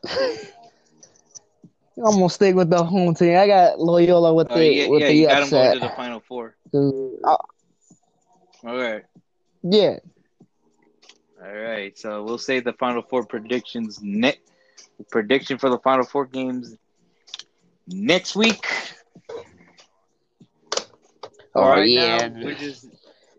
I'm 1.98 2.14
gonna 2.14 2.30
stick 2.30 2.56
with 2.56 2.70
the 2.70 2.84
home 2.84 3.14
team. 3.16 3.36
I 3.38 3.48
got 3.48 3.80
Loyola 3.80 4.34
with 4.34 4.48
Oh, 4.50 4.56
the 4.58 4.66
yeah, 4.66 4.88
with 4.88 5.02
yeah, 5.02 5.08
the 5.08 5.14
you 5.14 5.28
got 5.28 5.40
them 5.42 5.50
going 5.50 5.74
to 5.74 5.80
the 5.80 5.90
final 5.96 6.20
four. 6.20 6.56
Uh, 6.74 7.36
All 8.64 8.78
right. 8.78 9.04
yeah, 9.64 9.98
All 11.44 11.52
right, 11.54 11.98
so 11.98 12.24
we'll 12.24 12.38
say 12.38 12.60
the 12.60 12.74
final 12.74 13.02
four 13.02 13.26
predictions. 13.26 14.00
Ne- 14.02 14.40
prediction 15.12 15.58
for 15.58 15.70
the 15.70 15.80
final 15.80 16.06
four 16.06 16.26
games 16.26 16.76
next 17.88 18.36
week. 18.36 18.66
Oh, 21.54 21.62
All 21.62 21.70
right, 21.70 21.88
yeah. 21.88 22.28
now 22.28 22.46
we're 22.46 22.56
just 22.56 22.88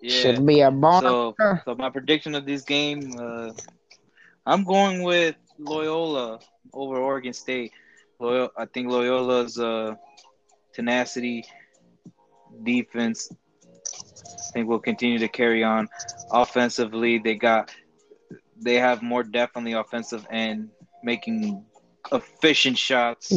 yeah. 0.00 0.10
should 0.10 0.44
be 0.46 0.60
a 0.60 0.70
bonus. 0.70 1.00
So, 1.00 1.34
so 1.64 1.74
my 1.74 1.88
prediction 1.90 2.34
of 2.34 2.44
this 2.44 2.62
game, 2.62 3.12
uh, 3.18 3.52
I'm 4.44 4.64
going 4.64 5.02
with 5.02 5.36
Loyola 5.58 6.40
over 6.72 6.96
Oregon 6.96 7.32
State. 7.32 7.72
Loyola, 8.18 8.50
I 8.56 8.66
think 8.66 8.88
Loyola's 8.88 9.58
uh, 9.58 9.94
tenacity, 10.72 11.44
defense, 12.62 13.32
I 13.32 14.52
think 14.52 14.68
will 14.68 14.80
continue 14.80 15.18
to 15.18 15.28
carry 15.28 15.62
on. 15.62 15.88
Offensively, 16.30 17.18
they 17.18 17.34
got 17.34 17.70
they 18.60 18.74
have 18.74 19.02
more 19.02 19.22
depth 19.22 19.56
on 19.56 19.64
the 19.64 19.72
offensive 19.72 20.26
end, 20.30 20.70
making 21.02 21.64
efficient 22.12 22.78
shots. 22.78 23.32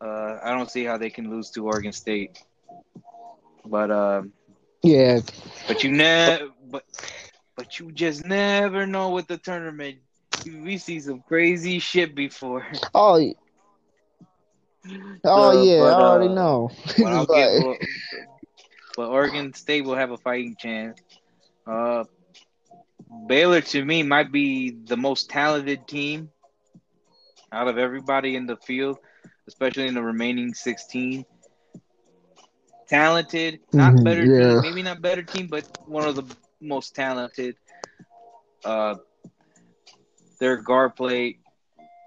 Uh, 0.00 0.38
I 0.42 0.50
don't 0.50 0.70
see 0.70 0.84
how 0.84 0.98
they 0.98 1.10
can 1.10 1.30
lose 1.30 1.50
to 1.50 1.66
Oregon 1.66 1.92
State. 1.92 2.38
But 3.64 3.90
um, 3.90 4.32
yeah, 4.82 5.20
but 5.66 5.82
you 5.82 5.92
never, 5.92 6.48
but 6.68 6.84
but 7.56 7.78
you 7.78 7.90
just 7.92 8.24
never 8.24 8.86
know 8.86 9.10
with 9.10 9.26
the 9.26 9.38
tournament. 9.38 9.98
We 10.44 10.78
see 10.78 11.00
some 11.00 11.20
crazy 11.22 11.78
shit 11.78 12.14
before. 12.14 12.66
oh, 12.94 13.32
oh 15.24 15.50
Uh, 15.50 15.52
yeah, 15.52 15.76
but, 15.78 15.98
I 15.98 16.00
already 16.02 16.28
uh, 16.28 16.34
know. 16.34 16.70
But, 17.00 17.26
Like- 17.28 17.28
give, 17.28 17.76
but 18.96 19.08
Oregon 19.08 19.52
State 19.54 19.84
will 19.84 19.96
have 19.96 20.10
a 20.10 20.16
fighting 20.18 20.56
chance. 20.58 21.00
Uh, 21.66 22.04
Baylor 23.26 23.60
to 23.60 23.84
me 23.84 24.02
might 24.02 24.30
be 24.32 24.70
the 24.70 24.96
most 24.96 25.28
talented 25.30 25.86
team 25.86 26.30
out 27.52 27.68
of 27.68 27.78
everybody 27.78 28.36
in 28.36 28.46
the 28.46 28.56
field, 28.56 28.98
especially 29.48 29.86
in 29.86 29.94
the 29.94 30.02
remaining 30.02 30.54
sixteen. 30.54 31.24
Talented, 32.88 33.60
not 33.72 33.94
Mhm, 33.94 34.04
better 34.04 34.26
yeah. 34.26 34.28
team, 34.28 34.60
maybe 34.60 34.82
not 34.82 35.00
better 35.00 35.22
team, 35.22 35.46
but 35.48 35.64
one 35.86 36.06
of 36.06 36.16
the 36.16 36.36
most 36.60 36.94
talented. 36.94 37.56
Uh, 38.64 38.96
their 40.44 40.58
guard 40.58 40.94
play 40.94 41.38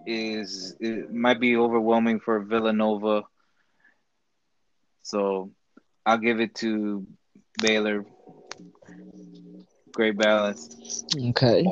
is 0.05 0.75
it 0.79 1.11
might 1.11 1.39
be 1.39 1.57
overwhelming 1.57 2.19
for 2.19 2.39
Villanova. 2.39 3.23
So 5.01 5.49
I'll 6.05 6.19
give 6.19 6.39
it 6.39 6.53
to 6.55 7.07
Baylor. 7.59 8.05
Great 9.91 10.17
balance. 10.19 11.03
okay. 11.29 11.65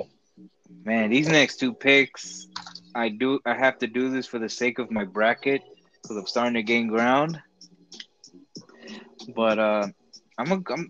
Man, 0.84 1.12
these 1.12 1.28
next 1.28 1.58
two 1.58 1.71
picks, 1.71 2.47
I 2.95 3.10
do 3.10 3.39
I 3.45 3.54
have 3.54 3.78
to 3.80 3.88
do 3.88 4.10
this 4.10 4.25
for 4.25 4.39
the 4.39 4.49
sake 4.49 4.80
of 4.80 4.89
my 4.89 5.06
bracket 5.06 5.62
because 6.01 6.17
I'm 6.17 6.25
starting 6.25 6.56
to 6.56 6.63
gain 6.63 6.88
ground. 6.88 7.39
But 9.36 9.60
uh, 9.60 9.88
I'm, 10.39 10.51
a, 10.51 10.62
I'm 10.73 10.89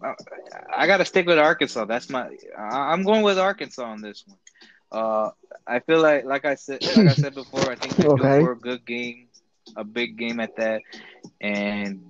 I 0.73 0.87
gotta 0.87 1.03
stick 1.03 1.25
with 1.27 1.37
Arkansas. 1.37 1.83
That's 1.83 2.09
my. 2.09 2.29
I'm 2.57 3.03
going 3.03 3.23
with 3.23 3.37
Arkansas 3.37 3.83
on 3.83 4.01
this 4.01 4.23
one. 4.25 4.37
Uh, 4.91 5.31
I 5.67 5.79
feel 5.79 6.01
like, 6.01 6.25
like 6.25 6.45
I 6.45 6.55
said, 6.55 6.81
like 6.83 7.07
I 7.07 7.13
said 7.13 7.33
before, 7.35 7.69
I 7.69 7.75
think 7.75 7.99
Okay. 7.99 8.39
for 8.39 8.51
a 8.51 8.57
good 8.57 8.85
game, 8.85 9.27
a 9.75 9.83
big 9.83 10.17
game 10.17 10.39
at 10.39 10.55
that, 10.57 10.81
and 11.41 12.01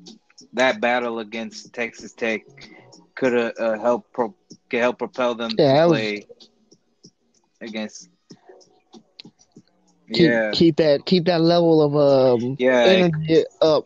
that 0.53 0.79
battle 0.81 1.19
against 1.19 1.73
Texas 1.73 2.13
Tech 2.13 2.41
could 3.15 3.33
have 3.33 3.53
uh, 3.59 3.79
helped 3.79 4.11
pro- 4.13 4.35
could 4.69 4.79
help 4.79 4.97
propel 4.99 5.35
them 5.35 5.51
Yeah, 5.57 5.83
to 5.83 5.89
was- 5.89 5.99
play 5.99 6.25
against. 7.61 8.09
Keep, 10.13 10.19
yeah, 10.29 10.51
keep 10.51 10.75
that 10.75 11.05
keep 11.07 11.25
that 11.25 11.41
level 11.41 11.81
of 11.81 11.95
um 11.95 12.55
yeah, 12.59 12.83
energy 12.85 13.43
up 13.59 13.83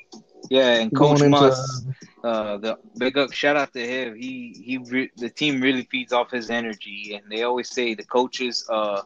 yeah, 0.49 0.82
and 0.82 0.93
Coach 0.93 1.21
into 1.21 1.30
Muss. 1.30 1.86
Uh 2.24 2.58
the 2.58 2.78
big 2.98 3.18
up 3.18 3.32
shout 3.34 3.56
out 3.56 3.74
to 3.74 3.80
him. 3.80 4.16
He 4.16 4.62
he 4.66 4.78
re- 4.78 5.12
the 5.18 5.30
team 5.30 5.62
really 5.62 5.84
feeds 5.84 6.12
off 6.14 6.32
his 6.32 6.50
energy 6.50 7.14
and 7.16 7.32
they 7.32 7.44
always 7.44 7.70
say 7.70 7.94
the 7.94 8.04
coaches 8.06 8.66
uh, 8.70 9.02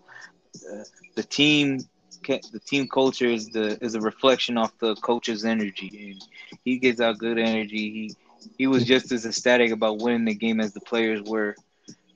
uh 0.72 0.84
the 1.16 1.24
team 1.24 1.80
the 2.28 2.60
team 2.66 2.88
culture 2.88 3.28
is 3.28 3.50
the 3.50 3.78
is 3.84 3.96
a 3.96 4.02
reflection 4.02 4.58
of 4.58 4.72
the 4.80 4.96
coach's 4.98 5.46
energy 5.46 5.90
and 6.12 6.22
he 6.64 6.78
gives 6.78 7.00
out 7.00 7.18
good 7.18 7.38
energy. 7.38 7.78
He 7.98 8.16
he 8.58 8.68
was 8.68 8.86
just 8.86 9.12
as 9.12 9.26
ecstatic 9.26 9.72
about 9.72 10.00
winning 10.00 10.26
the 10.26 10.36
game 10.36 10.60
as 10.60 10.74
the 10.74 10.82
players 10.82 11.22
were. 11.24 11.56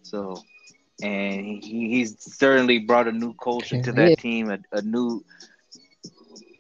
So 0.02 0.46
and 1.02 1.42
he, 1.46 1.90
he's 1.90 2.16
certainly 2.20 2.80
brought 2.80 3.08
a 3.08 3.12
new 3.12 3.34
culture 3.34 3.78
to 3.78 3.94
that 3.94 4.18
team 4.18 4.50
a, 4.50 4.60
a 4.72 4.82
new 4.82 5.24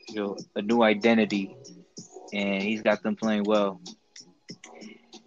you 0.10 0.15
know 0.21 0.38
a 0.56 0.62
new 0.62 0.82
identity 0.82 1.56
and 2.34 2.62
he's 2.62 2.82
got 2.82 3.02
them 3.04 3.15
playing 3.15 3.43
well 3.43 3.80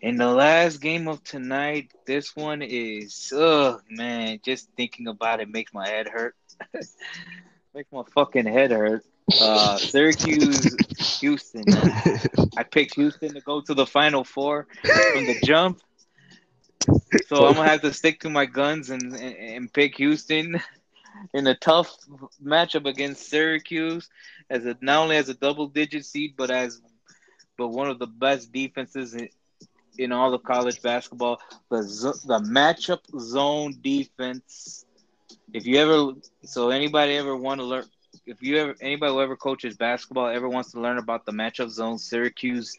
in 0.00 0.16
the 0.16 0.28
last 0.28 0.80
game 0.80 1.08
of 1.08 1.22
tonight, 1.24 1.92
this 2.06 2.34
one 2.34 2.62
is 2.62 3.32
oh 3.34 3.80
man, 3.90 4.40
just 4.44 4.68
thinking 4.76 5.06
about 5.08 5.40
it 5.40 5.48
makes 5.48 5.72
my 5.72 5.86
head 5.86 6.08
hurt. 6.08 6.34
makes 7.74 7.92
my 7.92 8.02
fucking 8.14 8.46
head 8.46 8.70
hurt. 8.70 9.04
Uh 9.40 9.76
Syracuse 9.76 11.18
Houston. 11.20 11.64
I 12.56 12.62
picked 12.64 12.94
Houston 12.94 13.34
to 13.34 13.40
go 13.40 13.60
to 13.60 13.74
the 13.74 13.86
final 13.86 14.24
four 14.24 14.66
from 14.82 15.26
the 15.26 15.38
jump. 15.44 15.80
So 17.26 17.46
I'm 17.46 17.54
gonna 17.54 17.68
have 17.68 17.82
to 17.82 17.92
stick 17.92 18.20
to 18.20 18.30
my 18.30 18.46
guns 18.46 18.90
and, 18.90 19.12
and, 19.12 19.36
and 19.36 19.72
pick 19.72 19.96
Houston 19.96 20.60
in 21.34 21.46
a 21.46 21.54
tough 21.54 21.94
matchup 22.42 22.86
against 22.86 23.28
Syracuse 23.28 24.08
as 24.48 24.64
a 24.64 24.76
not 24.80 25.02
only 25.02 25.16
as 25.16 25.28
a 25.28 25.34
double 25.34 25.68
digit 25.68 26.06
seed 26.06 26.34
but 26.36 26.50
as 26.50 26.80
but 27.56 27.68
one 27.68 27.90
of 27.90 27.98
the 27.98 28.06
best 28.06 28.50
defenses 28.52 29.14
in, 30.00 30.12
all 30.12 30.32
of 30.34 30.42
college 30.42 30.82
basketball. 30.82 31.40
The 31.70 31.82
the 32.26 32.40
matchup 32.40 33.00
zone 33.20 33.74
defense. 33.82 34.84
If 35.52 35.66
you 35.66 35.76
ever 35.78 36.12
so 36.44 36.70
anybody 36.70 37.16
ever 37.16 37.36
want 37.36 37.60
to 37.60 37.66
learn 37.66 37.84
if 38.26 38.42
you 38.42 38.56
ever 38.58 38.74
anybody 38.80 39.12
who 39.12 39.20
ever 39.20 39.36
coaches 39.36 39.76
basketball 39.76 40.28
ever 40.28 40.48
wants 40.48 40.72
to 40.72 40.80
learn 40.80 40.98
about 40.98 41.26
the 41.26 41.32
matchup 41.32 41.70
zone, 41.70 41.98
Syracuse 41.98 42.76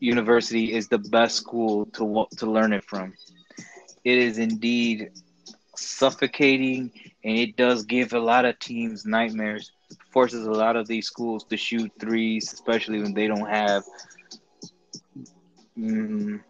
University 0.00 0.72
is 0.72 0.88
the 0.88 0.98
best 0.98 1.36
school 1.36 1.86
to 1.86 2.26
to 2.36 2.50
learn 2.50 2.72
it 2.72 2.84
from. 2.84 3.14
It 4.04 4.18
is 4.18 4.38
indeed 4.38 5.10
suffocating, 5.76 6.90
and 7.24 7.38
it 7.38 7.56
does 7.56 7.84
give 7.84 8.12
a 8.12 8.20
lot 8.20 8.44
of 8.44 8.58
teams 8.58 9.04
nightmares. 9.04 9.72
Forces 10.10 10.46
a 10.46 10.50
lot 10.50 10.76
of 10.76 10.86
these 10.86 11.06
schools 11.06 11.44
to 11.44 11.56
shoot 11.56 11.92
threes, 12.00 12.52
especially 12.52 13.00
when 13.00 13.14
they 13.14 13.26
don't 13.26 13.48
have. 13.48 13.84
Mm, 15.78 16.40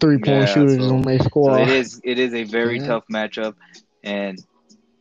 three 0.00 0.18
point 0.18 0.26
Yeah, 0.26 0.46
shooters 0.48 0.78
so- 0.78 0.94
on 0.94 1.02
their 1.02 1.18
so 1.18 1.54
it 1.54 1.68
is 1.68 2.00
it 2.04 2.18
is 2.18 2.34
a 2.34 2.44
very 2.44 2.78
Yeah. 2.78 2.86
tough 2.86 3.04
matchup, 3.12 3.54
and 4.04 4.38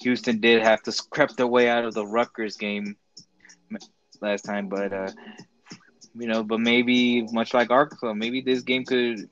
Houston 0.02 0.40
did 0.40 0.62
have 0.62 0.82
to 0.84 0.92
scrap 0.92 1.32
their 1.36 1.48
way 1.48 1.70
out 1.70 1.86
of 1.86 1.94
the 1.94 2.06
Rutgers 2.06 2.58
game 2.58 2.98
last 4.22 4.44
time, 4.44 4.68
but 4.68 4.94
uh, 4.94 5.10
you 6.16 6.28
know, 6.28 6.44
but 6.44 6.60
maybe 6.60 7.24
much 7.32 7.54
like 7.54 7.70
Arkansas, 7.72 8.14
maybe 8.14 8.42
this 8.42 8.62
game 8.62 8.84
could 8.86 9.30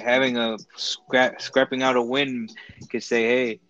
having 0.00 0.36
a 0.36 0.56
scrap 0.76 1.40
scrapping 1.40 1.82
out 1.82 1.96
a 1.96 2.02
win 2.02 2.48
could 2.90 3.02
say, 3.02 3.22
hey, 3.24 3.60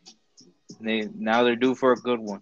they 0.80 1.08
now 1.14 1.42
they're 1.42 1.56
due 1.56 1.74
for 1.74 1.92
a 1.92 1.96
good 1.96 2.20
one. 2.20 2.40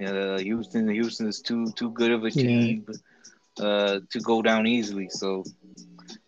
You 0.00 0.06
know, 0.06 0.36
Houston 0.38 0.88
Houston 0.88 1.28
is 1.28 1.40
too 1.40 1.66
too 1.72 1.90
good 1.90 2.12
of 2.12 2.24
a 2.24 2.30
Yeah. 2.30 2.76
Uh, 3.60 4.00
to 4.10 4.20
go 4.20 4.42
down 4.42 4.66
easily, 4.66 5.08
so 5.10 5.42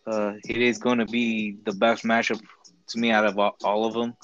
uh, 0.06 0.32
it 0.48 0.56
is 0.58 0.78
going 0.78 0.98
to 0.98 1.06
be 1.06 1.56
the 1.64 1.72
best 1.72 2.04
matchup 2.04 2.40
to 2.88 2.98
me 2.98 3.10
out 3.10 3.24
of 3.26 3.38
all, 3.38 3.54
all 3.64 3.84
of 3.86 3.94
them. 3.94 4.14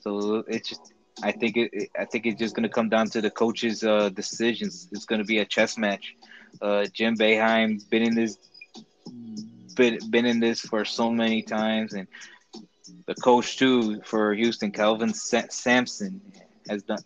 So 0.00 0.42
it's 0.48 0.68
just, 0.70 0.92
I 1.22 1.32
think 1.32 1.56
it, 1.56 1.70
it- 1.72 1.90
I 1.98 2.04
think 2.06 2.26
it's 2.26 2.38
just 2.38 2.54
going 2.54 2.64
to 2.64 2.68
come 2.68 2.88
down 2.88 3.08
to 3.10 3.20
the 3.20 3.30
coaches' 3.30 3.82
uh, 3.84 4.08
decisions. 4.10 4.88
It's 4.92 5.04
going 5.06 5.20
to 5.20 5.24
be 5.24 5.38
a 5.38 5.44
chess 5.46 5.76
match. 5.78 6.14
Uh, 6.60 6.86
Jim 6.92 7.16
Boeheim 7.16 7.78
been 7.90 8.02
in 8.02 8.14
this 8.14 8.36
been 9.76 9.98
been 10.10 10.26
in 10.26 10.40
this 10.40 10.60
for 10.60 10.84
so 10.84 11.10
many 11.10 11.42
times, 11.42 11.92
and 11.94 12.06
the 13.06 13.14
coach 13.14 13.56
too 13.58 14.00
for 14.04 14.34
Houston, 14.34 14.70
Kelvin 14.70 15.12
Sa- 15.12 15.48
Sampson, 15.50 16.20
has 16.68 16.82
done 16.82 16.98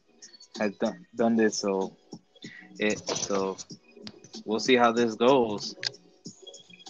has 0.59 0.73
done 0.77 0.95
done 1.17 1.37
this. 1.37 1.59
So 1.59 1.93
it 2.79 2.99
so 3.09 3.57
we'll 4.45 4.61
see 4.61 4.77
how 4.77 4.93
this 4.93 5.15
goes. 5.15 5.75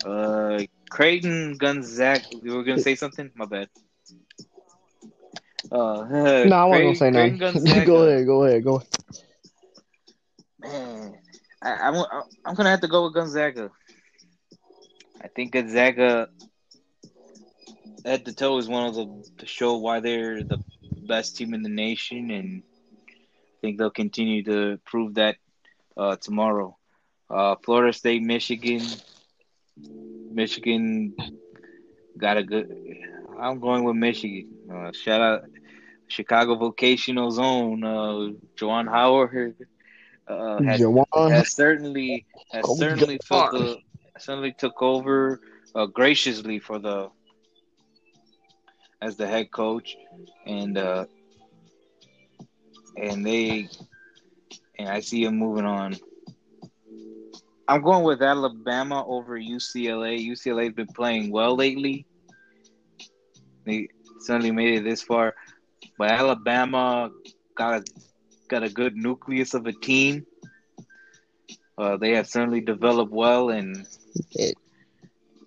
Uh, 0.05 0.63
Creighton 0.91 1.57
Gonzaga. 1.59 2.25
You 2.43 2.55
were 2.55 2.65
gonna 2.65 2.79
say 2.79 2.95
something? 2.95 3.31
My 3.35 3.47
bad. 3.47 3.69
Uh, 5.71 6.05
no, 6.45 6.57
I 6.57 6.65
wasn't 6.65 6.85
gonna 6.85 6.95
say 6.97 7.11
nothing. 7.11 7.39
Go 7.85 8.03
ahead, 8.05 8.27
go 8.27 8.45
ahead, 8.45 8.65
go 8.65 8.77
ahead. 8.77 8.89
Man, 10.61 11.15
I, 11.63 11.73
I'm 11.75 11.95
I'm 12.45 12.55
gonna 12.55 12.71
have 12.71 12.81
to 12.81 12.89
go 12.89 13.05
with 13.05 13.15
Gonzaga. 13.15 13.71
I 15.21 15.29
think 15.29 15.53
Gonzaga 15.53 16.29
head 18.05 18.25
to 18.27 18.35
toe 18.35 18.59
is 18.59 18.69
one 18.69 18.87
of 18.89 18.95
the 18.97 19.07
to 19.39 19.47
show 19.47 19.77
why 19.79 20.01
they're 20.01 20.45
the 20.45 20.59
best 21.07 21.37
team 21.37 21.55
in 21.55 21.63
the 21.63 21.69
nation, 21.69 22.31
and 22.31 22.63
I 22.65 23.57
think 23.61 23.79
they'll 23.79 23.91
continue 23.91 24.45
to 24.45 24.79
prove 24.87 25.15
that 25.17 25.37
uh, 25.97 26.17
tomorrow. 26.17 26.78
Uh, 27.31 27.57
Florida 27.63 27.93
State, 27.93 28.23
Michigan, 28.23 28.83
Michigan 30.33 31.15
got 32.17 32.37
a 32.37 32.43
good. 32.43 32.71
I'm 33.39 33.61
going 33.61 33.85
with 33.85 33.97
Michigan. 33.97 34.49
Uh, 34.73 34.93
shout 34.93 35.21
out 35.21 35.43
Chicago 36.09 36.57
Vocational 36.57 37.31
Zone. 37.31 37.85
Uh, 37.85 38.33
Juwan 38.57 38.89
Howard 38.89 39.55
uh, 40.27 40.61
has 40.63 40.81
has 41.29 41.55
certainly 41.55 42.27
has 42.53 42.65
Oh, 42.67 42.75
certainly 42.75 43.19
God. 43.29 43.53
the 43.53 43.79
certainly 44.19 44.53
took 44.53 44.83
over 44.83 45.41
uh, 45.75 45.87
graciously 45.87 46.59
for 46.59 46.79
the 46.79 47.11
as 49.01 49.17
the 49.17 49.27
head 49.27 49.51
coach 49.53 49.97
and 50.47 50.77
uh 50.77 51.05
and 52.97 53.25
they 53.25 53.69
and 54.79 54.89
I 54.89 55.01
see 55.01 55.25
him 55.25 55.37
moving 55.39 55.65
on. 55.65 55.97
I'm 57.69 57.83
going 57.83 58.05
with 58.05 58.23
Alabama 58.23 59.05
over 59.07 59.39
UCLA. 59.39 60.19
UCLA's 60.27 60.75
been 60.75 60.89
playing 60.89 61.31
well 61.31 61.57
lately. 61.57 62.07
They 63.67 63.89
certainly 64.21 64.53
made 64.53 64.79
it 64.79 64.85
this 64.85 65.03
far, 65.03 65.35
but 65.99 66.11
Alabama 66.11 67.11
got 67.57 67.81
a 67.81 67.85
got 68.49 68.65
a 68.65 68.71
good 68.71 68.97
nucleus 68.97 69.55
of 69.55 69.67
a 69.67 69.73
team. 69.73 70.27
Uh, 71.79 71.97
they 71.97 72.13
have 72.13 72.27
certainly 72.29 72.61
developed 72.61 73.13
well 73.13 73.51
and 73.51 73.87
It- 74.33 74.59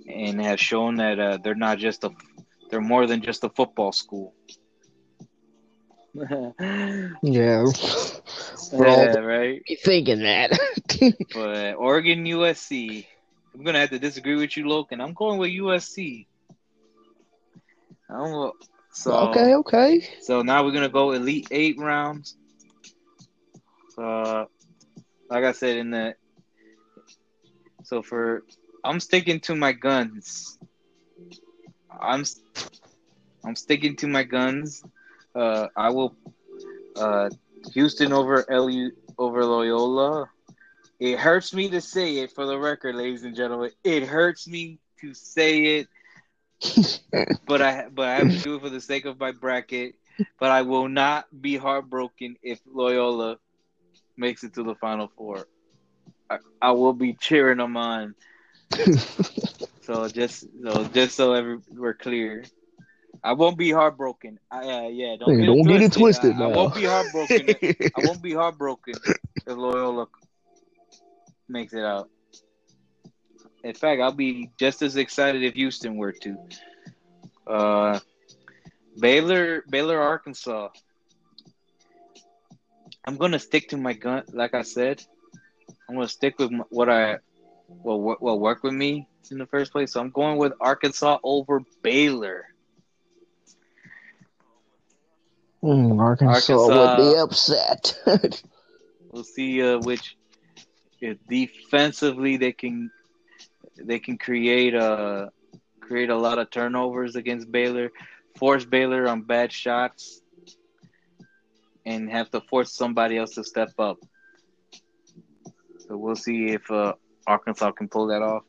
and 0.08 0.42
have 0.42 0.60
shown 0.60 0.96
that 0.98 1.20
uh, 1.20 1.38
they're 1.44 1.56
not 1.56 1.78
just 1.80 2.04
a 2.04 2.12
they're 2.70 2.82
more 2.82 3.08
than 3.08 3.22
just 3.22 3.44
a 3.44 3.50
football 3.50 3.92
school. 3.92 4.34
yeah. 7.22 7.66
We're 8.74 8.88
yeah, 8.88 9.18
right. 9.18 9.64
be 9.66 9.76
thinking 9.76 10.24
that. 10.24 10.58
But 11.34 11.76
Oregon, 11.76 12.26
USC. 12.26 13.06
I'm 13.56 13.64
gonna 13.64 13.80
have 13.80 13.90
to 13.90 14.00
disagree 14.00 14.36
with 14.36 14.56
you, 14.56 14.68
Logan. 14.68 15.02
I'm 15.02 15.14
going 15.14 15.40
with 15.40 15.52
USC. 15.52 16.28
I'm, 18.10 18.52
so 18.92 19.14
okay, 19.30 19.56
okay. 19.56 20.08
So 20.22 20.42
now 20.42 20.64
we're 20.64 20.74
gonna 20.74 20.90
go 20.90 21.12
Elite 21.12 21.48
Eight 21.52 21.80
rounds. 21.80 22.36
Uh, 23.98 24.46
like 25.30 25.44
I 25.44 25.54
said 25.54 25.78
in 25.78 25.92
the, 25.92 26.16
so 27.84 28.02
for 28.02 28.44
I'm 28.84 29.00
sticking 29.00 29.40
to 29.42 29.56
my 29.56 29.72
guns. 29.72 30.60
I'm 31.90 32.26
I'm 33.44 33.56
sticking 33.56 33.96
to 33.98 34.08
my 34.08 34.24
guns. 34.24 34.84
Uh, 35.36 35.68
I 35.76 35.90
will 35.90 36.16
uh, 36.96 37.30
Houston 37.74 38.14
over 38.14 38.46
LU 38.50 38.92
over 39.18 39.46
Loyola 39.46 40.30
It 41.00 41.20
hurts 41.20 41.54
me 41.54 41.70
to 41.70 41.82
say 41.82 42.18
it 42.20 42.32
for 42.32 42.46
the 42.46 42.58
record, 42.58 42.96
ladies 42.96 43.24
and 43.24 43.36
gentlemen. 43.36 43.72
It 43.84 44.04
hurts 44.04 44.48
me 44.48 44.80
to 45.02 45.14
say 45.14 45.80
it, 45.80 45.88
but 47.48 47.62
I 47.62 47.88
but 47.90 48.08
I 48.08 48.16
have 48.16 48.30
to 48.32 48.40
do 48.40 48.56
it 48.56 48.62
for 48.62 48.70
the 48.70 48.82
sake 48.82 49.06
of 49.06 49.20
my 49.20 49.32
bracket. 49.32 49.96
But 50.40 50.52
I 50.52 50.62
will 50.62 50.88
not 50.88 51.26
be 51.42 51.58
heartbroken 51.58 52.38
if 52.42 52.60
Loyola 52.66 53.38
makes 54.18 54.44
it 54.44 54.54
to 54.56 54.64
the 54.64 54.76
final 54.76 55.10
four. 55.18 55.48
I, 56.30 56.38
I 56.62 56.72
will 56.72 56.94
be 56.94 57.14
cheering 57.14 57.58
them 57.58 57.78
on. 57.78 58.16
so 59.82 60.08
just 60.10 60.46
so 60.64 60.86
just 60.86 61.16
so 61.16 61.34
every, 61.34 61.60
we're 61.70 61.94
clear. 61.94 62.44
I 63.24 63.34
won't 63.34 63.58
be 63.58 63.72
heartbroken. 63.72 64.40
I, 64.50 64.58
uh, 64.60 64.88
yeah, 64.88 65.16
don't, 65.20 65.30
Hey, 65.30 65.38
get, 65.42 65.46
don't 65.46 65.60
it 65.60 65.68
get 65.68 65.82
it 65.82 65.94
twisted. 65.94 66.32
I, 66.34 66.44
I, 66.46 66.48
won't 66.48 66.74
be 66.74 66.86
heartbroken. 66.86 67.56
if- 67.62 67.92
I 67.96 68.02
won't 68.02 68.22
be 68.22 68.34
heartbroken 68.34 68.96
if 68.96 69.58
Loyola 69.58 70.08
makes 71.48 71.74
it 71.74 71.84
out. 71.84 72.10
In 73.64 73.76
fact, 73.76 74.02
I'll 74.02 74.12
be 74.12 74.50
just 74.58 74.82
as 74.82 74.96
excited 74.96 75.44
if 75.44 75.54
Houston 75.54 75.98
were 75.98 76.14
to. 76.14 76.38
Uh, 77.46 78.00
Baylor, 79.00 79.64
Baylor, 79.70 80.00
Arkansas. 80.00 80.70
I'm 83.06 83.18
gonna 83.18 83.40
stick 83.40 83.70
to 83.70 83.78
my 83.78 83.94
gun, 83.94 84.24
like 84.32 84.54
I 84.56 84.64
said. 84.64 85.04
I'm 85.88 85.96
gonna 85.96 86.08
stick 86.08 86.40
with 86.40 86.52
m- 86.52 86.64
what 86.70 86.90
I, 86.90 87.18
well, 87.68 88.00
what 88.00 88.22
what 88.22 88.40
worked 88.40 88.64
with 88.64 88.74
me 88.74 89.08
in 89.30 89.38
the 89.38 89.46
first 89.46 89.72
place. 89.72 89.94
So 89.94 90.00
I'm 90.02 90.10
going 90.10 90.38
with 90.38 90.54
Arkansas 90.60 91.20
over 91.24 91.62
Baylor. 91.84 92.46
Mm, 95.64 96.00
Arkansas, 96.00 96.54
Arkansas. 96.54 96.80
would 96.80 96.98
be 96.98 97.16
upset. 97.18 98.00
We'll 99.12 99.26
see 99.26 99.62
uh, 99.62 99.80
which 99.80 100.16
if 101.02 101.18
defensively 101.28 102.38
they 102.38 102.54
can 102.54 102.90
they 103.76 104.00
can 104.00 104.18
create 104.18 104.74
a 104.74 105.32
create 105.82 106.10
a 106.10 106.16
lot 106.16 106.40
of 106.40 106.50
turnovers 106.50 107.18
against 107.18 107.52
Baylor, 107.52 107.92
force 108.38 108.64
Baylor 108.64 109.10
on 109.10 109.24
bad 109.24 109.52
shots, 109.52 110.22
and 111.86 112.10
have 112.10 112.30
to 112.32 112.40
force 112.40 112.74
somebody 112.74 113.18
else 113.18 113.32
to 113.32 113.44
step 113.44 113.74
up. 113.78 113.98
So 115.80 115.98
we'll 115.98 116.16
see 116.16 116.52
if 116.52 116.72
uh, 116.72 116.94
Arkansas 117.28 117.72
can 117.72 117.90
pull 117.90 118.08
that 118.08 118.22
off. 118.22 118.44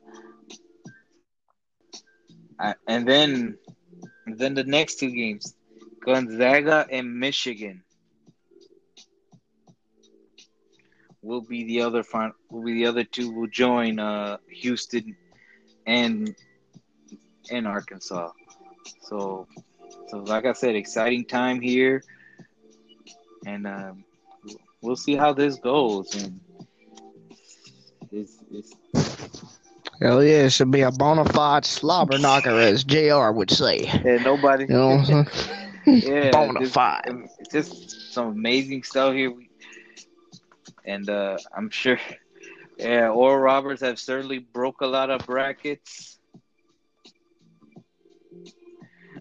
I, 2.59 2.75
and 2.87 3.05
then 3.05 3.57
then 4.25 4.53
the 4.53 4.63
next 4.63 4.99
two 4.99 5.11
games, 5.11 5.55
Gonzaga 6.05 6.85
and 6.91 7.19
Michigan. 7.19 7.83
will 11.23 11.41
be 11.41 11.63
the 11.63 11.81
other 11.81 12.03
final, 12.03 12.33
will 12.51 12.63
be 12.63 12.73
the 12.73 12.85
other 12.85 13.03
two 13.03 13.31
will 13.31 13.47
join 13.47 13.97
uh, 13.97 14.37
Houston 14.49 15.15
and 15.87 16.35
and 17.49 17.65
Arkansas. 17.65 18.29
So 19.01 19.47
so 20.09 20.17
like 20.17 20.45
I 20.45 20.53
said, 20.53 20.75
exciting 20.75 21.25
time 21.25 21.61
here, 21.61 22.03
and 23.45 23.65
um, 23.65 24.03
we'll 24.81 24.95
see 24.95 25.15
how 25.15 25.33
this 25.33 25.55
goes. 25.55 26.13
And 26.15 26.39
it's, 28.11 28.37
it's 28.51 28.73
Hell 30.01 30.23
yeah, 30.23 30.43
it 30.43 30.49
should 30.51 30.71
be 30.71 30.81
a 30.81 30.91
bona 30.91 31.23
fide 31.25 31.63
slobber 31.63 32.17
knocker, 32.17 32.59
as 32.59 32.83
JR 32.83 33.31
would 33.31 33.49
say. 33.49 33.83
yeah, 34.03 34.17
nobody. 34.17 34.65
You 34.65 34.73
know 34.73 34.89
what 34.89 35.09
I'm 35.09 35.25
saying? 35.25 35.69
yeah, 35.85 36.31
bona 36.31 36.59
just-. 36.61 36.77
It's 37.39 37.51
just 37.51 38.13
some 38.13 38.27
amazing 38.27 38.83
stuff 38.83 39.13
here. 39.13 39.33
And 40.85 41.09
uh, 41.09 41.37
I'm 41.55 41.69
sure, 41.69 41.99
yeah, 42.77 43.09
Oral 43.09 43.37
Roberts 43.39 43.81
have 43.81 43.97
certainly 43.99 44.39
broke 44.39 44.81
a 44.81 44.87
lot 44.87 45.09
of 45.09 45.25
brackets, 45.25 46.19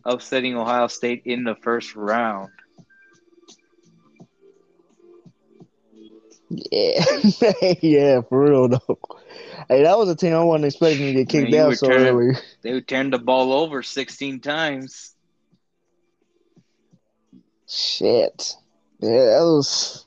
upsetting 0.05 0.57
Ohio 0.57 0.89
State 0.89 1.23
in 1.25 1.45
the 1.45 1.55
first 1.55 1.95
round. 1.95 2.51
Yeah, 6.49 7.05
yeah, 7.81 8.21
for 8.23 8.43
real 8.45 8.69
though. 8.69 8.99
Hey, 9.69 9.85
that 9.85 9.97
was 9.97 10.11
a 10.11 10.17
team 10.17 10.35
I 10.35 10.43
wasn't 10.43 10.67
expecting 10.67 11.07
to 11.07 11.13
get 11.15 11.29
kicked 11.29 11.51
Man, 11.51 11.61
out 11.69 11.77
so 11.79 11.87
turning- 11.87 12.07
early. 12.09 12.35
They 12.63 12.81
turned 12.83 13.13
the 13.15 13.19
ball 13.19 13.53
over 13.53 13.83
16 13.83 14.41
times. 14.41 15.15
Shit. 17.73 18.55
Yeah, 19.01 19.11
that 19.11 19.41
was 19.41 20.07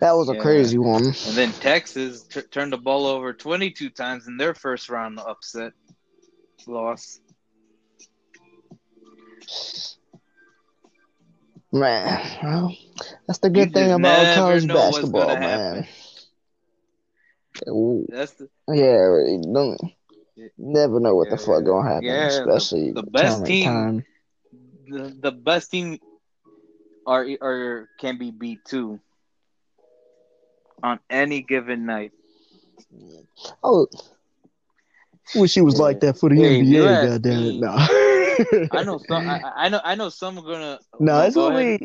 that 0.00 0.12
was 0.12 0.30
a 0.30 0.34
crazy 0.34 0.78
one. 0.78 1.04
And 1.04 1.36
then 1.36 1.52
Texas 1.52 2.22
t- 2.22 2.40
turned 2.50 2.72
the 2.72 2.78
ball 2.78 3.06
over 3.06 3.34
22 3.34 3.90
times 3.90 4.26
in 4.26 4.38
their 4.38 4.54
first 4.54 4.88
round 4.88 5.18
upset 5.18 5.72
loss. 6.66 7.20
Man, 11.72 12.20
well, 12.42 12.76
that's 13.26 13.38
the 13.40 13.50
good 13.50 13.68
You 13.68 13.74
thing 13.74 13.92
about 13.92 14.34
college 14.34 14.66
basketball, 14.66 15.36
man. 15.36 15.86
That's 18.08 18.32
the, 18.32 18.48
Yeah, 18.68 19.38
don't 19.52 19.78
never 20.56 20.98
know 20.98 21.14
what 21.14 21.28
the 21.28 21.36
Yeah, 21.36 21.44
fuck 21.44 21.64
gonna 21.64 21.88
happen, 21.88 22.06
yeah, 22.06 22.26
especially 22.26 22.92
the 22.92 23.02
best 23.02 23.38
tournament 23.38 23.46
team- 23.46 23.64
time. 23.64 24.04
the, 24.88 25.14
the 25.20 25.32
best 25.32 25.70
team 25.70 25.98
are 27.10 27.26
are 27.42 27.90
can 27.98 28.18
be 28.18 28.30
beat 28.30 28.64
too 28.64 29.00
on 30.82 31.00
any 31.10 31.42
given 31.42 31.86
night. 31.86 32.12
Oh, 33.62 33.86
wish 35.34 35.56
it 35.56 35.62
was 35.62 35.78
Yeah. 35.78 35.80
like 35.80 36.00
that 36.00 36.18
for 36.18 36.30
the 36.30 36.36
Hey, 36.36 36.44
NBA. 36.44 36.96
asked 37.02 37.20
Goddamn 37.22 37.46
it, 37.46 37.56
no. 37.56 37.70
I 38.70 38.82
know 38.84 38.98
some. 38.98 39.22
I, 39.26 39.38
I 39.66 39.68
know. 39.68 39.80
I 39.84 39.94
know 39.96 40.08
some 40.10 40.38
are 40.38 40.42
gonna. 40.42 40.80
No, 41.00 41.20
it's 41.22 41.36
go 41.36 41.48
gonna 41.48 41.50
ahead. 41.50 41.80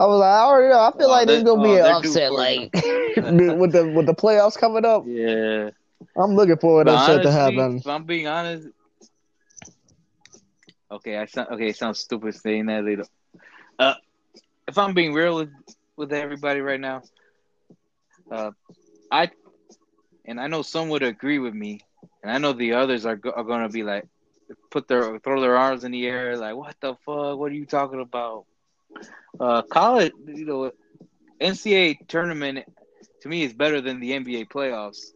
I 0.00 0.06
was 0.06 0.20
like, 0.20 0.28
I 0.28 0.40
already 0.40 0.72
know. 0.72 0.80
I 0.80 0.92
feel 0.96 1.08
Oh, 1.08 1.10
like 1.10 1.26
there's 1.26 1.42
gonna 1.44 1.62
be 1.62 1.74
oh, 1.74 1.76
an 1.76 1.86
upset, 1.86 2.32
like 2.32 2.72
with 3.16 3.72
the 3.72 3.90
with 3.94 4.06
the 4.06 4.14
playoffs 4.14 4.58
coming 4.58 4.84
up. 4.84 5.06
Yeah. 5.06 5.70
I'm 6.16 6.34
looking 6.34 6.56
for 6.58 6.80
an 6.80 6.88
But 6.88 6.88
upset 6.88 7.22
to 7.22 7.30
happen. 7.32 7.82
If 7.82 7.86
I'm 7.86 8.04
being 8.04 8.26
honest. 8.26 8.68
Okay, 10.90 11.16
I 11.16 11.26
sound 11.26 11.48
okay. 11.52 11.68
It 11.68 11.76
sounds 11.76 11.98
stupid 12.00 12.34
saying 12.34 12.66
that 12.66 12.84
later. 12.84 13.04
Uh, 13.78 13.94
if 14.68 14.78
I'm 14.78 14.94
being 14.94 15.12
real 15.14 15.36
with 15.36 15.50
with 15.96 16.12
everybody 16.12 16.60
right 16.60 16.80
now, 16.80 17.02
uh, 18.30 18.50
I 19.10 19.30
and 20.26 20.40
I 20.40 20.46
know 20.46 20.62
some 20.62 20.88
would 20.90 21.02
agree 21.02 21.38
with 21.38 21.54
me, 21.54 21.80
and 22.22 22.30
I 22.32 22.38
know 22.38 22.52
the 22.52 22.74
others 22.74 23.06
are 23.06 23.16
go- 23.16 23.30
are 23.32 23.44
gonna 23.44 23.68
be 23.68 23.82
like, 23.82 24.04
put 24.70 24.88
their 24.88 25.18
throw 25.20 25.40
their 25.40 25.56
arms 25.56 25.84
in 25.84 25.92
the 25.92 26.06
air, 26.06 26.36
like, 26.36 26.56
what 26.56 26.76
the 26.80 26.94
fuck? 27.04 27.38
What 27.38 27.52
are 27.52 27.54
you 27.54 27.66
talking 27.66 28.00
about? 28.00 28.46
Uh, 29.40 29.62
college, 29.62 30.12
you 30.26 30.44
know, 30.44 30.70
NCAA 31.40 31.94
tournament 32.08 32.64
to 33.22 33.28
me 33.28 33.42
is 33.44 33.52
better 33.52 33.80
than 33.80 34.00
the 34.00 34.12
NBA 34.14 34.44
playoffs. 34.46 35.12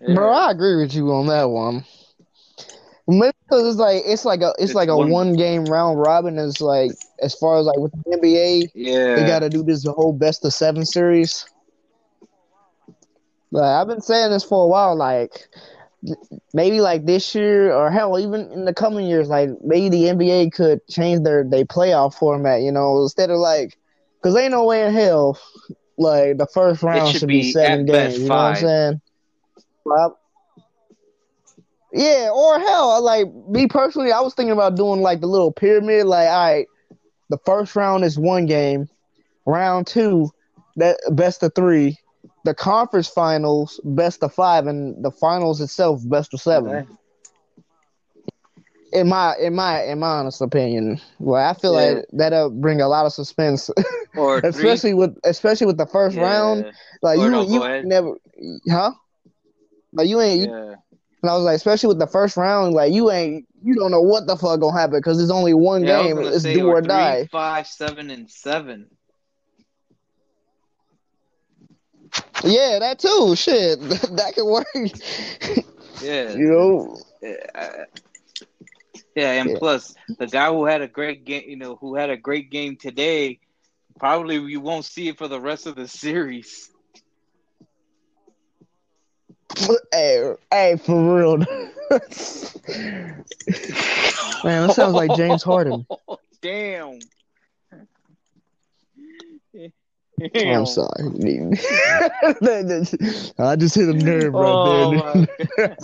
Yeah. 0.00 0.14
Bro, 0.14 0.32
I 0.32 0.50
agree 0.50 0.76
with 0.76 0.94
you 0.94 1.12
on 1.12 1.26
that 1.26 1.44
one. 1.44 1.84
Maybe 3.06 3.32
because 3.44 3.66
it's 3.66 3.78
like 3.78 4.02
it's 4.06 4.24
like 4.24 4.40
a 4.40 4.50
it's, 4.58 4.70
It's 4.70 4.74
like 4.74 4.88
a 4.88 4.96
one- 4.96 5.10
one 5.10 5.32
game 5.34 5.64
round 5.64 5.98
robin. 5.98 6.38
Is 6.38 6.60
like 6.60 6.92
as 7.20 7.34
far 7.34 7.58
as 7.58 7.66
like 7.66 7.78
with 7.78 7.92
the 7.92 8.16
NBA, 8.16 8.70
yeah, 8.74 9.16
they 9.16 9.26
got 9.26 9.40
to 9.40 9.48
do 9.50 9.62
this 9.62 9.84
the 9.84 9.92
whole 9.92 10.12
best 10.12 10.44
of 10.44 10.54
seven 10.54 10.86
series. 10.86 11.44
Like 13.50 13.64
I've 13.64 13.88
been 13.88 14.00
saying 14.00 14.30
this 14.30 14.44
for 14.44 14.64
a 14.64 14.68
while. 14.68 14.96
Like 14.96 15.48
maybe 16.54 16.80
like 16.80 17.04
this 17.04 17.34
year 17.34 17.72
or 17.72 17.90
hell 17.90 18.18
even 18.18 18.50
in 18.52 18.64
the 18.64 18.72
coming 18.72 19.06
years, 19.06 19.28
like 19.28 19.50
maybe 19.62 19.88
the 19.88 20.04
NBA 20.04 20.52
could 20.52 20.86
change 20.86 21.24
their 21.24 21.44
their 21.44 21.64
playoff 21.64 22.14
format. 22.14 22.62
You 22.62 22.70
know, 22.72 23.02
instead 23.02 23.30
of 23.30 23.38
like 23.38 23.76
because 24.22 24.36
ain't 24.36 24.52
no 24.52 24.64
way 24.64 24.86
in 24.86 24.94
hell 24.94 25.38
like 25.98 26.38
the 26.38 26.46
first 26.46 26.82
round 26.82 27.10
should 27.10 27.20
should, 27.20 27.28
be, 27.28 27.42
be, 27.42 27.52
seven 27.52 27.86
games. 27.86 28.18
You 28.18 28.28
know 28.28 28.34
what 28.36 28.40
I'm 28.40 28.56
saying? 28.56 29.00
Yeah, 31.92 32.30
or 32.32 32.58
hell, 32.60 33.02
like 33.02 33.26
me 33.48 33.66
personally, 33.66 34.12
I 34.12 34.20
was 34.20 34.34
thinking 34.34 34.52
about 34.52 34.76
doing 34.76 35.00
like 35.00 35.20
the 35.20 35.26
little 35.26 35.52
pyramid. 35.52 36.06
Like, 36.06 36.28
all 36.28 36.44
right, 36.46 36.66
the 37.30 37.38
first 37.44 37.74
round 37.74 38.04
is 38.04 38.18
one 38.18 38.46
game, 38.46 38.88
round 39.46 39.86
two, 39.86 40.30
that 40.76 40.98
best 41.12 41.42
of 41.42 41.52
three, 41.54 41.96
the 42.44 42.54
conference 42.54 43.08
finals, 43.08 43.80
best 43.84 44.22
of 44.22 44.32
five, 44.32 44.66
and 44.66 45.02
the 45.04 45.10
finals 45.10 45.60
itself, 45.60 46.00
best 46.08 46.32
of 46.34 46.40
seven. 46.40 46.82
Okay. 46.82 46.98
In 48.92 49.08
my 49.08 49.34
in 49.40 49.54
my 49.54 49.82
in 49.84 49.98
my 50.00 50.18
honest 50.18 50.40
opinion, 50.40 51.00
well, 51.18 51.42
I 51.48 51.54
feel 51.54 51.72
Yeah. 51.72 51.74
like 51.74 52.04
that'll 52.12 52.50
bring 52.50 52.80
a 52.80 52.88
lot 52.88 53.06
of 53.06 53.12
suspense, 53.12 53.70
especially 54.42 54.94
with 54.94 55.16
especially 55.24 55.66
with 55.66 55.78
the 55.78 55.86
first 55.86 56.16
Yeah, 56.16 56.18
round. 56.18 56.66
Like 57.02 57.18
Or 57.18 57.28
you 57.28 57.40
you 57.42 57.64
never, 57.82 58.14
huh? 58.70 58.92
Like 59.92 60.08
you 60.08 60.20
ain't 60.20 60.52
yeah. 60.52 60.74
And 61.22 61.30
I 61.30 61.34
was 61.34 61.44
like, 61.44 61.56
especially 61.56 61.88
with 61.88 61.98
the 61.98 62.06
first 62.06 62.36
round, 62.36 62.74
like 62.74 62.92
you 62.92 63.10
ain't, 63.10 63.46
you 63.62 63.74
don't 63.74 63.90
know 63.90 64.00
what 64.00 64.26
the 64.26 64.36
fuck 64.36 64.60
gonna 64.60 64.78
happen 64.78 64.98
because 64.98 65.20
it's 65.20 65.30
only 65.30 65.54
one 65.54 65.84
Yeah, 65.84 65.86
game. 65.86 66.18
It's 66.18 66.46
do 66.46 66.66
or 66.66 66.80
three, 66.82 67.16
die. 67.16 67.28
five, 67.30 67.66
seven, 67.66 68.10
and 68.10 68.30
seven. 68.30 68.88
Yeah, 72.44 72.78
that 72.80 72.98
too. 72.98 73.34
Shit, 73.36 73.80
that 73.88 74.32
could 74.34 74.46
work. 74.46 74.66
Yeah, 76.00 76.38
you 76.38 76.48
know, 76.48 76.96
Uh, 77.54 77.84
yeah, 79.14 79.32
and 79.32 79.50
Yeah. 79.50 79.58
plus 79.58 79.94
the 80.18 80.26
guy 80.26 80.48
who 80.50 80.64
had 80.64 80.82
a 80.82 80.88
great 80.88 81.24
game, 81.24 81.44
you 81.48 81.56
know, 81.56 81.76
who 81.76 81.94
had 81.96 82.10
a 82.10 82.16
great 82.16 82.50
game 82.50 82.76
today, 82.76 83.40
probably 83.98 84.36
you 84.36 84.60
won't 84.60 84.84
see 84.84 85.08
it 85.08 85.18
for 85.18 85.28
the 85.28 85.40
rest 85.40 85.66
of 85.66 85.76
the 85.76 85.88
series. 85.88 86.69
Hey, 89.92 90.34
hey, 90.50 90.76
for 90.76 91.18
real. 91.18 91.38
Man, 94.44 94.66
that 94.66 94.74
sounds 94.74 94.94
like 94.94 95.14
James 95.16 95.42
Harden. 95.42 95.86
Damn. 96.42 96.98
I'm 100.34 100.66
sorry. 100.66 101.02
I 103.38 103.56
just 103.56 103.74
hit 103.74 103.88
a 103.88 103.94
nerve 103.94 104.34
Oh, 104.34 104.92
right 105.02 105.26
there. 105.56 105.76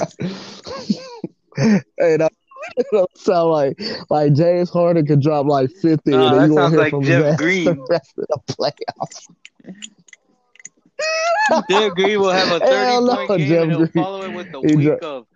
and 1.99 2.23
I 2.23 2.29
sound 3.17 3.51
like 3.51 3.81
like 4.11 4.35
James 4.35 4.69
Harden 4.71 5.07
could 5.07 5.21
drop 5.23 5.47
like 5.47 5.71
fifty, 5.71 6.11
Nah, 6.11 6.27
and 6.27 6.35
oh, 6.35 6.39
that 6.41 6.49
you 6.49 6.55
sounds 6.55 6.73
hear 6.73 6.81
like 6.81 6.91
from 6.91 7.05
Jeff 7.05 7.39
Green. 7.39 7.65
the 7.65 7.75
rest 7.89 8.13
of 8.19 8.27
the 8.29 8.39
playoffs. 8.53 9.27
Jeff 11.71 11.95
Green 11.95 12.21
will 12.21 12.31
have 12.33 12.49
a 12.51 12.59
Hell 12.65 13.05
30 13.05 13.07
no, 13.07 13.15
point 13.17 13.29
game 13.39 13.49
Jeff 13.49 13.63
and 13.63 13.71
he'll 13.73 13.87
Green. 13.87 14.05
follow 14.05 14.23
it 14.23 14.33
with 14.33 14.55
a 14.55 14.61
He 14.69 14.77
week 14.77 15.01
dro- 15.01 15.17
of 15.17 15.27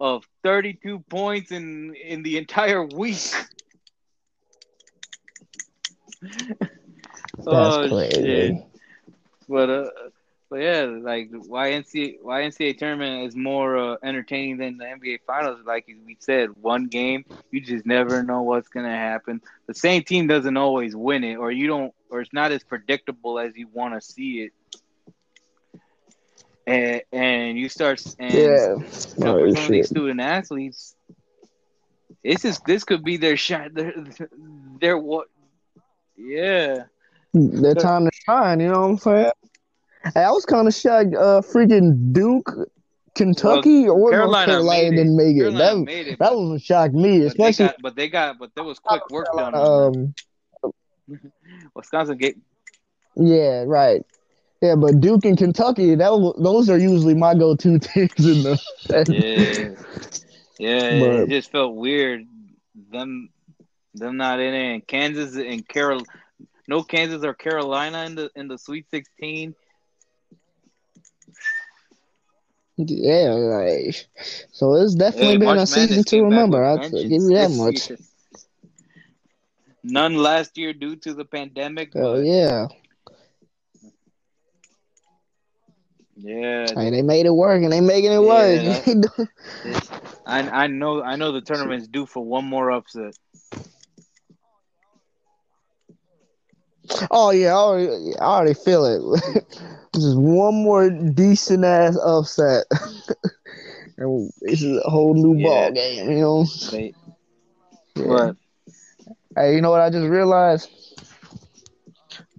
of 0.00 0.24
32 0.42 0.98
points 1.08 1.52
in 1.52 1.94
in 1.94 2.22
the 2.22 2.38
entire 2.38 2.84
week. 2.84 3.20
oh 7.46 7.88
crazy. 7.88 8.14
shit. 8.14 8.54
But 9.48 9.70
uh 9.70 9.90
but 10.52 10.60
yeah, 10.60 10.82
like 11.00 11.30
why 11.46 11.70
NCAA 11.72 12.76
tournament 12.76 13.26
is 13.26 13.34
more 13.34 13.78
uh, 13.78 13.96
entertaining 14.04 14.58
than 14.58 14.76
the 14.76 14.84
NBA 14.84 15.18
finals, 15.26 15.60
like 15.64 15.86
we 15.88 16.18
said, 16.20 16.50
one 16.60 16.88
game, 16.88 17.24
you 17.50 17.62
just 17.62 17.86
never 17.86 18.22
know 18.22 18.42
what's 18.42 18.68
gonna 18.68 18.94
happen. 18.94 19.40
The 19.66 19.74
same 19.74 20.02
team 20.02 20.26
doesn't 20.26 20.58
always 20.58 20.94
win 20.94 21.24
it, 21.24 21.36
or 21.36 21.50
you 21.50 21.68
don't 21.68 21.94
or 22.10 22.20
it's 22.20 22.34
not 22.34 22.52
as 22.52 22.62
predictable 22.64 23.38
as 23.38 23.56
you 23.56 23.66
wanna 23.72 24.02
see 24.02 24.42
it. 24.42 24.52
And 26.66 27.02
and 27.12 27.58
you 27.58 27.70
start 27.70 28.02
and 28.18 28.60
Yeah, 28.60 28.76
some, 28.90 29.38
oh, 29.38 29.48
some 29.48 29.64
of 29.64 29.72
these 29.72 29.88
student 29.88 30.20
athletes 30.20 30.94
this 32.22 32.44
is 32.44 32.60
this 32.66 32.84
could 32.84 33.02
be 33.04 33.16
their 33.16 33.36
shot 33.36 33.72
their, 33.74 33.94
their 34.80 34.98
what 34.98 35.28
yeah 36.16 36.84
Their 37.34 37.74
time 37.74 38.04
to 38.04 38.10
shine. 38.26 38.60
You 38.60 38.68
know 38.68 38.80
what 38.80 38.88
I'm 38.90 38.98
saying? 38.98 39.32
I 40.16 40.30
was 40.30 40.44
kind 40.44 40.66
of 40.68 40.74
shocked. 40.74 41.14
Uh, 41.14 41.40
freaking 41.40 42.12
Duke, 42.12 42.50
Kentucky, 43.14 43.88
or 43.88 43.98
North 43.98 44.12
Carolina 44.12 44.52
Carolina 44.52 44.90
made 44.90 44.96
didn't 44.96 45.16
make 45.16 45.36
it. 45.36 45.40
Carolina 45.40 45.74
That 45.78 45.84
made 45.84 46.06
it 46.08 46.18
that 46.18 46.34
was 46.34 46.50
what 46.50 46.62
shocked 46.62 46.94
me, 46.94 47.18
but 47.20 47.36
they 47.36 47.48
especially 47.48 47.66
got 47.66 47.76
but 47.82 47.96
they 47.96 48.08
got 48.08 48.38
but 48.38 48.50
there 48.54 48.64
was 48.64 48.78
quick 48.78 49.08
work 49.10 49.26
done 49.36 49.52
Carolina, 49.52 49.58
on 49.58 49.92
them. 49.92 50.14
um, 51.10 51.20
Wisconsin 51.74 52.16
get 52.18 52.36
Yeah, 53.16 53.64
right. 53.66 54.02
Yeah, 54.60 54.76
but 54.76 55.00
Duke 55.00 55.24
and 55.24 55.36
Kentucky, 55.36 55.96
that 55.96 56.34
those 56.38 56.70
are 56.70 56.78
usually 56.78 57.14
my 57.14 57.34
go-to 57.34 57.78
teams 57.80 58.24
in 58.24 58.42
the. 58.44 58.58
yeah 59.08 59.74
yeah 60.58 61.00
But- 61.00 61.20
it 61.20 61.28
just 61.28 61.50
felt 61.50 61.74
weird 61.74 62.24
them 62.90 63.28
them 63.94 64.16
not 64.16 64.40
in 64.40 64.54
it 64.54 64.74
and 64.74 64.86
Kansas 64.86 65.36
and 65.36 65.66
Carol 65.68 66.02
no 66.68 66.82
Kansas 66.82 67.24
or 67.24 67.34
Carolina 67.34 68.04
in 68.04 68.14
the 68.14 68.30
in 68.36 68.48
the 68.48 68.56
Sweet 68.56 68.88
16 68.90 69.54
Yeah, 72.76 73.32
like, 73.32 74.06
so 74.52 74.74
it's 74.74 74.94
definitely 74.94 75.34
Hey, 75.34 75.36
been 75.36 75.56
March 75.56 75.58
a 75.58 75.66
season 75.66 76.02
Madness 76.02 76.06
to 76.06 76.22
remember. 76.22 76.64
I'll 76.64 76.78
give 76.78 77.22
you 77.22 77.34
that 77.34 77.50
much. 77.50 77.90
year. 77.90 77.98
None 79.84 80.14
last 80.16 80.56
year 80.58 80.72
due 80.72 80.96
to 80.96 81.14
the 81.14 81.24
pandemic, 81.24 81.92
Oh 81.94 82.14
but 82.14 82.22
yeah, 82.22 82.68
yeah, 86.16 86.74
hey, 86.74 86.90
they 86.90 87.02
made 87.02 87.26
it 87.26 87.34
work, 87.34 87.62
and 87.62 87.72
they 87.72 87.80
making 87.80 88.12
it 88.12 88.18
Yeah, 88.18 88.78
work. 88.84 89.18
I 90.26 90.40
I 90.64 90.66
know 90.66 91.02
I 91.02 91.16
know 91.16 91.32
the 91.32 91.40
tournament's 91.40 91.88
due 91.88 92.06
for 92.06 92.24
one 92.24 92.44
more 92.44 92.70
upset. 92.70 93.14
Oh 97.10 97.30
yeah, 97.30 97.48
I 97.50 97.52
already, 97.52 98.16
I 98.20 98.24
already 98.24 98.54
feel 98.54 98.84
it. 98.84 99.44
Just 99.94 100.16
one 100.16 100.54
more 100.54 100.88
decent 100.90 101.64
ass 101.64 101.96
upset, 102.04 102.64
and 103.98 104.30
this 104.40 104.62
is 104.62 104.80
a 104.84 104.90
whole 104.90 105.14
new 105.14 105.34
Yeah. 105.36 105.42
ball 105.42 105.70
game. 105.72 106.10
You 106.10 106.18
know. 106.20 106.44
They, 106.70 106.94
Yeah. 107.94 108.04
but 108.06 108.36
Hey, 109.36 109.54
you 109.54 109.60
know 109.60 109.70
what 109.70 109.80
I 109.80 109.90
just 109.90 110.06
realized? 110.08 110.68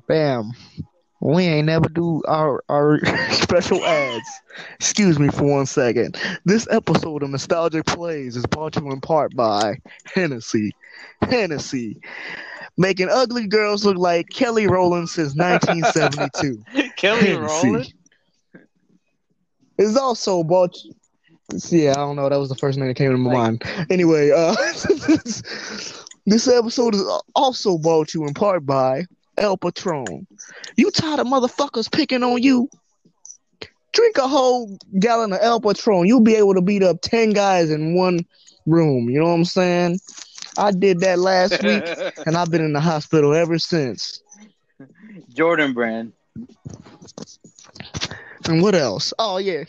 Bam. 0.08 0.52
We 1.22 1.44
ain't 1.44 1.68
never 1.68 1.88
do 1.90 2.22
our 2.28 2.64
our 2.70 3.00
special 3.32 3.86
ads. 3.88 4.30
Excuse 4.76 5.20
me 5.20 5.30
for 5.30 5.44
one 5.44 5.66
second. 5.66 6.18
This 6.46 6.68
episode 6.70 7.24
of 7.24 7.30
Nostalgic 7.30 7.86
Plays 7.86 8.36
is 8.36 8.46
brought 8.46 8.74
to 8.74 8.82
you 8.82 8.92
in 8.92 9.00
part 9.02 9.36
by 9.36 9.78
Hennessy. 10.14 10.76
Hennessy. 11.22 12.00
Making 12.78 13.10
ugly 13.10 13.46
girls 13.48 13.86
look 13.86 13.98
like 13.98 14.30
Kelly 14.30 14.68
Rowland 14.68 15.10
since 15.10 15.36
1972. 15.36 16.90
Kelly 16.98 17.20
Hennessy. 17.28 17.68
Rowland. 17.68 17.94
It's 19.78 19.98
also 19.98 20.44
bought. 20.44 20.76
Yeah, 21.70 21.92
I 21.92 21.96
don't 21.96 22.16
know. 22.16 22.30
That 22.30 22.38
was 22.40 22.50
the 22.50 22.56
first 22.56 22.78
name 22.80 22.88
that 22.88 22.96
came 22.96 23.12
to 23.12 23.18
my 23.18 23.32
Like- 23.34 23.64
mind. 23.66 23.92
Anyway, 23.92 24.32
uh, 24.32 24.56
this 26.26 26.48
episode 26.48 26.96
is 26.96 27.04
also 27.36 27.78
brought 27.78 28.10
to 28.10 28.20
you 28.20 28.28
in 28.28 28.34
part 28.34 28.66
by 28.66 29.06
El 29.38 29.58
Patron. 29.58 30.26
You 30.76 30.90
tired 30.92 31.20
of 31.20 31.28
motherfuckers 31.28 31.92
picking 31.92 32.24
on 32.24 32.42
you? 32.42 32.70
Drink 33.92 34.18
a 34.18 34.28
whole 34.28 34.78
gallon 35.00 35.34
of 35.34 35.40
El 35.42 35.62
Patron. 35.62 36.08
You'll 36.08 36.22
be 36.22 36.36
able 36.36 36.56
to 36.56 36.62
beat 36.62 36.82
up 36.82 37.02
ten 37.02 37.32
guys 37.32 37.70
in 37.70 37.96
one 37.96 38.26
room. 38.66 39.10
You 39.10 39.20
know 39.20 39.26
what 39.28 39.34
I'm 39.34 39.46
saying? 39.46 40.00
I 40.58 40.72
did 40.72 41.00
that 41.02 41.20
last 41.20 41.62
week, 41.64 41.84
and 42.26 42.36
I've 42.36 42.52
been 42.52 42.64
in 42.64 42.74
the 42.74 42.82
hospital 42.82 43.34
ever 43.34 43.58
since. 43.58 44.22
Jordan 45.34 45.74
Brand. 45.74 46.14
And 48.46 48.62
what 48.62 48.76
else? 48.76 49.14
Oh 49.20 49.38
yeah. 49.38 49.64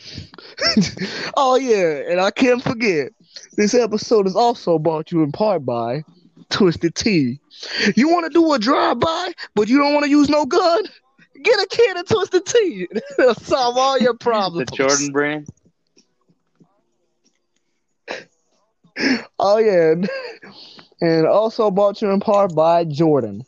oh 1.37 1.57
yeah, 1.57 2.11
and 2.11 2.21
I 2.21 2.31
can't 2.31 2.63
forget. 2.63 3.13
This 3.57 3.75
episode 3.75 4.27
is 4.27 4.37
also 4.37 4.79
brought 4.79 5.07
to 5.09 5.17
you 5.17 5.23
in 5.23 5.33
part 5.33 5.65
by 5.65 6.05
Twisted 6.51 6.95
Tea. 6.95 7.41
You 7.95 8.09
want 8.09 8.27
to 8.27 8.31
do 8.31 8.53
a 8.53 8.59
drive-by, 8.59 9.33
but 9.55 9.69
you 9.69 9.79
don't 9.79 9.95
want 9.95 10.05
to 10.05 10.11
use 10.11 10.29
no 10.29 10.45
gun? 10.45 10.85
Get 11.43 11.59
a 11.61 11.67
can 11.67 11.97
of 11.99 12.07
Twisted 12.07 12.47
Tea. 12.47 12.89
It'll 13.19 13.35
solve 13.35 13.77
all 13.77 13.99
your 13.99 14.15
The 14.15 14.19
problems. 14.19 14.71
Jordan 14.73 15.13
Brand. 15.13 15.49
Oh 19.39 19.59
yeah, 19.59 19.95
and 21.01 21.27
also 21.27 21.71
brought 21.71 21.97
to 21.97 22.07
you 22.07 22.13
in 22.13 22.21
part 22.21 22.55
by 22.55 22.85
Jordan. 22.85 23.45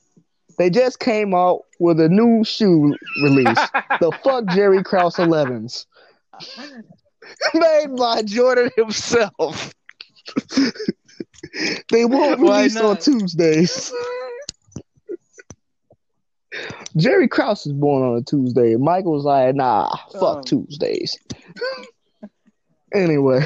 They 0.59 0.71
just 0.71 0.99
came 1.01 1.35
out 1.35 1.63
with 1.79 2.01
a 2.01 2.09
new 2.09 2.43
shoe 2.45 2.95
release, 3.23 3.47
the 4.01 4.11
Fuck 4.25 4.47
Jerry 4.47 4.83
Krause 4.83 5.17
11s. 5.17 5.87
made 7.55 7.97
by 7.97 8.23
Jordan 8.23 8.71
himself. 8.77 9.75
they 11.91 12.05
won't 12.05 12.41
release 12.41 12.77
on? 12.77 12.97
Tuesdays. 12.97 13.93
Jerry 16.97 17.29
Krause 17.29 17.67
is 17.67 17.73
born 17.73 18.03
on 18.03 18.17
a 18.17 18.23
Tuesday. 18.23 18.77
Michael's 18.77 19.25
like, 19.25 19.55
nah, 19.55 19.95
fuck 20.13 20.39
Oh. 20.39 20.43
Tuesdays. 20.43 21.19
anyway. 22.95 23.45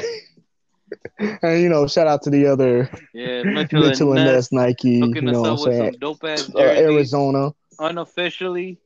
And 1.43 1.61
you 1.61 1.69
know, 1.69 1.87
shout 1.87 2.07
out 2.07 2.21
to 2.23 2.29
the 2.29 2.47
other 2.47 2.89
Yeah, 3.13 3.43
Mitchell, 3.43 3.83
Mitchell 3.83 4.13
and 4.13 4.25
Ness 4.25 4.51
Nike, 4.51 4.89
you 4.89 5.21
know 5.31 5.41
what 5.41 5.49
I'm 5.51 5.57
saying? 5.57 5.95
dope 5.99 6.23
ass 6.23 6.53
Uh, 6.55 6.59
Arizona, 6.59 7.51
unofficially. 7.79 8.79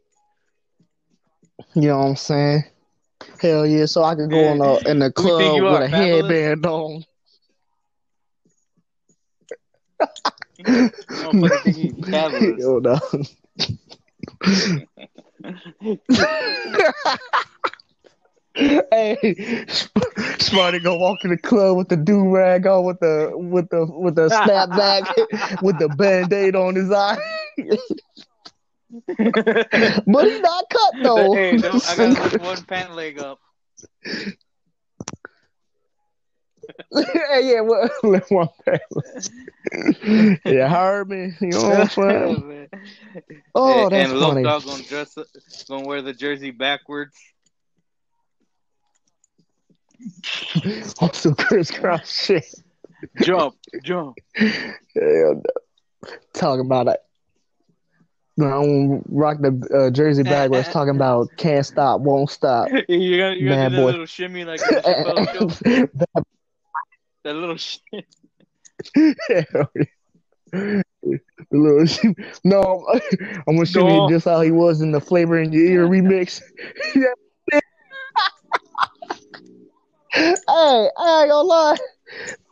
you 1.76 1.88
know 1.90 2.00
what 2.00 2.06
I'm 2.06 2.16
saying? 2.16 2.64
Hell 3.42 3.66
yeah, 3.66 3.86
so 3.86 4.04
I 4.04 4.16
could 4.16 4.30
go 4.30 4.52
in 4.52 4.58
the 4.60 4.82
in 4.86 5.00
the 5.00 5.12
Who 5.16 5.24
you 5.24 5.30
think 5.32 5.56
club 5.56 5.70
with 5.70 5.82
a 5.82 5.88
Fabulous? 5.88 5.90
headband 5.90 6.66
on. 6.66 7.06
Yo, 12.58 12.80
no. 12.80 13.00
hey, 18.92 19.66
Smarty 20.40 20.80
go 20.80 20.96
walk 20.96 21.26
in 21.26 21.32
the 21.32 21.38
club 21.38 21.76
with 21.76 21.90
the 21.90 21.98
do 21.98 22.30
rag 22.30 22.66
on, 22.66 22.86
with 22.86 23.02
the 23.02 23.32
with 23.36 23.70
the 23.70 23.86
with 23.86 24.16
the 24.16 24.30
snapback, 24.30 25.62
with 25.62 25.78
the 25.78 25.90
band 25.90 26.32
aid 26.32 26.56
on 26.56 26.74
his 26.74 26.90
eye. 26.90 27.18
but 30.08 30.26
he's 30.26 30.40
not 30.40 30.70
cut 30.70 30.94
though. 31.04 31.34
hey, 31.34 31.58
don't, 31.58 31.90
I 31.90 31.98
got 31.98 32.32
this 32.32 32.42
one 32.42 32.64
pant 32.64 32.96
leg 32.96 33.20
up. 33.20 33.42
yeah, 36.94 37.40
yeah, 37.40 37.60
what, 37.60 37.92
let 38.04 38.32
one 38.32 38.48
pass. 38.66 38.80
yeah, 40.46 40.70
heard 40.70 41.10
me. 41.10 41.34
You 41.42 41.50
know 41.50 41.62
what 41.62 41.80
I'm 41.82 41.90
saying? 41.90 42.24
Oh, 42.24 42.40
man. 42.40 42.68
Oh, 43.54 43.84
and, 43.84 43.92
that's 43.92 44.12
and 44.12 44.20
Low 44.20 44.30
funny. 44.30 44.44
Dog 44.44 44.64
gonna 44.64 44.84
dress, 44.84 45.18
gonna 45.68 45.86
wear 45.86 46.02
the 46.02 46.14
jersey 46.14 46.52
backwards. 46.52 47.18
I'm 51.02 51.14
still 51.14 51.36
crisscross 51.36 52.10
shit. 52.26 52.46
Jump, 53.22 53.56
jump. 53.84 54.18
Hell 54.36 54.52
no. 54.96 55.44
Talking 56.34 56.66
about 56.66 56.88
it. 56.88 57.00
I 58.40 58.50
don't 58.50 59.04
rock 59.08 59.38
the 59.40 59.88
uh, 59.88 59.90
jersey 59.92 60.24
backwards. 60.24 60.68
talking 60.70 60.96
about 60.96 61.30
can't 61.38 61.66
stop, 61.66 62.02
won't 62.02 62.30
stop. 62.30 62.68
You're 62.90 63.18
gonna, 63.18 63.36
you're 63.38 63.50
gonna 63.50 63.70
do 63.70 63.76
that 63.78 63.86
little 63.86 64.06
shimmy 64.06 64.44
like 64.44 64.60
in 64.62 64.76
the 64.76 64.82
Chappelle 64.82 66.06
show. 66.16 66.24
That 67.24 67.36
little 67.36 67.58
shit. 67.58 68.06
Yeah. 68.96 69.44
The 70.52 70.84
little 71.52 71.86
shit. 71.86 72.16
No, 72.44 72.86
I'm 73.48 73.56
gonna 73.56 73.66
show 73.66 73.88
No. 73.88 74.08
you 74.08 74.16
just 74.16 74.26
how 74.26 74.42
he 74.42 74.52
was 74.52 74.82
in 74.82 74.92
the 74.92 75.00
flavor 75.02 75.40
in 75.40 75.52
your 75.54 75.64
ear 75.66 75.88
remix. 75.88 76.42
Hey, 80.16 80.40
I 80.48 81.22
ain't 81.22 81.30
gonna 81.30 81.42
lie. 81.42 81.78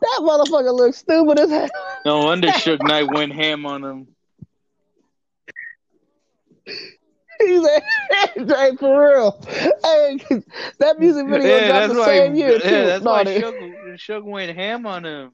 That 0.00 0.18
motherfucker 0.20 0.74
looks 0.74 0.98
stupid 0.98 1.38
as 1.38 1.50
hell. 1.50 1.68
No 2.04 2.24
wonder 2.24 2.48
Suge 2.48 2.82
Knight 2.86 3.10
went 3.12 3.32
ham 3.32 3.64
on 3.66 3.84
him. 3.84 4.08
He's 7.40 7.64
a 7.64 7.80
hey, 8.36 8.76
for 8.76 9.08
real. 9.14 9.40
Hey, 9.48 10.18
that 10.78 10.98
music 10.98 11.26
video 11.28 11.56
Yeah, 11.58 11.66
dropped 11.68 11.80
that's 11.80 11.92
the 11.94 11.98
why. 12.00 12.06
same 12.06 12.34
year 12.34 12.58
too. 12.58 12.68
yeah, 12.68 12.84
that's 12.84 13.04
why 13.04 13.24
Suge 13.24 14.22
went 14.24 14.54
ham 14.56 14.86
on 14.86 15.04
him. 15.04 15.32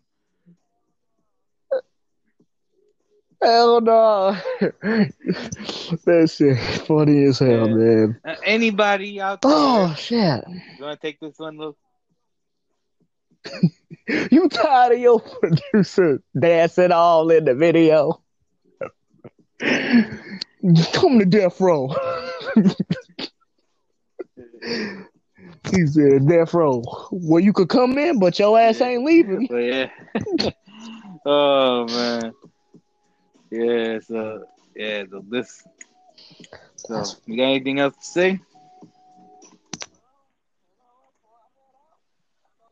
Hell 3.42 3.80
no. 3.80 4.36
that 4.60 6.30
shit 6.30 6.58
funny 6.86 7.24
as 7.24 7.38
hell, 7.38 7.68
Yeah. 7.68 7.74
man. 7.74 8.20
Uh, 8.24 8.34
anybody 8.44 9.18
out 9.20 9.40
there? 9.40 9.50
Oh 9.54 9.94
shit. 9.96 10.44
You 10.78 10.84
want 10.84 11.00
to 11.00 11.06
take 11.06 11.18
this 11.20 11.38
one, 11.38 11.56
look? 11.56 11.76
You 14.30 14.48
tired 14.48 14.94
of 14.94 14.98
your 14.98 15.20
producer 15.20 16.20
dancing 16.38 16.90
all 16.90 17.30
in 17.30 17.44
the 17.44 17.54
video? 17.54 18.20
Come 19.60 21.20
to 21.20 21.24
death 21.24 21.60
row. 21.60 21.94
he 25.70 25.86
said 25.86 26.26
death 26.28 26.54
row. 26.54 26.82
Well, 27.12 27.40
you 27.40 27.52
could 27.52 27.68
come 27.68 27.98
in, 27.98 28.18
but 28.18 28.38
your 28.38 28.58
ass 28.58 28.80
ain't 28.80 29.04
leaving. 29.04 29.46
But 29.48 29.56
yeah. 29.56 29.90
oh 31.24 31.86
man. 31.86 32.32
Yeah. 33.50 34.00
So 34.00 34.44
yeah. 34.74 35.04
So 35.10 35.24
this. 35.28 35.62
So 36.76 37.04
you 37.26 37.36
got 37.36 37.44
anything 37.44 37.78
else 37.78 37.96
to 37.96 38.04
say? 38.04 38.40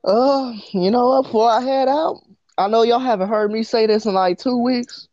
Uh, 0.04 0.54
you 0.72 0.90
know 0.90 1.08
what? 1.08 1.22
Before 1.22 1.50
I 1.50 1.60
head 1.60 1.88
out, 1.88 2.22
I 2.56 2.68
know 2.68 2.82
y'all 2.82 2.98
haven't 2.98 3.28
heard 3.28 3.50
me 3.50 3.62
say 3.62 3.86
this 3.86 4.06
in 4.06 4.14
like 4.14 4.38
two 4.38 4.56
weeks, 4.62 5.08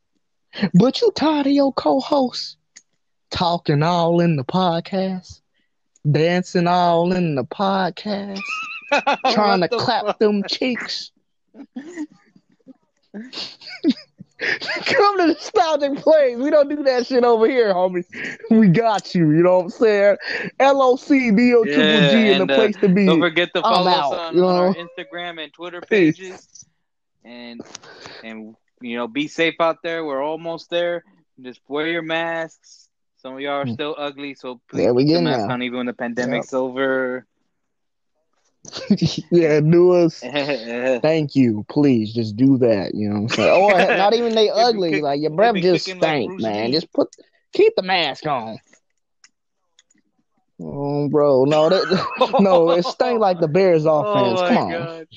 but 0.74 1.02
you 1.02 1.12
tired 1.16 1.48
of 1.48 1.54
your 1.54 1.74
co-host 1.74 2.58
talking 3.30 3.84
all 3.84 4.20
in 4.22 4.36
the 4.36 4.44
podcast, 4.44 5.42
dancing 6.10 6.68
all 6.68 7.12
in 7.14 7.36
the 7.36 7.44
podcast, 7.44 8.42
trying 9.30 9.62
to 9.62 9.70
the 9.70 9.78
clap 9.78 10.06
fuck? 10.06 10.20
them 10.20 10.44
cheeks. 10.46 11.12
Come 14.86 15.18
to 15.20 15.28
nostalgic 15.28 15.96
plays. 15.98 16.38
We 16.38 16.50
don't 16.50 16.68
do 16.68 16.84
that 16.84 17.08
shit 17.08 17.24
over 17.24 17.48
here, 17.48 17.74
homie. 17.74 18.04
We 18.52 18.68
got 18.68 19.16
you. 19.16 19.32
You 19.32 19.44
know 19.44 19.58
what 19.58 19.64
I'm 19.66 19.70
saying? 19.70 20.18
L 20.60 20.82
O 20.82 20.96
C 20.98 21.32
D 21.32 21.54
O 21.54 21.64
triple 21.64 21.82
G 21.82 21.86
Yeah, 21.86 22.18
in 22.18 22.42
and, 22.42 22.50
the 22.50 22.54
uh, 22.54 22.58
place 22.58 22.76
to 22.78 22.90
be. 22.90 23.06
Don't 23.06 23.20
forget 23.22 23.50
to 23.56 23.62
follow 23.62 23.90
out, 23.90 24.14
us 24.14 24.20
on, 24.20 24.36
you 24.36 24.46
on 24.46 24.56
our? 24.56 24.76
Instagram 24.76 25.42
and 25.42 25.54
Twitter 25.54 25.80
Peace. 25.80 26.18
pages, 26.18 26.66
and 27.24 27.62
and 28.24 28.56
you 28.82 28.98
know 28.98 29.08
be 29.08 29.28
safe 29.28 29.56
out 29.62 29.78
there. 29.84 30.04
We're 30.04 30.22
almost 30.24 30.70
there. 30.70 31.04
Just 31.42 31.62
wear 31.68 31.88
your 31.88 32.02
masks. 32.02 32.90
Some 33.22 33.36
of 33.36 33.40
y'all 33.40 33.62
are 33.62 33.68
still 33.68 33.96
ugly, 33.98 34.36
so 34.36 34.60
please 34.70 34.84
Yeah, 34.84 34.92
we 34.92 35.04
keep 35.04 35.08
the 35.08 35.14
getting 35.14 35.24
mask 35.24 35.40
there. 35.40 35.52
on 35.52 35.62
even 35.64 35.78
when 35.78 35.86
the 35.88 35.94
pandemic's 35.94 36.54
over. 36.54 37.26
yeah, 39.32 39.60
do 39.60 39.92
us. 39.92 40.20
Thank 41.02 41.36
you. 41.36 41.66
Please 41.70 42.14
just 42.14 42.36
do 42.36 42.58
that. 42.60 42.94
You 42.94 43.10
know 43.10 43.22
what 43.22 43.22
I'm 43.22 43.30
saying? 43.30 43.64
Or 43.64 43.98
not 43.98 44.14
even 44.14 44.36
they 44.36 44.50
ugly. 44.50 45.02
Like 45.02 45.22
your 45.22 45.32
breath 45.32 45.56
just 45.62 45.86
stank, 45.86 46.40
like 46.40 46.54
man. 46.54 46.72
Just 46.72 46.92
put 46.92 47.10
keep 47.54 47.74
the 47.76 47.84
mask 47.84 48.26
on. 48.26 48.60
Oh, 50.62 51.10
bro, 51.10 51.44
no, 51.44 51.70
that 51.70 52.40
no, 52.40 52.72
it 52.72 52.86
stank 52.86 53.20
like 53.20 53.40
the 53.40 53.48
Bears 53.48 53.86
offense. 53.86 54.40
Oh 54.42 54.48
Come 54.48 54.58
on. 54.58 54.72
god. 54.72 55.08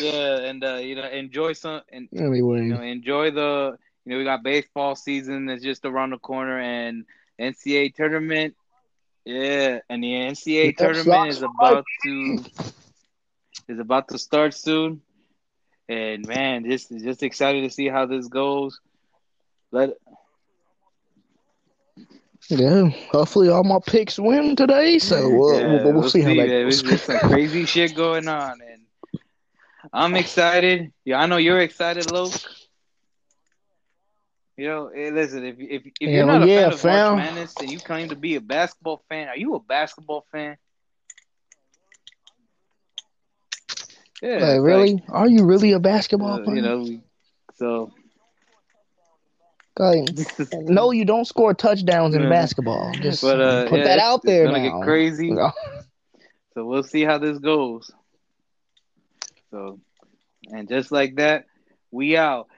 Yeah, 0.00 0.38
and 0.38 0.64
uh, 0.64 0.76
you 0.76 0.94
know, 0.94 1.08
enjoy 1.08 1.52
some 1.52 1.82
and 1.90 2.08
Anyway, 2.16 2.62
you 2.62 2.74
know, 2.74 2.80
enjoy 2.80 3.30
the 3.30 3.76
you 4.04 4.12
know, 4.12 4.18
we 4.18 4.24
got 4.24 4.42
baseball 4.42 4.94
season 4.94 5.46
that's 5.46 5.62
just 5.62 5.84
around 5.84 6.10
the 6.10 6.18
corner 6.18 6.58
and 6.58 7.04
NCAA 7.40 7.94
tournament. 7.94 8.54
Yeah, 9.24 9.78
and 9.88 10.02
the 10.02 10.12
NCAA 10.12 10.76
tournament 10.76 11.28
is 11.28 11.42
about 11.42 11.84
to 12.04 12.44
is 13.68 13.78
about 13.78 14.08
to 14.08 14.18
start 14.18 14.54
soon. 14.54 15.00
And 15.88 16.26
man, 16.26 16.68
just 16.68 16.90
just 16.90 17.22
excited 17.22 17.62
to 17.62 17.70
see 17.70 17.88
how 17.88 18.06
this 18.06 18.26
goes. 18.26 18.80
Let 19.70 19.96
yeah. 22.48 22.88
Hopefully, 23.10 23.48
all 23.48 23.64
my 23.64 23.78
picks 23.84 24.18
win 24.18 24.56
today. 24.56 24.98
So 24.98 25.16
uh, 25.16 25.28
we'll, 25.28 25.84
we'll, 25.84 25.92
we'll 25.92 26.10
see, 26.10 26.22
how 26.22 26.34
that 26.34 26.48
goes. 26.48 26.82
There's 26.82 27.02
some 27.02 27.18
crazy 27.20 27.64
shit 27.64 27.94
going 27.94 28.26
on, 28.28 28.58
and 28.60 29.20
I'm 29.92 30.16
excited. 30.16 30.92
Yeah, 31.04 31.20
I 31.20 31.26
know 31.26 31.36
you're 31.36 31.60
excited, 31.60 32.10
Luke. 32.10 32.32
You 34.62 34.68
know, 34.68 34.90
hey, 34.94 35.10
listen. 35.10 35.44
If 35.44 35.56
if 35.58 35.92
if 36.00 36.12
you're 36.14 36.24
Hell 36.24 36.36
not 36.36 36.42
a 36.44 36.48
yeah, 36.48 36.70
fan 36.70 36.70
of 36.72 36.82
fam. 36.82 37.10
March 37.10 37.10
Madness 37.10 37.60
and 37.60 37.70
you 37.70 37.80
claim 37.80 38.10
to 38.10 38.16
be 38.16 38.36
a 38.36 38.40
basketball 38.40 39.04
fan, 39.08 39.28
are 39.28 39.36
you 39.36 39.54
a 39.54 39.60
basketball 39.60 40.26
fan? 40.32 40.56
Yeah, 44.22 44.38
Like, 44.38 44.60
it's 44.62 44.62
really? 44.62 45.02
Are 45.08 45.28
you 45.28 45.44
really 45.44 45.72
a 45.72 45.80
like, 45.90 46.06
basketball 46.06 46.38
uh, 46.38 46.40
player? 46.40 46.54
you 46.54 46.62
know, 46.62 47.00
so 47.54 47.92
Like, 49.78 50.04
no, 50.52 50.90
you 50.92 51.04
don't 51.04 51.26
score 51.26 51.54
touchdowns 51.54 52.14
in 52.14 52.28
Yeah. 52.28 52.28
basketball. 52.28 52.96
Just 53.00 53.22
but 53.22 53.40
uh, 53.40 53.66
put 53.66 53.70
yeah, 53.70 53.84
that 53.84 53.98
it's- 53.98 54.00
out 54.00 54.24
it's 54.24 54.38
there 54.38 54.40
gonna 54.40 54.60
now. 54.60 54.60
get 54.60 54.78
crazy. 54.80 55.40
So 56.54 56.64
we'll 56.66 56.82
see 56.84 57.02
how 57.04 57.18
this 57.18 57.38
goes. 57.38 57.90
So, 59.50 59.80
and 60.52 60.68
just 60.68 60.92
like 60.92 61.16
that, 61.16 61.46
we 61.90 62.16
out. 62.16 62.48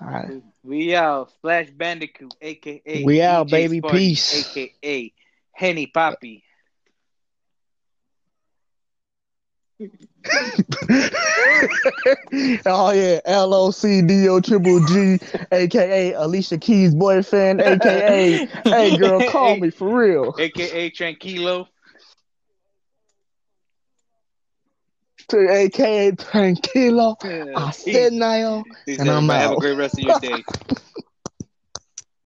All 0.00 0.08
right. 0.08 0.32
We 0.64 0.94
out. 0.94 1.32
Flash 1.40 1.70
Bandicoot, 1.70 2.34
aka 2.40 3.04
We 3.04 3.22
out, 3.22 3.46
DJ 3.46 3.50
baby. 3.50 3.80
Peace. 3.80 4.56
aka 4.56 5.12
Henny 5.52 5.86
Poppy. 5.86 6.44
oh 12.66 12.92
yeah, 12.92 13.20
L 13.24 13.54
O 13.54 13.70
C 13.70 14.02
D 14.02 14.28
O 14.28 14.40
triple 14.40 14.84
G, 14.86 15.18
aka 15.52 16.12
Alicia 16.14 16.58
Keys' 16.58 16.94
boyfriend, 16.94 17.60
aka 17.60 18.44
Hey 18.64 18.96
girl, 18.96 19.30
call 19.30 19.56
me 19.60 19.70
for 19.70 19.88
real. 19.88 20.34
aka 20.38 20.90
Tranquilo. 20.90 21.68
To 25.28 25.50
aka 25.50 26.12
Tranquilo. 26.12 27.16
I 27.54 27.70
Peace. 27.84 27.94
said 27.94 28.12
now. 28.14 28.66
Peace, 28.86 28.98
and 28.98 29.10
I'm 29.10 29.30
everybody. 29.30 29.40
Have 29.40 29.52
a 29.52 29.56
out. 29.56 29.58
great 29.58 29.74
rest 29.76 29.98
of 29.98 30.04
your 30.04 30.14
day. 30.14 30.44